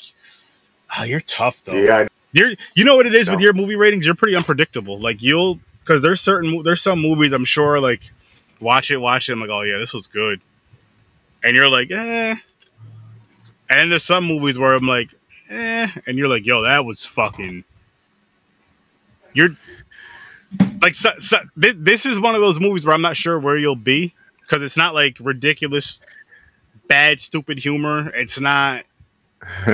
Oh, 0.99 1.05
you're 1.05 1.21
tough 1.21 1.63
though. 1.65 1.75
yeah. 1.75 2.09
You're, 2.35 2.53
you 2.75 2.85
know 2.85 2.97
what 2.97 3.07
it 3.07 3.15
is 3.15 3.31
with 3.31 3.41
your 3.41 3.53
movie 3.53 3.77
ratings. 3.77 4.07
You're 4.07 4.15
pretty 4.15 4.35
unpredictable. 4.35 4.99
Like 4.99 5.21
you'll, 5.21 5.61
because 5.81 6.01
there's 6.01 6.21
certain, 6.23 6.63
there's 6.63 6.81
some 6.81 6.99
movies 6.99 7.33
I'm 7.33 7.45
sure 7.45 7.79
like, 7.79 8.01
watch 8.59 8.91
it, 8.91 8.97
watch 8.97 9.29
it. 9.29 9.33
I'm 9.33 9.41
like, 9.41 9.51
oh 9.51 9.61
yeah, 9.61 9.79
this 9.79 9.93
was 9.93 10.07
good, 10.07 10.41
and 11.45 11.55
you're 11.55 11.69
like, 11.69 11.91
eh. 11.91 12.37
And 13.69 13.93
there's 13.93 14.05
some 14.05 14.25
movies 14.25 14.59
where 14.59 14.73
I'm 14.73 14.87
like, 14.87 15.11
eh, 15.53 15.89
and 16.07 16.19
you're 16.19 16.29
like, 16.29 16.45
yo, 16.47 16.63
that 16.63 16.85
was 16.85 17.05
fucking. 17.05 17.65
You're 19.35 19.57
like, 20.81 20.95
so, 20.95 21.13
so, 21.19 21.39
this, 21.57 21.75
this 21.79 22.07
is 22.07 22.21
one 22.21 22.35
of 22.35 22.41
those 22.41 22.61
movies 22.61 22.85
where 22.85 22.95
I'm 22.95 23.03
not 23.03 23.17
sure 23.17 23.39
where 23.39 23.57
you'll 23.57 23.77
be 23.77 24.15
because 24.41 24.63
it's 24.63 24.77
not 24.77 24.95
like 24.95 25.17
ridiculous, 25.21 26.01
bad, 26.89 27.21
stupid 27.21 27.59
humor. 27.59 28.11
It's 28.15 28.39
not 28.39 28.85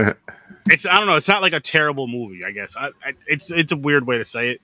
it's 0.71 0.87
I 0.87 0.97
don't 0.97 1.07
know. 1.07 1.17
It's 1.17 1.29
not 1.29 1.43
like 1.43 1.53
a 1.53 1.61
terrible 1.61 2.07
movie. 2.07 2.45
I 2.45 2.51
guess 2.53 2.77
I, 2.77 2.89
I, 2.89 3.15
it's 3.27 3.51
it's 3.51 3.73
a 3.73 3.77
weird 3.77 4.07
way 4.07 4.19
to 4.19 4.25
say 4.25 4.51
it. 4.51 4.61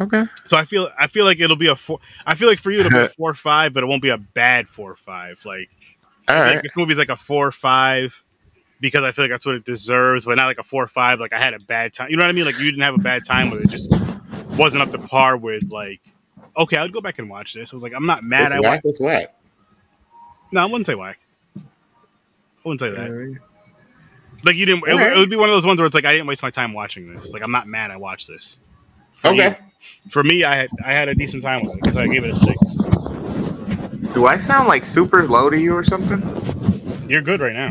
okay. 0.00 0.24
So 0.44 0.56
I 0.56 0.64
feel 0.64 0.90
I 0.98 1.06
feel 1.06 1.24
like 1.24 1.40
it'll 1.40 1.56
be 1.56 1.68
a 1.68 1.76
four. 1.76 1.98
I 2.26 2.34
feel 2.34 2.48
like 2.48 2.58
for 2.58 2.70
you 2.70 2.80
it'll 2.80 2.92
be 2.92 3.06
a 3.06 3.08
four 3.16 3.30
or 3.30 3.34
five, 3.34 3.72
but 3.72 3.82
it 3.82 3.86
won't 3.86 4.02
be 4.02 4.10
a 4.10 4.18
bad 4.18 4.68
four 4.68 4.90
or 4.90 4.96
five. 4.96 5.40
Like 5.44 5.68
All 6.28 6.36
right. 6.36 6.62
this 6.62 6.76
movie's 6.76 6.98
like 6.98 7.08
a 7.08 7.16
four 7.16 7.46
or 7.48 7.52
five 7.52 8.22
because 8.80 9.04
I 9.04 9.12
feel 9.12 9.24
like 9.24 9.30
that's 9.32 9.46
what 9.46 9.54
it 9.54 9.64
deserves, 9.64 10.24
but 10.24 10.36
not 10.36 10.46
like 10.46 10.58
a 10.58 10.62
four 10.64 10.82
or 10.84 10.88
five. 10.88 11.20
Like 11.20 11.32
I 11.32 11.38
had 11.38 11.54
a 11.54 11.58
bad 11.60 11.92
time. 11.94 12.10
You 12.10 12.16
know 12.16 12.22
what 12.24 12.30
I 12.30 12.32
mean? 12.32 12.44
Like 12.44 12.58
you 12.58 12.70
didn't 12.70 12.82
have 12.84 12.94
a 12.94 12.98
bad 12.98 13.24
time 13.24 13.50
with 13.50 13.62
it. 13.64 13.68
Just 13.68 13.90
wasn't 14.58 14.82
up 14.82 14.90
to 14.92 14.98
par 14.98 15.36
with 15.36 15.70
like. 15.70 16.00
Okay, 16.56 16.76
I'd 16.76 16.92
go 16.92 17.00
back 17.00 17.18
and 17.20 17.30
watch 17.30 17.54
this. 17.54 17.72
I 17.72 17.76
was 17.76 17.82
like, 17.84 17.92
I'm 17.94 18.06
not 18.06 18.24
mad. 18.24 18.42
It's 18.44 18.52
I 18.52 18.60
whack. 18.60 18.70
watched. 18.70 18.84
It's 18.86 19.00
whack. 19.00 19.34
No, 20.50 20.60
I 20.62 20.64
wouldn't 20.66 20.86
say 20.86 20.94
whack. 20.96 21.20
I 21.56 21.60
wouldn't 22.64 22.80
say 22.80 22.90
that. 22.90 23.10
Alright. 23.10 23.36
Like 24.44 24.56
you 24.56 24.66
didn't. 24.66 24.86
It, 24.88 24.94
would- 24.94 25.02
it 25.02 25.16
would 25.16 25.30
be 25.30 25.36
one 25.36 25.48
of 25.48 25.54
those 25.54 25.66
ones 25.66 25.78
where 25.80 25.86
it's 25.86 25.94
like 25.94 26.04
I 26.04 26.12
didn't 26.12 26.26
waste 26.26 26.42
my 26.42 26.50
time 26.50 26.72
watching 26.72 27.12
this. 27.12 27.32
Like 27.32 27.42
I'm 27.42 27.52
not 27.52 27.66
mad 27.68 27.90
I 27.90 27.96
watched 27.96 28.26
this. 28.28 28.58
For 29.14 29.28
Okay. 29.28 29.48
you- 29.48 29.54
for 30.10 30.24
me, 30.24 30.42
I 30.42 30.56
had 30.56 30.70
I 30.84 30.92
had 30.92 31.08
a 31.08 31.14
decent 31.14 31.42
time 31.44 31.62
with 31.62 31.74
it 31.74 31.80
because 31.82 31.96
I 31.96 32.06
gave 32.08 32.24
it 32.24 32.30
a 32.30 32.36
six. 32.36 32.58
Do 34.14 34.26
I 34.26 34.38
sound 34.38 34.66
like 34.66 34.84
super 34.84 35.26
low 35.28 35.50
to 35.50 35.58
you 35.60 35.74
or 35.76 35.84
something? 35.84 36.20
You're 37.08 37.22
good 37.22 37.40
right 37.40 37.52
now. 37.52 37.70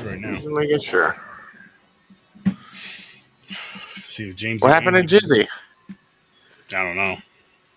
Good 0.00 0.10
right 0.10 0.20
now. 0.20 0.36
Just 0.36 0.46
making 0.46 0.80
sure. 0.80 1.16
See 4.06 4.28
if 4.30 4.36
James. 4.36 4.62
What 4.62 4.70
happened 4.70 5.08
to 5.08 5.16
Jizzy? 5.16 5.48
I 5.90 6.84
don't 6.84 6.96
know. 6.96 7.16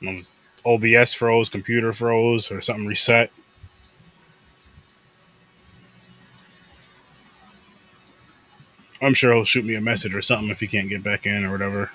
It 0.01 0.15
was 0.15 0.33
OBS 0.65 1.13
froze, 1.13 1.49
computer 1.49 1.93
froze, 1.93 2.51
or 2.51 2.61
something 2.61 2.85
reset. 2.85 3.31
I'm 9.01 9.15
sure 9.15 9.33
he'll 9.33 9.45
shoot 9.45 9.65
me 9.65 9.73
a 9.73 9.81
message 9.81 10.13
or 10.13 10.21
something 10.21 10.49
if 10.49 10.59
he 10.59 10.67
can't 10.67 10.89
get 10.89 11.01
back 11.03 11.25
in 11.25 11.43
or 11.43 11.51
whatever. 11.51 11.89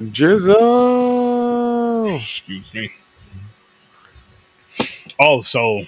Jizzo. 0.00 0.56
Excuse 2.16 2.74
me. 2.74 2.92
Oh, 5.20 5.42
so 5.42 5.84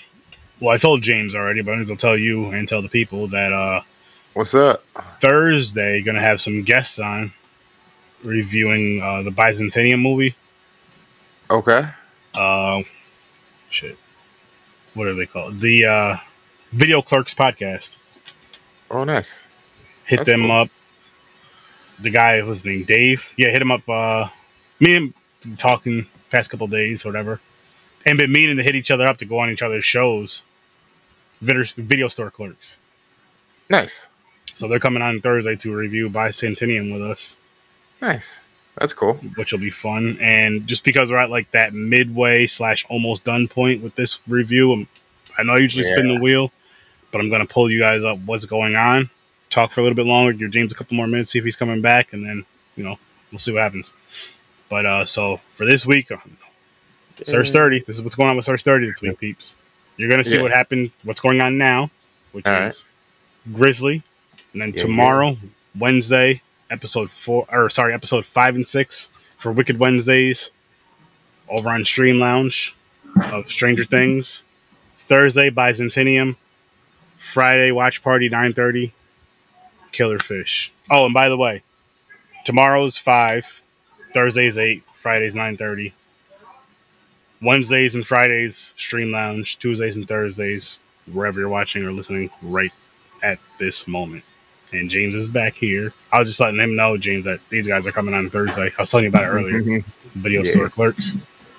well, 0.62 0.72
I 0.72 0.78
told 0.78 1.02
James 1.02 1.34
already, 1.34 1.60
but 1.60 1.74
I 1.74 1.78
will 1.78 1.96
tell 1.96 2.16
you 2.16 2.50
and 2.50 2.68
tell 2.68 2.82
the 2.82 2.88
people 2.88 3.26
that 3.28 3.52
uh 3.52 3.80
What's 4.32 4.54
up? 4.54 4.82
Thursday 5.20 6.02
gonna 6.02 6.20
have 6.20 6.40
some 6.40 6.62
guests 6.62 7.00
on 7.00 7.32
reviewing 8.22 9.02
uh 9.02 9.22
the 9.22 9.32
Byzantium 9.32 10.00
movie. 10.00 10.36
Okay. 11.50 11.88
Uh 12.32 12.82
shit. 13.70 13.98
What 14.94 15.08
are 15.08 15.14
they 15.14 15.26
called? 15.26 15.58
The 15.58 15.84
uh 15.84 16.16
Video 16.70 17.02
Clerks 17.02 17.34
podcast. 17.34 17.96
Oh, 18.88 19.02
nice. 19.02 19.34
Hit 20.06 20.18
That's 20.18 20.28
them 20.28 20.42
cool. 20.42 20.52
up. 20.52 20.68
The 22.00 22.10
guy 22.10 22.40
was 22.42 22.64
named 22.64 22.86
Dave. 22.86 23.32
Yeah, 23.36 23.48
hit 23.48 23.60
him 23.62 23.72
up 23.72 23.88
uh 23.88 24.28
me 24.78 24.94
and 24.94 25.14
him 25.42 25.56
talking 25.56 26.06
past 26.30 26.52
couple 26.52 26.68
days, 26.68 27.04
or 27.04 27.08
whatever. 27.08 27.40
And 28.06 28.16
been 28.16 28.30
meaning 28.32 28.58
to 28.58 28.62
hit 28.62 28.76
each 28.76 28.92
other 28.92 29.08
up 29.08 29.18
to 29.18 29.24
go 29.24 29.40
on 29.40 29.50
each 29.50 29.62
other's 29.62 29.84
shows. 29.84 30.44
Video, 31.42 32.08
store 32.08 32.30
clerks. 32.30 32.78
Nice. 33.68 34.06
So 34.54 34.68
they're 34.68 34.78
coming 34.78 35.02
on 35.02 35.20
Thursday 35.20 35.56
to 35.56 35.74
review 35.74 36.08
Byzantium 36.08 36.90
with 36.90 37.02
us. 37.02 37.36
Nice. 38.00 38.38
That's 38.76 38.92
cool. 38.92 39.14
which 39.36 39.52
will 39.52 39.58
be 39.60 39.70
fun. 39.70 40.18
And 40.20 40.66
just 40.66 40.84
because 40.84 41.10
we're 41.10 41.18
at 41.18 41.30
like 41.30 41.50
that 41.50 41.74
midway 41.74 42.46
slash 42.46 42.86
almost 42.88 43.24
done 43.24 43.48
point 43.48 43.82
with 43.82 43.94
this 43.96 44.20
review, 44.26 44.72
I'm, 44.72 44.88
I 45.36 45.42
know 45.42 45.54
I 45.54 45.58
usually 45.58 45.84
spin 45.84 46.08
the 46.08 46.20
wheel, 46.20 46.50
but 47.10 47.20
I'm 47.20 47.28
going 47.28 47.46
to 47.46 47.52
pull 47.52 47.70
you 47.70 47.78
guys 47.78 48.04
up 48.04 48.18
what's 48.24 48.46
going 48.46 48.76
on, 48.76 49.10
talk 49.50 49.72
for 49.72 49.80
a 49.80 49.82
little 49.82 49.96
bit 49.96 50.06
longer, 50.06 50.32
give 50.32 50.50
James 50.50 50.72
a 50.72 50.74
couple 50.74 50.96
more 50.96 51.06
minutes, 51.06 51.32
see 51.32 51.38
if 51.38 51.44
he's 51.44 51.56
coming 51.56 51.82
back, 51.82 52.12
and 52.12 52.24
then, 52.24 52.46
you 52.76 52.84
know, 52.84 52.98
we'll 53.30 53.38
see 53.38 53.52
what 53.52 53.62
happens. 53.62 53.92
But 54.68 54.86
uh 54.86 55.04
so 55.04 55.38
for 55.54 55.66
this 55.66 55.84
week, 55.84 56.10
uh, 56.10 56.16
Search 57.24 57.50
30, 57.50 57.80
this 57.80 57.96
is 57.96 58.02
what's 58.02 58.14
going 58.14 58.30
on 58.30 58.36
with 58.36 58.44
Search 58.46 58.62
30 58.62 58.86
this 58.86 59.02
week, 59.02 59.18
peeps. 59.18 59.56
You're 59.96 60.08
going 60.08 60.22
to 60.22 60.28
see 60.28 60.36
Yeah. 60.36 60.42
what 60.42 60.52
happened, 60.52 60.90
what's 61.04 61.20
going 61.20 61.40
on 61.40 61.58
now, 61.58 61.90
which 62.32 62.46
All 62.46 62.62
is 62.64 62.86
Grizzly. 63.52 64.02
And 64.52 64.60
then 64.62 64.70
Yeah, 64.70 64.76
tomorrow, 64.82 65.36
Wednesday, 65.78 66.42
episode 66.70 67.10
four, 67.10 67.46
or 67.50 67.68
sorry, 67.70 67.92
episode 67.94 68.26
five 68.26 68.54
and 68.54 68.68
six 68.68 69.08
for 69.38 69.52
Wicked 69.52 69.78
Wednesdays 69.78 70.50
over 71.48 71.68
on 71.70 71.84
Stream 71.84 72.18
Lounge 72.18 72.74
of 73.30 73.48
Stranger 73.50 73.84
Things. 73.84 74.42
Thursday, 74.96 75.50
Byzantium. 75.50 76.36
Friday, 77.18 77.70
Watch 77.70 78.02
Party 78.02 78.28
9.30. 78.30 78.92
Killer 79.92 80.18
Fish. 80.18 80.72
Oh, 80.90 81.04
and 81.04 81.14
by 81.14 81.28
the 81.28 81.36
way, 81.36 81.62
tomorrow's 82.44 82.96
5, 82.98 83.60
Thursday's 84.14 84.56
8, 84.58 84.82
Friday's 84.94 85.34
9.30. 85.34 85.92
Wednesdays 87.42 87.94
and 87.94 88.06
Fridays, 88.06 88.72
Stream 88.76 89.10
Lounge. 89.12 89.58
Tuesdays 89.58 89.96
and 89.96 90.06
Thursdays, 90.06 90.78
wherever 91.12 91.40
you're 91.40 91.48
watching 91.48 91.84
or 91.84 91.92
listening 91.92 92.30
right 92.42 92.72
at 93.22 93.38
this 93.58 93.86
moment. 93.88 94.24
And 94.72 94.88
James 94.88 95.14
is 95.14 95.28
back 95.28 95.54
here. 95.54 95.92
I 96.10 96.18
was 96.18 96.28
just 96.28 96.40
letting 96.40 96.58
him 96.60 96.76
know, 96.76 96.96
James, 96.96 97.26
that 97.26 97.40
these 97.50 97.68
guys 97.68 97.86
are 97.86 97.92
coming 97.92 98.14
on 98.14 98.30
Thursday. 98.30 98.72
I 98.78 98.82
was 98.82 98.90
telling 98.90 99.04
you 99.04 99.10
about 99.10 99.24
it 99.24 99.28
earlier. 99.28 99.82
Video 100.14 100.42
Yeah. 100.42 100.50
store 100.50 100.68
clerks. 100.70 101.16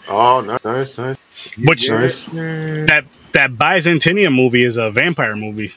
Oh, 0.09 0.41
nice, 0.41 0.63
nice, 0.65 0.97
nice. 0.97 1.17
Which 1.63 1.89
Nice. 1.89 2.25
that 2.25 3.05
that 3.31 3.57
Byzantium 3.57 4.33
movie 4.33 4.63
is 4.65 4.77
a 4.77 4.89
vampire 4.89 5.35
movie. 5.35 5.73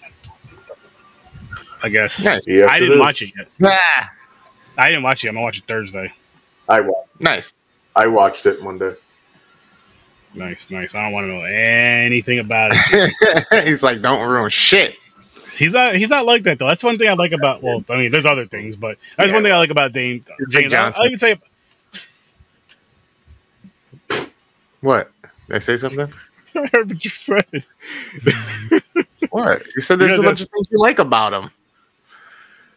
I 1.83 1.89
guess. 1.89 2.25
Nice. 2.25 2.47
Yes, 2.47 2.69
I 2.71 2.77
it 2.77 2.81
didn't 2.81 2.95
is. 2.95 3.01
watch 3.01 3.23
it 3.23 3.33
yet. 3.37 3.49
Ah, 3.63 4.11
I 4.79 4.89
didn't 4.89 5.05
watch 5.05 5.25
it. 5.25 5.29
I'm 5.29 5.35
gonna 5.35 5.45
watch 5.45 5.59
it 5.59 5.65
Thursday. 5.69 6.13
I 6.69 6.81
wa- 6.81 7.05
nice. 7.21 7.53
I 7.95 8.07
watched 8.09 8.47
it 8.47 8.63
Monday. 8.63 8.95
Nice, 10.37 10.71
nice. 10.71 10.95
I 10.95 11.03
don't 11.05 11.13
want 11.13 11.25
to 11.25 11.29
know 11.33 11.43
anything 11.45 12.39
about 12.39 12.73
it. 12.75 13.65
He's 13.67 13.83
like, 13.83 14.03
don't 14.03 14.29
ruin 14.29 14.51
shit. 14.51 14.97
He's 15.57 15.71
not. 15.73 15.97
He's 15.97 16.11
not 16.11 16.27
like 16.27 16.43
that 16.43 16.59
though. 16.59 16.69
That's 16.69 16.85
one 16.85 16.99
thing 16.99 17.09
I 17.09 17.15
like 17.15 17.33
about. 17.33 17.63
Well, 17.63 17.83
I 17.89 17.97
mean, 17.97 18.11
there's 18.11 18.27
other 18.27 18.45
things, 18.45 18.77
but 18.77 18.99
that's 19.17 19.29
Yeah. 19.29 19.35
one 19.35 19.43
thing 19.43 19.53
I 19.53 19.57
like 19.57 19.71
about 19.71 19.93
Dane 19.95 20.23
Big 20.39 20.51
James. 20.51 20.73
I, 20.73 20.77
Johnson. 20.77 21.03
I 21.03 21.07
even 21.07 21.19
say 21.19 21.39
What? 24.83 25.11
Did 25.49 25.57
I 25.57 25.59
say 25.61 25.77
something? 25.79 26.13
I 26.55 26.67
heard 26.73 26.89
what 26.91 27.05
you 27.05 27.11
said. 27.11 27.45
What? 29.31 29.63
You 29.75 29.83
said 29.83 29.99
there's 29.99 30.13
Yeah, 30.13 30.19
a 30.21 30.23
bunch 30.23 30.41
of 30.43 30.49
things 30.51 30.67
you 30.71 30.79
like 30.79 30.99
about 30.99 31.33
him. 31.33 31.51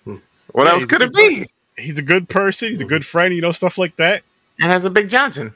Hmm. 0.06 0.16
What 0.54 0.68
Yeah, 0.68 0.74
else 0.74 0.86
could 0.86 1.02
it 1.02 1.14
be? 1.14 1.50
He's 1.78 1.98
a 1.98 2.02
good 2.04 2.30
person. 2.30 2.70
He's 2.70 2.82
a 2.82 2.86
good 2.86 3.06
friend. 3.06 3.34
You 3.36 3.42
know 3.42 3.52
stuff 3.52 3.78
like 3.78 3.96
that. 3.98 4.24
And 4.60 4.72
has 4.72 4.84
a 4.86 4.90
Big 4.90 5.10
Johnson. 5.10 5.54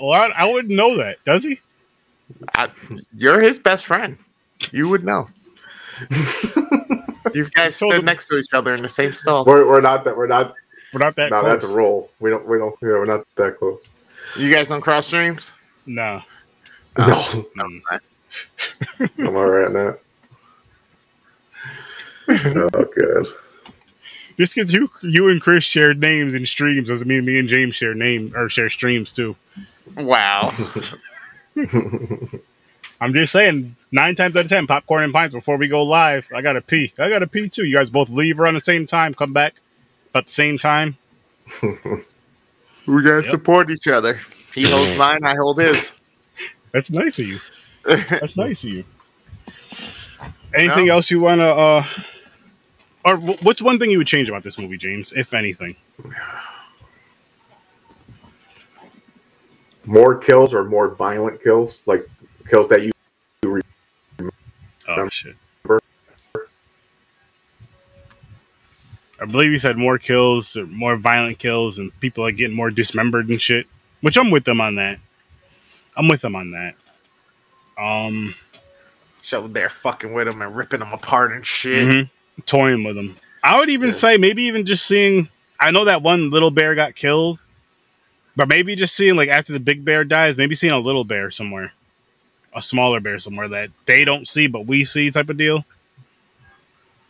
Well, 0.00 0.12
I, 0.12 0.26
I 0.28 0.44
wouldn't 0.52 0.74
know 0.74 0.96
that. 0.98 1.22
Does 1.24 1.44
he? 1.44 1.60
I, 2.54 2.68
you're 3.16 3.40
his 3.40 3.58
best 3.58 3.86
friend. 3.86 4.16
You 4.72 4.88
would 4.88 5.04
know. 5.04 5.28
you 7.34 7.48
guys 7.54 7.78
Told 7.78 7.92
stood 7.92 8.00
him. 8.00 8.04
next 8.04 8.28
to 8.28 8.36
each 8.38 8.52
other 8.52 8.74
in 8.74 8.82
the 8.82 8.88
same 8.88 9.12
stall. 9.12 9.44
We're, 9.44 9.66
we're 9.66 9.80
not 9.80 10.04
that. 10.04 10.16
We're 10.16 10.26
not. 10.26 10.54
We're 10.92 11.00
not 11.00 11.16
that 11.16 11.30
No, 11.30 11.40
close. 11.40 11.60
that's 11.60 11.72
a 11.72 11.74
roll. 11.74 12.10
We 12.20 12.30
don't. 12.30 12.46
We 12.46 12.58
don't. 12.58 12.74
Yeah, 12.82 12.88
we're 12.88 13.04
not 13.06 13.24
that 13.36 13.58
close. 13.58 13.80
You 14.36 14.52
guys 14.54 14.68
don't 14.68 14.80
cross 14.80 15.06
streams? 15.06 15.52
No. 15.86 16.22
No, 16.96 17.04
Mm. 17.56 17.80
I'm 19.18 19.36
all 19.36 19.46
right 19.46 19.66
on 19.66 19.72
that. 19.74 20.00
Oh, 22.74 22.84
good. 22.94 23.26
Just 24.38 24.54
because 24.54 24.72
you 24.72 24.90
you 25.02 25.28
and 25.28 25.40
Chris 25.40 25.64
shared 25.64 26.00
names 26.00 26.34
in 26.34 26.46
streams 26.46 26.88
doesn't 26.88 27.08
mean 27.08 27.24
me 27.24 27.38
and 27.38 27.48
James 27.48 27.74
share 27.74 27.94
name 27.94 28.32
or 28.36 28.48
share 28.48 28.68
streams 28.70 29.10
too. 29.12 29.36
Wow. 29.96 30.54
I'm 33.00 33.14
just 33.14 33.32
saying, 33.32 33.76
nine 33.92 34.16
times 34.16 34.34
out 34.36 34.44
of 34.44 34.48
ten, 34.48 34.66
popcorn 34.66 35.04
and 35.04 35.12
pints 35.12 35.34
before 35.34 35.56
we 35.56 35.68
go 35.68 35.82
live. 35.82 36.28
I 36.34 36.40
gotta 36.40 36.60
pee. 36.60 36.92
I 36.98 37.08
gotta 37.08 37.26
pee 37.26 37.48
too. 37.48 37.64
You 37.64 37.76
guys 37.76 37.90
both 37.90 38.08
leave 38.10 38.40
around 38.40 38.54
the 38.54 38.60
same 38.60 38.86
time, 38.86 39.14
come 39.14 39.32
back 39.32 39.54
about 40.10 40.26
the 40.26 40.32
same 40.32 40.58
time. 40.58 40.96
we 41.62 43.02
gotta 43.02 43.22
Yep. 43.22 43.30
support 43.30 43.70
each 43.70 43.86
other. 43.88 44.20
He 44.54 44.64
holds 44.68 44.96
mine, 44.98 45.24
I 45.24 45.34
hold 45.36 45.60
his. 45.60 45.92
That's 46.72 46.90
nice 46.90 47.18
of 47.18 47.26
you. 47.26 47.38
That's 47.84 48.36
nice 48.36 48.64
of 48.64 48.72
you. 48.72 48.84
Anything 50.54 50.86
No. 50.86 50.94
else 50.94 51.10
you 51.10 51.20
wanna 51.20 51.46
uh 51.48 51.84
or 53.08 53.16
what's 53.42 53.62
one 53.62 53.78
thing 53.78 53.90
you 53.90 53.98
would 53.98 54.06
change 54.06 54.28
about 54.28 54.42
this 54.42 54.58
movie, 54.58 54.76
James, 54.76 55.12
if 55.16 55.32
anything? 55.34 55.76
More 59.84 60.16
kills 60.16 60.52
or 60.52 60.64
more 60.64 60.88
violent 60.88 61.42
kills, 61.42 61.82
like 61.86 62.06
kills 62.48 62.68
that 62.68 62.82
you. 62.82 62.92
Oh 64.86 65.02
Um, 65.02 65.08
shit. 65.10 65.34
I 69.20 69.24
believe 69.24 69.50
you 69.50 69.58
said 69.58 69.76
more 69.76 69.98
kills, 69.98 70.56
or 70.56 70.66
more 70.66 70.96
violent 70.96 71.38
kills, 71.38 71.78
and 71.78 71.98
people 72.00 72.24
are 72.24 72.30
getting 72.32 72.54
more 72.54 72.70
dismembered 72.70 73.28
and 73.28 73.40
shit. 73.42 73.66
Which 74.00 74.16
I'm 74.16 74.30
with 74.30 74.44
them 74.44 74.60
on 74.60 74.76
that. 74.76 74.98
I'm 75.96 76.06
with 76.08 76.20
them 76.20 76.36
on 76.36 76.52
that. 76.52 76.74
Um, 77.76 78.34
Shovel 79.22 79.48
Bear 79.48 79.68
fucking 79.68 80.12
with 80.12 80.26
them 80.28 80.40
and 80.40 80.54
ripping 80.54 80.80
them 80.80 80.92
apart 80.92 81.32
and 81.32 81.44
shit. 81.44 81.88
mhm. 81.88 82.10
Toying 82.46 82.84
with 82.84 82.96
them. 82.96 83.16
I 83.42 83.58
would 83.58 83.70
even 83.70 83.88
Yeah. 83.88 83.94
say 83.94 84.16
maybe 84.16 84.44
even 84.44 84.64
just 84.64 84.86
seeing. 84.86 85.28
I 85.60 85.70
know 85.70 85.84
that 85.86 86.02
one 86.02 86.30
little 86.30 86.50
bear 86.50 86.74
got 86.74 86.94
killed, 86.94 87.40
but 88.36 88.48
maybe 88.48 88.76
just 88.76 88.94
seeing 88.94 89.16
like 89.16 89.28
after 89.28 89.52
the 89.52 89.60
big 89.60 89.84
bear 89.84 90.04
dies, 90.04 90.36
maybe 90.36 90.54
seeing 90.54 90.72
a 90.72 90.78
little 90.78 91.04
bear 91.04 91.30
somewhere, 91.30 91.72
a 92.54 92.62
smaller 92.62 93.00
bear 93.00 93.18
somewhere 93.18 93.48
that 93.48 93.70
they 93.86 94.04
don't 94.04 94.26
see 94.28 94.46
but 94.46 94.66
we 94.66 94.84
see, 94.84 95.10
type 95.10 95.28
of 95.30 95.36
deal. 95.36 95.64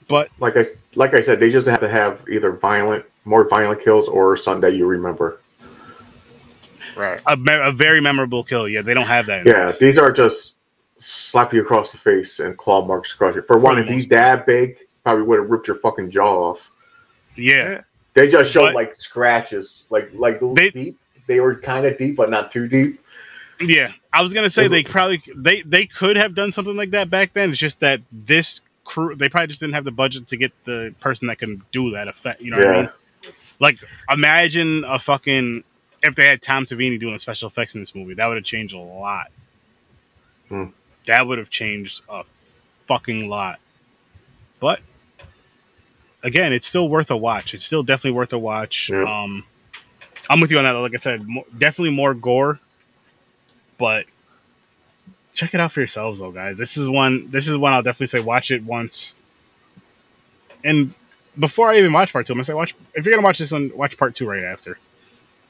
But 0.06 0.30
Like 0.40 0.56
I 0.56 0.64
like 0.94 1.12
I 1.14 1.20
said, 1.20 1.40
they 1.40 1.50
just 1.50 1.68
have 1.68 1.80
to 1.80 1.88
have 1.88 2.24
either 2.30 2.52
violent, 2.52 3.04
more 3.26 3.46
violent 3.48 3.82
kills 3.82 4.08
or 4.08 4.36
Sunday 4.38 4.70
you 4.70 4.86
remember. 4.86 5.40
Right. 6.96 7.20
a, 7.26 7.36
me- 7.36 7.52
a 7.62 7.70
very 7.70 8.00
memorable 8.00 8.42
kill. 8.42 8.68
Yeah, 8.68 8.82
they 8.82 8.94
don't 8.94 9.06
have 9.06 9.26
that. 9.26 9.46
Yeah, 9.46 9.66
this. 9.66 9.78
these 9.78 9.98
are 9.98 10.10
just 10.10 10.56
slap 10.98 11.52
you 11.52 11.60
across 11.60 11.92
the 11.92 11.98
face 11.98 12.40
and 12.40 12.56
claw 12.56 12.84
marks 12.84 13.12
across 13.12 13.36
you. 13.36 13.42
For 13.42 13.58
one, 13.58 13.78
if 13.78 13.86
he's 13.86 14.08
that 14.08 14.46
big, 14.46 14.76
probably 15.08 15.22
would 15.26 15.38
have 15.38 15.48
ripped 15.48 15.66
your 15.66 15.76
fucking 15.76 16.10
jaw 16.10 16.50
off. 16.50 16.70
yeah. 17.34 17.80
They 18.14 18.28
just 18.28 18.50
showed 18.50 18.64
But- 18.66 18.74
like 18.74 18.94
scratches, 18.94 19.84
like 19.90 20.10
like 20.12 20.40
They- 20.54 20.70
deep. 20.70 20.98
They 21.28 21.40
were 21.40 21.54
kind 21.54 21.86
of 21.86 21.96
deep, 21.98 22.16
but 22.16 22.30
not 22.30 22.50
too 22.50 22.66
deep. 22.66 23.00
Yeah, 23.60 23.92
I 24.12 24.22
was 24.22 24.32
gonna 24.34 24.50
say 24.50 24.66
they 24.66 24.80
it- 24.80 24.88
probably 24.88 25.22
they 25.36 25.62
they 25.62 25.86
could 25.86 26.16
have 26.16 26.34
done 26.34 26.52
something 26.52 26.76
like 26.76 26.90
that 26.90 27.10
back 27.10 27.32
then. 27.32 27.50
It's 27.50 27.58
just 27.58 27.80
that 27.80 28.00
this 28.12 28.60
crew 28.84 29.14
they 29.14 29.28
probably 29.28 29.46
just 29.48 29.60
didn't 29.60 29.74
have 29.74 29.84
the 29.84 29.90
budget 29.92 30.26
to 30.28 30.36
get 30.36 30.52
the 30.64 30.94
person 31.00 31.28
that 31.28 31.38
can 31.38 31.62
do 31.70 31.90
that 31.92 32.08
effect. 32.08 32.40
You 32.42 32.50
know 32.52 32.58
what 32.58 32.66
I 32.68 32.80
mean? 32.82 32.90
Like 33.60 33.78
imagine 34.10 34.84
a 34.86 34.98
fucking 34.98 35.62
if 36.02 36.14
they 36.16 36.24
had 36.26 36.42
Tom 36.42 36.64
Savini 36.64 36.98
doing 36.98 37.12
the 37.12 37.18
special 37.20 37.46
effects 37.48 37.74
in 37.74 37.80
this 37.80 37.94
movie, 37.94 38.14
that 38.14 38.26
would 38.26 38.36
have 38.36 38.44
changed 38.44 38.74
a 38.74 38.78
lot. 38.78 39.28
Hmm. 40.48 40.64
That 41.06 41.26
would 41.26 41.38
have 41.38 41.50
changed 41.50 42.00
a 42.08 42.24
fucking 42.86 43.28
lot. 43.28 43.60
But 44.60 44.80
again, 46.22 46.52
it's 46.52 46.66
still 46.66 46.88
worth 46.88 47.10
a 47.10 47.16
watch. 47.16 47.54
It's 47.54 47.64
still 47.64 47.82
definitely 47.82 48.12
worth 48.16 48.32
a 48.32 48.38
watch. 48.38 48.90
Yeah. 48.90 49.02
Um, 49.04 49.44
I'm 50.30 50.40
with 50.40 50.50
you 50.50 50.58
on 50.58 50.64
that. 50.64 50.72
Like 50.72 50.94
I 50.94 50.98
said, 50.98 51.26
mo- 51.26 51.46
definitely 51.56 51.94
more 51.94 52.12
gore, 52.14 52.60
but 53.78 54.04
check 55.34 55.54
it 55.54 55.60
out 55.60 55.72
for 55.72 55.80
yourselves, 55.80 56.20
though, 56.20 56.32
guys. 56.32 56.58
This 56.58 56.76
is 56.76 56.88
one. 56.88 57.30
This 57.30 57.48
is 57.48 57.56
one 57.56 57.72
I'll 57.72 57.82
definitely 57.82 58.08
say 58.08 58.20
watch 58.20 58.50
it 58.50 58.62
once. 58.64 59.16
And 60.64 60.92
before 61.38 61.70
I 61.70 61.78
even 61.78 61.92
watch 61.92 62.12
part 62.12 62.26
two, 62.26 62.32
I'm 62.32 62.36
gonna 62.38 62.44
say 62.44 62.54
watch. 62.54 62.74
If 62.94 63.06
you're 63.06 63.14
gonna 63.14 63.24
watch 63.24 63.38
this 63.38 63.52
one, 63.52 63.70
watch 63.74 63.96
part 63.96 64.14
two 64.14 64.28
right 64.28 64.42
after. 64.44 64.78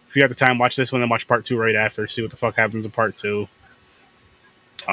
If 0.08 0.16
you 0.16 0.22
have 0.22 0.28
the 0.30 0.34
time, 0.36 0.58
watch 0.58 0.76
this 0.76 0.92
one, 0.92 1.02
and 1.02 1.10
watch 1.10 1.26
part 1.26 1.44
two 1.44 1.58
right 1.58 1.74
after. 1.74 2.06
See 2.08 2.22
what 2.22 2.30
the 2.30 2.36
fuck 2.36 2.56
happens 2.56 2.86
in 2.86 2.92
part 2.92 3.16
two. 3.16 3.48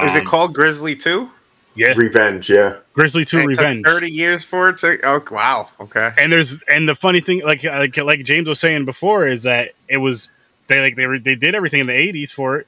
Is 0.02 0.14
it 0.14 0.20
Um, 0.20 0.26
called 0.26 0.52
Grizzly 0.54 0.94
2? 0.96 1.30
Yeah, 1.76 1.92
Revenge, 1.96 2.48
yeah. 2.48 2.78
Grizzly 2.94 3.24
Two 3.24 3.38
It 3.38 3.40
took 3.42 3.48
Revenge. 3.48 3.84
30 3.86 4.10
years 4.10 4.44
for 4.44 4.70
it 4.70 4.78
to. 4.78 4.98
Oh, 5.04 5.22
wow. 5.30 5.68
Okay. 5.80 6.12
and 6.18 6.32
there's 6.32 6.62
and 6.64 6.88
the 6.88 6.94
funny 6.94 7.20
thing 7.20 7.42
like 7.42 7.62
like 7.64 7.96
like 7.98 8.24
James 8.24 8.48
was 8.48 8.58
saying 8.58 8.84
before 8.86 9.26
is 9.26 9.42
that 9.42 9.72
it 9.88 9.98
was 9.98 10.30
they 10.68 10.80
like 10.80 10.96
they 10.96 11.06
were 11.06 11.18
they 11.18 11.34
did 11.34 11.54
everything 11.54 11.80
in 11.80 11.86
the 11.86 11.92
80s 11.92 12.30
for 12.32 12.58
it 12.58 12.66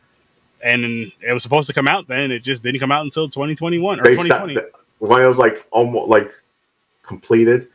and 0.63 0.85
it 1.21 1.33
was 1.33 1.43
supposed 1.43 1.69
to 1.69 1.73
come 1.73 1.89
out 1.89 2.09
then 2.09 2.31
it 2.31 2.41
just 2.41 2.63
didn't 2.63 2.81
come 2.81 2.93
out 2.93 3.03
until 3.05 3.29
2021 3.29 4.01
or 4.01 4.03
They 4.03 4.13
stopped 4.13 4.49
2020 4.51 4.71
when 4.99 5.23
it 5.23 5.27
was 5.27 5.39
like 5.39 5.67
almost 5.71 6.09
like 6.09 6.33
completed, 7.03 7.69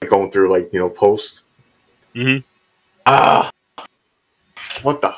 like 0.00 0.10
going 0.10 0.30
through 0.30 0.50
like 0.50 0.72
you 0.72 0.78
know 0.78 0.88
post. 0.88 1.42
hmm 2.14 2.38
Ah, 3.06 3.50
what 4.82 5.00
the? 5.00 5.14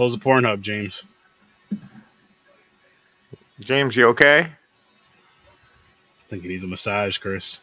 Close 0.00 0.16
the 0.16 0.24
Pornhub 0.24 0.62
James 0.62 1.04
James, 3.60 3.94
you 3.94 4.06
okay? 4.06 4.38
I 4.40 4.48
think 6.30 6.42
he 6.42 6.48
needs 6.48 6.64
a 6.64 6.68
massage 6.68 7.18
Chris 7.18 7.60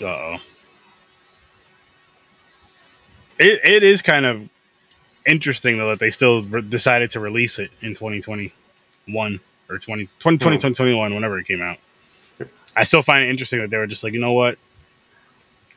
uh-oh 0.00 0.40
it, 3.40 3.60
it 3.64 3.82
is 3.82 4.00
kind 4.00 4.24
of 4.24 4.48
interesting 5.26 5.78
though 5.78 5.88
that 5.88 5.98
they 5.98 6.10
still 6.10 6.42
re- 6.42 6.62
decided 6.62 7.10
to 7.10 7.18
release 7.18 7.58
it 7.58 7.72
in 7.82 7.96
2021 7.96 9.40
or 9.68 9.78
20, 9.78 10.04
2020 10.20 10.36
Hmm. 10.38 10.38
2021 10.38 11.12
whenever 11.12 11.40
it 11.40 11.46
came 11.48 11.60
out 11.60 11.78
i 12.76 12.84
still 12.84 13.02
find 13.02 13.24
it 13.24 13.30
interesting 13.30 13.58
that 13.58 13.70
they 13.70 13.78
were 13.78 13.88
just 13.88 14.04
like 14.04 14.12
you 14.12 14.20
know 14.20 14.30
what 14.30 14.56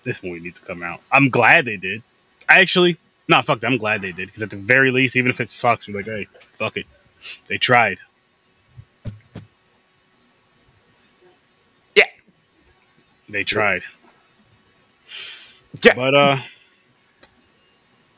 this 0.04 0.24
movie 0.24 0.40
needs 0.40 0.60
to 0.60 0.66
come 0.66 0.84
out. 0.84 1.02
I'm 1.12 1.30
glad 1.30 1.66
they 1.66 1.78
did. 1.78 2.04
Actually 2.50 2.98
no 3.30 3.42
fuck 3.42 3.62
that, 3.62 3.68
i'm 3.68 3.78
glad 3.78 4.02
they 4.02 4.12
did 4.12 4.28
because 4.28 4.42
at 4.42 4.50
the 4.50 4.58
very 4.58 4.92
least 4.92 5.16
even 5.16 5.30
if 5.30 5.40
it 5.40 5.50
sucks 5.50 5.88
you're 5.88 5.96
like 5.96 6.06
hey 6.06 6.28
fuck 6.52 6.76
it. 6.76 6.86
They 7.48 7.58
tried. 7.58 8.00
Yeah. 11.96 12.08
they 13.30 13.46
tried. 13.46 13.84
Yeah. 15.82 15.94
but 15.96 16.14
uh 16.14 16.38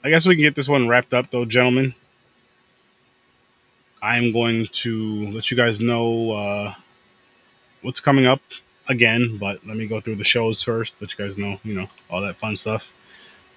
I 0.04 0.10
guess 0.10 0.28
we 0.28 0.36
can 0.36 0.44
get 0.44 0.54
this 0.54 0.70
one 0.70 0.88
wrapped 0.88 1.16
up, 1.16 1.32
though, 1.32 1.46
gentlemen. 1.46 1.96
I'm 4.04 4.32
going 4.32 4.68
to 4.68 5.32
let 5.32 5.50
you 5.50 5.58
guys 5.58 5.82
know 5.82 6.32
uh, 6.32 6.74
what's 7.82 8.00
coming 8.00 8.28
up 8.28 8.40
again, 8.88 9.38
but 9.38 9.66
let 9.66 9.78
me 9.78 9.88
go 9.88 10.00
through 10.00 10.16
the 10.16 10.24
shows 10.24 10.62
first. 10.62 11.02
Let 11.02 11.18
you 11.18 11.26
guys 11.26 11.38
know, 11.38 11.60
you 11.64 11.74
know, 11.74 11.88
all 12.10 12.22
that 12.22 12.36
fun 12.36 12.58
stuff. 12.58 12.92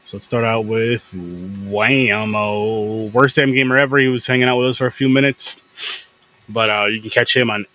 So 0.05 0.17
let's 0.17 0.27
start 0.27 0.45
out 0.45 0.65
with 0.65 1.13
Whammo, 1.13 3.13
worst 3.13 3.37
damn 3.37 3.53
gamer 3.53 3.77
ever. 3.77 3.99
He 3.99 4.09
was 4.09 4.27
hanging 4.27 4.49
out 4.49 4.59
with 4.59 4.69
us 4.69 4.79
for 4.79 4.87
a 4.87 4.93
few 4.93 5.09
minutes, 5.09 5.61
but 6.49 6.71
uh, 6.71 6.87
you 6.87 7.01
can 7.01 7.11
catch 7.11 7.37
him 7.37 7.51
on 7.51 7.67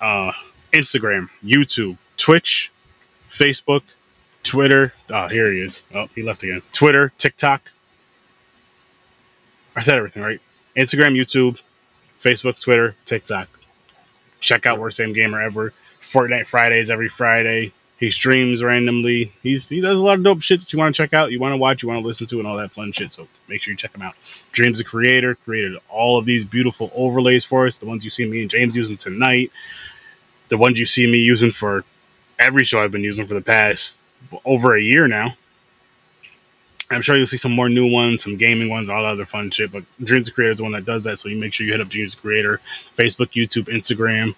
uh, 0.00 0.32
Instagram, 0.72 1.28
YouTube, 1.44 1.96
Twitch, 2.16 2.72
Facebook, 3.30 3.82
Twitter. 4.42 4.94
Oh, 5.10 5.28
here 5.28 5.52
he 5.52 5.60
is. 5.60 5.84
Oh, 5.94 6.08
he 6.14 6.24
left 6.24 6.42
again. 6.42 6.62
Twitter, 6.72 7.12
TikTok. 7.18 7.70
I 9.76 9.82
said 9.82 9.96
everything 9.96 10.22
right. 10.22 10.40
Instagram, 10.76 11.16
YouTube, 11.16 11.60
Facebook, 12.20 12.60
Twitter, 12.60 12.96
TikTok. 13.04 13.48
Check 14.40 14.66
out 14.66 14.78
Worst 14.78 14.98
Damn 14.98 15.12
Gamer 15.12 15.40
Ever. 15.40 15.72
Fortnite 16.14 16.46
Fridays 16.46 16.90
every 16.90 17.08
Friday. 17.08 17.72
He 17.98 18.10
streams 18.10 18.62
randomly. 18.62 19.32
He's 19.42 19.68
he 19.68 19.80
does 19.80 19.98
a 19.98 20.04
lot 20.04 20.18
of 20.18 20.24
dope 20.24 20.42
shit 20.42 20.60
that 20.60 20.72
you 20.72 20.78
want 20.78 20.94
to 20.94 21.02
check 21.02 21.12
out, 21.12 21.32
you 21.32 21.40
want 21.40 21.52
to 21.52 21.56
watch, 21.56 21.82
you 21.82 21.88
want 21.88 22.00
to 22.00 22.06
listen 22.06 22.26
to, 22.28 22.38
and 22.38 22.46
all 22.46 22.56
that 22.56 22.70
fun 22.70 22.92
shit. 22.92 23.12
So 23.12 23.26
make 23.48 23.62
sure 23.62 23.72
you 23.72 23.76
check 23.76 23.94
him 23.94 24.02
out. 24.02 24.14
Dreams 24.52 24.78
the 24.78 24.84
creator 24.84 25.34
created 25.34 25.76
all 25.88 26.18
of 26.18 26.24
these 26.24 26.44
beautiful 26.44 26.90
overlays 26.94 27.44
for 27.44 27.66
us. 27.66 27.78
The 27.78 27.86
ones 27.86 28.04
you 28.04 28.10
see 28.10 28.26
me 28.26 28.42
and 28.42 28.50
James 28.50 28.76
using 28.76 28.96
tonight. 28.96 29.50
The 30.48 30.58
ones 30.58 30.78
you 30.78 30.86
see 30.86 31.06
me 31.06 31.18
using 31.18 31.50
for 31.50 31.84
every 32.38 32.64
show 32.64 32.82
I've 32.82 32.92
been 32.92 33.04
using 33.04 33.26
for 33.26 33.34
the 33.34 33.40
past 33.40 33.98
over 34.44 34.76
a 34.76 34.82
year 34.82 35.08
now. 35.08 35.34
I'm 36.90 37.00
sure 37.00 37.16
you'll 37.16 37.26
see 37.26 37.38
some 37.38 37.52
more 37.52 37.68
new 37.68 37.90
ones, 37.90 38.22
some 38.22 38.36
gaming 38.36 38.68
ones, 38.68 38.90
all 38.90 39.02
that 39.02 39.08
other 39.08 39.24
fun 39.24 39.50
shit. 39.50 39.72
But 39.72 39.84
Dreams 40.02 40.26
the 40.26 40.32
Creator 40.32 40.50
is 40.52 40.56
the 40.58 40.64
one 40.64 40.72
that 40.72 40.84
does 40.84 41.04
that. 41.04 41.18
So 41.18 41.28
you 41.28 41.38
make 41.38 41.52
sure 41.52 41.66
you 41.66 41.72
hit 41.72 41.80
up 41.80 41.88
Dreams 41.88 42.14
the 42.14 42.20
Creator, 42.20 42.60
Facebook, 42.96 43.30
YouTube, 43.30 43.64
Instagram 43.64 44.34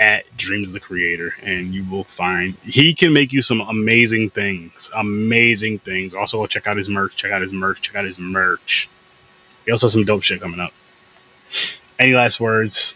at 0.00 0.24
Dreams 0.38 0.72
the 0.72 0.80
Creator, 0.80 1.34
and 1.42 1.74
you 1.74 1.84
will 1.84 2.04
find 2.04 2.54
he 2.64 2.94
can 2.94 3.12
make 3.12 3.32
you 3.32 3.42
some 3.42 3.60
amazing 3.60 4.30
things. 4.30 4.90
Amazing 4.96 5.80
things. 5.80 6.14
Also, 6.14 6.44
check 6.46 6.66
out 6.66 6.78
his 6.78 6.88
merch. 6.88 7.14
Check 7.14 7.30
out 7.30 7.42
his 7.42 7.52
merch. 7.52 7.82
Check 7.82 7.94
out 7.94 8.06
his 8.06 8.18
merch. 8.18 8.88
He 9.66 9.70
also 9.70 9.86
has 9.86 9.92
some 9.92 10.06
dope 10.06 10.22
shit 10.22 10.40
coming 10.40 10.58
up. 10.58 10.72
Any 11.98 12.14
last 12.14 12.40
words? 12.40 12.94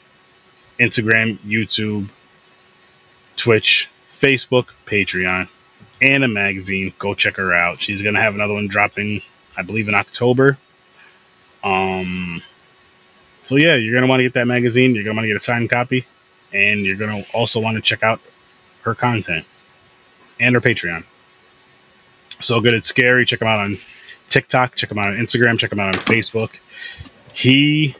Instagram, 0.80 1.36
YouTube, 1.38 2.08
Twitch, 3.36 3.90
Facebook, 4.18 4.68
Patreon, 4.86 5.48
and 6.00 6.24
a 6.24 6.28
magazine. 6.28 6.94
Go 6.98 7.14
check 7.14 7.36
her 7.36 7.52
out. 7.52 7.80
She's 7.80 8.02
gonna 8.02 8.22
have 8.22 8.34
another 8.34 8.54
one 8.54 8.66
dropping, 8.66 9.20
I 9.58 9.62
believe, 9.62 9.88
in 9.88 9.94
October. 9.94 10.56
Um. 11.62 12.42
So 13.44 13.56
yeah, 13.56 13.74
you're 13.74 13.94
gonna 13.94 14.08
want 14.08 14.20
to 14.20 14.24
get 14.24 14.32
that 14.34 14.46
magazine. 14.46 14.94
You're 14.94 15.04
gonna 15.04 15.16
want 15.16 15.24
to 15.24 15.28
get 15.28 15.36
a 15.36 15.40
signed 15.40 15.68
copy, 15.68 16.06
and 16.54 16.80
you're 16.80 16.96
gonna 16.96 17.22
also 17.34 17.60
want 17.60 17.76
to 17.76 17.82
check 17.82 18.02
out 18.02 18.20
her 18.82 18.94
content 18.94 19.44
and 20.40 20.54
her 20.54 20.60
Patreon. 20.60 21.04
So 22.40 22.60
good 22.60 22.74
it's 22.74 22.88
scary. 22.88 23.26
Check 23.26 23.42
him 23.42 23.48
out 23.48 23.60
on 23.60 23.76
TikTok. 24.30 24.76
Check 24.76 24.90
him 24.90 24.98
out 24.98 25.08
on 25.08 25.14
Instagram. 25.14 25.58
Check 25.58 25.72
him 25.72 25.80
out 25.80 25.94
on 25.94 26.00
Facebook. 26.02 26.50
He 27.32 27.96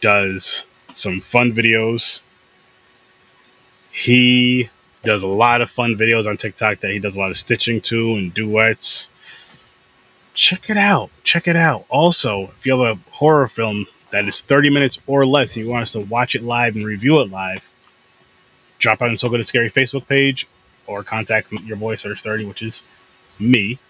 does 0.00 0.66
some 0.94 1.20
fun 1.20 1.52
videos. 1.52 2.20
He 3.90 4.70
does 5.02 5.22
a 5.22 5.28
lot 5.28 5.60
of 5.60 5.70
fun 5.70 5.94
videos 5.96 6.26
on 6.26 6.36
TikTok 6.36 6.80
that 6.80 6.90
he 6.90 6.98
does 6.98 7.16
a 7.16 7.18
lot 7.18 7.30
of 7.30 7.36
stitching 7.36 7.80
to 7.82 8.14
and 8.14 8.32
duets. 8.32 9.10
Check 10.34 10.68
it 10.68 10.76
out. 10.76 11.10
Check 11.22 11.46
it 11.46 11.56
out. 11.56 11.86
Also, 11.88 12.50
if 12.56 12.66
you 12.66 12.78
have 12.78 12.98
a 12.98 13.10
horror 13.12 13.46
film 13.46 13.86
that 14.14 14.28
is 14.28 14.40
30 14.40 14.70
minutes 14.70 15.00
or 15.08 15.26
less 15.26 15.56
and 15.56 15.64
you 15.64 15.70
want 15.70 15.82
us 15.82 15.90
to 15.92 16.00
watch 16.00 16.36
it 16.36 16.42
live 16.44 16.76
and 16.76 16.86
review 16.86 17.20
it 17.20 17.30
live, 17.30 17.68
drop 18.78 19.02
out 19.02 19.08
on 19.10 19.16
So 19.16 19.28
Good 19.28 19.40
It's 19.40 19.48
Scary 19.48 19.68
Facebook 19.68 20.06
page 20.06 20.46
or 20.86 21.02
contact 21.02 21.50
your 21.50 21.76
boy 21.76 21.96
Search 21.96 22.22
30, 22.22 22.44
which 22.44 22.62
is 22.62 22.84
me. 23.40 23.80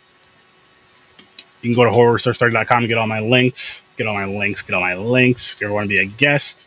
You 1.60 1.74
can 1.74 1.74
go 1.74 1.84
to 1.84 1.90
horrorsearch30.com 1.90 2.78
and 2.78 2.88
get 2.88 2.96
all 2.96 3.06
my 3.06 3.20
links. 3.20 3.82
Get 3.98 4.06
all 4.06 4.14
my 4.14 4.24
links. 4.24 4.62
Get 4.62 4.74
all 4.74 4.80
my 4.80 4.96
links. 4.96 5.52
If 5.52 5.60
you 5.60 5.66
ever 5.66 5.74
want 5.74 5.84
to 5.84 5.94
be 5.94 6.00
a 6.00 6.06
guest, 6.06 6.64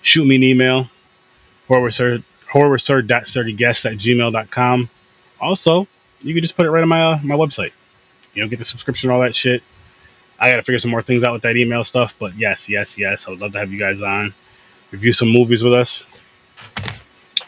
shoot 0.00 0.24
me 0.24 0.36
an 0.36 0.42
email. 0.42 0.88
Horrorsearch, 1.68 2.22
horrorsearch.30guests 2.52 3.84
at 3.84 3.98
gmail.com. 3.98 4.88
Also, 5.42 5.86
you 6.22 6.32
can 6.32 6.42
just 6.42 6.56
put 6.56 6.64
it 6.64 6.70
right 6.70 6.82
on 6.82 6.88
my, 6.88 7.04
uh, 7.04 7.18
my 7.22 7.34
website. 7.34 7.72
You 8.32 8.42
know, 8.42 8.48
get 8.48 8.58
the 8.58 8.64
subscription, 8.64 9.10
all 9.10 9.20
that 9.20 9.34
shit. 9.34 9.62
I 10.40 10.50
got 10.50 10.56
to 10.56 10.62
figure 10.62 10.78
some 10.78 10.90
more 10.90 11.02
things 11.02 11.22
out 11.22 11.34
with 11.34 11.42
that 11.42 11.56
email 11.56 11.84
stuff. 11.84 12.14
But 12.18 12.34
yes, 12.36 12.68
yes, 12.68 12.96
yes. 12.96 13.26
I 13.26 13.30
would 13.30 13.40
love 13.40 13.52
to 13.52 13.58
have 13.58 13.72
you 13.72 13.78
guys 13.78 14.02
on. 14.02 14.32
Review 14.90 15.12
some 15.12 15.28
movies 15.28 15.62
with 15.62 15.74
us. 15.74 16.06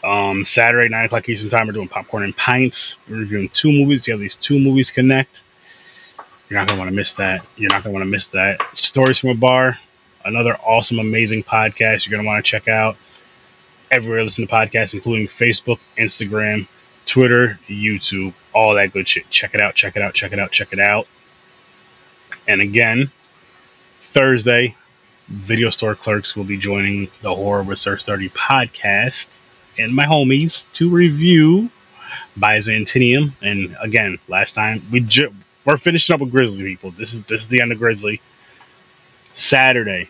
Um, 0.03 0.45
Saturday, 0.45 0.89
9 0.89 1.05
o'clock 1.05 1.27
Eastern 1.27 1.49
Time, 1.49 1.65
we're 1.65 1.73
doing 1.73 1.87
Popcorn 1.87 2.23
and 2.23 2.35
Pints. 2.35 2.97
We're 3.09 3.19
reviewing 3.19 3.49
two 3.49 3.71
movies. 3.71 4.07
You 4.07 4.13
have 4.13 4.21
these 4.21 4.35
two 4.35 4.59
movies 4.59 4.91
connect. 4.91 5.41
You're 6.49 6.59
not 6.59 6.67
going 6.67 6.77
to 6.77 6.81
want 6.81 6.89
to 6.91 6.95
miss 6.95 7.13
that. 7.13 7.45
You're 7.55 7.71
not 7.71 7.83
going 7.83 7.93
to 7.93 7.99
want 7.99 8.05
to 8.05 8.11
miss 8.11 8.27
that. 8.27 8.59
Stories 8.77 9.17
from 9.17 9.31
a 9.31 9.35
Bar, 9.35 9.79
another 10.25 10.55
awesome, 10.57 10.99
amazing 10.99 11.43
podcast 11.43 12.05
you're 12.05 12.11
going 12.11 12.23
to 12.23 12.27
want 12.27 12.43
to 12.43 12.49
check 12.49 12.67
out. 12.67 12.97
Everywhere 13.89 14.23
listen 14.23 14.45
to 14.45 14.53
podcasts, 14.53 14.93
including 14.93 15.27
Facebook, 15.27 15.79
Instagram, 15.97 16.67
Twitter, 17.05 17.59
YouTube, 17.67 18.33
all 18.53 18.75
that 18.75 18.91
good 18.91 19.07
shit. 19.07 19.29
Check 19.29 19.55
it 19.55 19.61
out, 19.61 19.75
check 19.75 19.95
it 19.95 20.01
out, 20.01 20.13
check 20.13 20.33
it 20.33 20.39
out, 20.39 20.51
check 20.51 20.73
it 20.73 20.79
out. 20.79 21.07
And 22.47 22.61
again, 22.61 23.11
Thursday, 24.01 24.75
video 25.27 25.69
store 25.69 25.95
clerks 25.95 26.35
will 26.35 26.43
be 26.43 26.57
joining 26.57 27.09
the 27.21 27.33
Horror 27.33 27.63
with 27.63 27.79
Search 27.79 28.03
30 28.03 28.29
podcast 28.29 29.29
and 29.77 29.95
my 29.95 30.05
homies 30.05 30.71
to 30.73 30.89
review 30.89 31.69
Byzantium. 32.37 33.33
And 33.41 33.75
again, 33.81 34.19
last 34.27 34.53
time 34.53 34.81
we 34.91 34.99
ju- 34.99 35.33
we're 35.65 35.77
finishing 35.77 36.13
up 36.13 36.19
with 36.19 36.31
Grizzly 36.31 36.65
people. 36.65 36.91
This 36.91 37.13
is 37.13 37.23
this 37.23 37.41
is 37.41 37.47
the 37.47 37.61
end 37.61 37.71
of 37.71 37.79
Grizzly. 37.79 38.21
Saturday, 39.33 40.09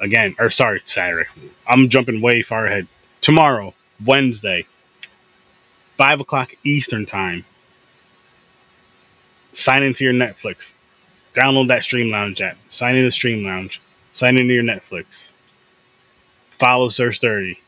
again, 0.00 0.36
or 0.38 0.50
sorry, 0.50 0.80
Saturday. 0.84 1.28
I'm 1.66 1.88
jumping 1.88 2.20
way 2.20 2.42
far 2.42 2.66
ahead. 2.66 2.86
Tomorrow, 3.20 3.74
Wednesday, 4.04 4.66
five 5.96 6.20
o'clock 6.20 6.54
Eastern 6.62 7.06
time. 7.06 7.44
Sign 9.52 9.82
into 9.82 10.04
your 10.04 10.12
Netflix. 10.12 10.74
Download 11.34 11.68
that 11.68 11.84
Stream 11.84 12.10
Lounge 12.10 12.40
app. 12.40 12.56
Sign 12.68 12.96
into 12.96 13.10
Stream 13.10 13.44
Lounge. 13.44 13.80
Sign 14.12 14.36
into 14.36 14.54
your 14.54 14.64
Netflix. 14.64 15.32
Follow 16.50 16.88
Search 16.88 17.20
30 17.20 17.58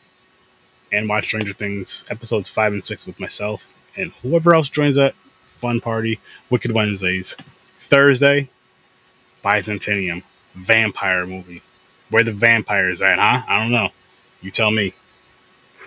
and 0.90 1.08
watch 1.08 1.24
Stranger 1.24 1.52
Things 1.52 2.04
episodes 2.10 2.50
five 2.50 2.72
and 2.72 2.84
six 2.84 3.06
with 3.06 3.18
myself 3.18 3.72
and 3.96 4.12
whoever 4.22 4.54
else 4.54 4.68
joins 4.68 4.96
that 4.96 5.14
fun 5.14 5.80
party. 5.80 6.18
Wicked 6.50 6.72
Wednesdays. 6.72 7.36
Thursday, 7.80 8.48
Byzantium. 9.42 10.22
Vampire 10.54 11.26
movie. 11.26 11.62
Where 12.10 12.24
the 12.24 12.32
vampires 12.32 13.00
at, 13.00 13.18
huh? 13.18 13.42
I 13.48 13.58
don't 13.60 13.72
know. 13.72 13.88
You 14.42 14.50
tell 14.50 14.70
me. 14.70 14.92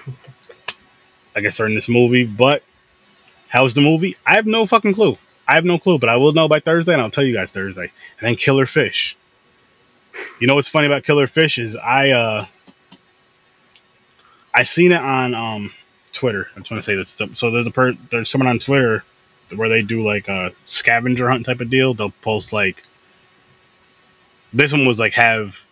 I 1.35 1.41
guess 1.41 1.57
they're 1.57 1.67
in 1.67 1.75
this 1.75 1.89
movie, 1.89 2.25
but 2.25 2.63
how's 3.49 3.73
the 3.73 3.81
movie? 3.81 4.15
I 4.25 4.35
have 4.35 4.47
no 4.47 4.65
fucking 4.65 4.93
clue. 4.93 5.17
I 5.47 5.55
have 5.55 5.65
no 5.65 5.77
clue, 5.77 5.99
but 5.99 6.09
I 6.09 6.17
will 6.17 6.31
know 6.33 6.47
by 6.47 6.59
Thursday, 6.59 6.93
and 6.93 7.01
I'll 7.01 7.11
tell 7.11 7.23
you 7.23 7.33
guys 7.33 7.51
Thursday. 7.51 7.91
And 8.19 8.27
then 8.27 8.35
Killer 8.35 8.65
Fish. 8.65 9.15
You 10.39 10.47
know 10.47 10.55
what's 10.55 10.67
funny 10.67 10.87
about 10.87 11.03
Killer 11.03 11.27
Fish 11.27 11.57
is 11.57 11.75
I 11.75 12.09
uh 12.11 12.45
I 14.53 14.63
seen 14.63 14.91
it 14.91 15.01
on 15.01 15.33
um 15.33 15.73
Twitter. 16.13 16.47
I 16.55 16.59
just 16.59 16.71
want 16.71 16.81
to 16.81 16.85
say 16.85 16.95
this. 16.95 17.17
So 17.37 17.51
there's 17.51 17.67
a 17.67 17.71
per 17.71 17.93
there's 18.11 18.29
someone 18.29 18.47
on 18.47 18.59
Twitter 18.59 19.03
where 19.55 19.69
they 19.69 19.81
do 19.81 20.03
like 20.03 20.27
a 20.27 20.51
scavenger 20.63 21.29
hunt 21.29 21.45
type 21.45 21.59
of 21.59 21.69
deal. 21.69 21.93
They'll 21.93 22.09
post 22.21 22.53
like 22.53 22.83
this 24.53 24.71
one 24.71 24.85
was 24.85 24.99
like 24.99 25.13
have 25.13 25.65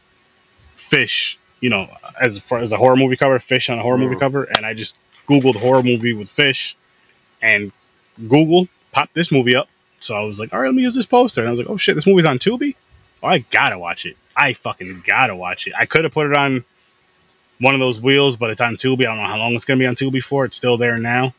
fish, 0.76 1.40
you 1.62 1.70
know, 1.70 1.88
as 2.22 2.38
far 2.38 2.60
as 2.60 2.74
a 2.74 2.78
horror 2.78 2.98
movie 2.98 3.16
cover, 3.16 3.40
fish 3.40 3.70
on 3.70 3.80
a 3.80 3.82
horror 3.82 3.98
movie 3.98 4.16
Mhm. 4.16 4.20
cover, 4.20 4.44
and 4.44 4.66
I 4.66 4.74
just 4.74 4.98
googled 5.28 5.56
horror 5.56 5.82
movie 5.82 6.12
with 6.14 6.30
fish, 6.30 6.76
and 7.42 7.72
Google 8.28 8.68
popped 8.94 9.14
this 9.14 9.32
movie 9.32 9.56
up. 9.56 9.68
So 10.00 10.16
I 10.16 10.22
was 10.22 10.40
like, 10.40 10.54
all 10.54 10.60
right, 10.60 10.68
let 10.68 10.76
me 10.76 10.82
use 10.82 10.96
this 10.96 11.06
poster, 11.06 11.42
and 11.42 11.48
I 11.48 11.52
was 11.52 11.60
like, 11.60 11.70
oh 11.70 11.78
shit, 11.78 11.96
this 11.96 12.06
movie's 12.06 12.26
on 12.26 12.40
Tubi. 12.40 12.76
Oh, 13.22 13.28
I 13.28 13.40
gotta 13.40 13.78
watch 13.78 14.06
it. 14.06 14.18
I 14.36 14.54
fucking 14.54 15.04
gotta 15.06 15.36
watch 15.36 15.68
it. 15.68 15.74
I 15.78 15.86
could 15.86 16.04
have 16.04 16.14
put 16.14 16.30
it 16.30 16.38
on 16.38 16.64
one 17.60 17.74
of 17.74 17.80
those 17.80 18.02
wheels, 18.02 18.36
but 18.36 18.50
it's 18.50 18.62
on 18.62 18.76
Tubi. 18.76 19.02
I 19.02 19.04
don't 19.04 19.18
know 19.18 19.26
how 19.26 19.38
long 19.38 19.54
it's 19.54 19.66
gonna 19.66 19.80
be 19.80 19.88
on 19.88 19.96
Tubi 19.96 20.22
for. 20.24 20.46
It's 20.46 20.58
still 20.58 20.78
there 20.78 20.98
now. 20.98 21.34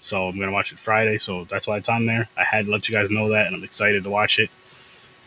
So 0.00 0.28
I'm 0.28 0.38
gonna 0.38 0.52
watch 0.52 0.72
it 0.72 0.78
Friday, 0.78 1.18
so 1.18 1.44
that's 1.44 1.66
why 1.66 1.78
it's 1.78 1.88
on 1.88 2.06
there. 2.06 2.28
I 2.36 2.44
had 2.44 2.66
to 2.66 2.70
let 2.70 2.88
you 2.88 2.94
guys 2.94 3.10
know 3.10 3.30
that, 3.30 3.46
and 3.46 3.56
I'm 3.56 3.64
excited 3.64 4.04
to 4.04 4.10
watch 4.10 4.38
it. 4.38 4.50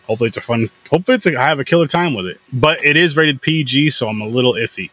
Hopefully 0.05 0.27
it's 0.27 0.37
a 0.37 0.41
fun. 0.41 0.69
Hopefully 0.89 1.15
it's 1.15 1.25
a, 1.25 1.35
I 1.35 1.43
have 1.43 1.59
a 1.59 1.65
killer 1.65 1.87
time 1.87 2.13
with 2.13 2.27
it. 2.27 2.39
But 2.51 2.83
it 2.85 2.97
is 2.97 3.15
rated 3.15 3.41
PG, 3.41 3.91
so 3.91 4.09
I'm 4.09 4.21
a 4.21 4.27
little 4.27 4.53
iffy. 4.53 4.89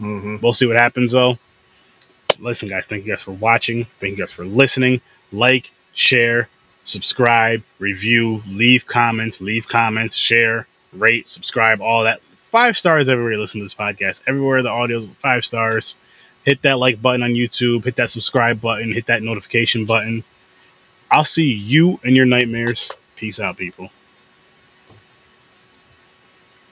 Mm-hmm. 0.00 0.36
We'll 0.42 0.54
see 0.54 0.66
what 0.66 0.76
happens 0.76 1.12
though. 1.12 1.38
Listen, 2.38 2.68
guys, 2.68 2.86
thank 2.86 3.04
you 3.04 3.12
guys 3.12 3.22
for 3.22 3.32
watching. 3.32 3.84
Thank 3.98 4.12
you 4.12 4.18
guys 4.18 4.32
for 4.32 4.44
listening. 4.44 5.00
Like, 5.32 5.72
share, 6.00 6.48
subscribe, 6.84 7.62
review, 7.78 8.42
leave 8.48 8.86
comments, 8.86 9.40
leave 9.40 9.68
comments, 9.68 10.16
share, 10.16 10.66
rate, 10.94 11.28
subscribe, 11.28 11.80
all 11.82 12.04
that. 12.04 12.20
Five 12.50 12.76
stars 12.78 13.08
everywhere 13.08 13.32
you 13.32 13.40
listen 13.40 13.60
to 13.60 13.64
this 13.64 13.74
podcast. 13.74 14.22
Everywhere 14.26 14.62
the 14.62 14.70
audio 14.70 14.96
is 14.96 15.08
five 15.08 15.44
stars. 15.44 15.94
Hit 16.44 16.62
that 16.62 16.78
like 16.78 17.02
button 17.02 17.22
on 17.22 17.32
YouTube. 17.34 17.84
Hit 17.84 17.96
that 17.96 18.10
subscribe 18.10 18.60
button. 18.60 18.92
Hit 18.92 19.06
that 19.06 19.22
notification 19.22 19.84
button. 19.84 20.24
I'll 21.10 21.24
see 21.24 21.52
you 21.52 22.00
in 22.02 22.16
your 22.16 22.24
nightmares. 22.24 22.90
Peace 23.16 23.38
out, 23.38 23.58
people. 23.58 23.90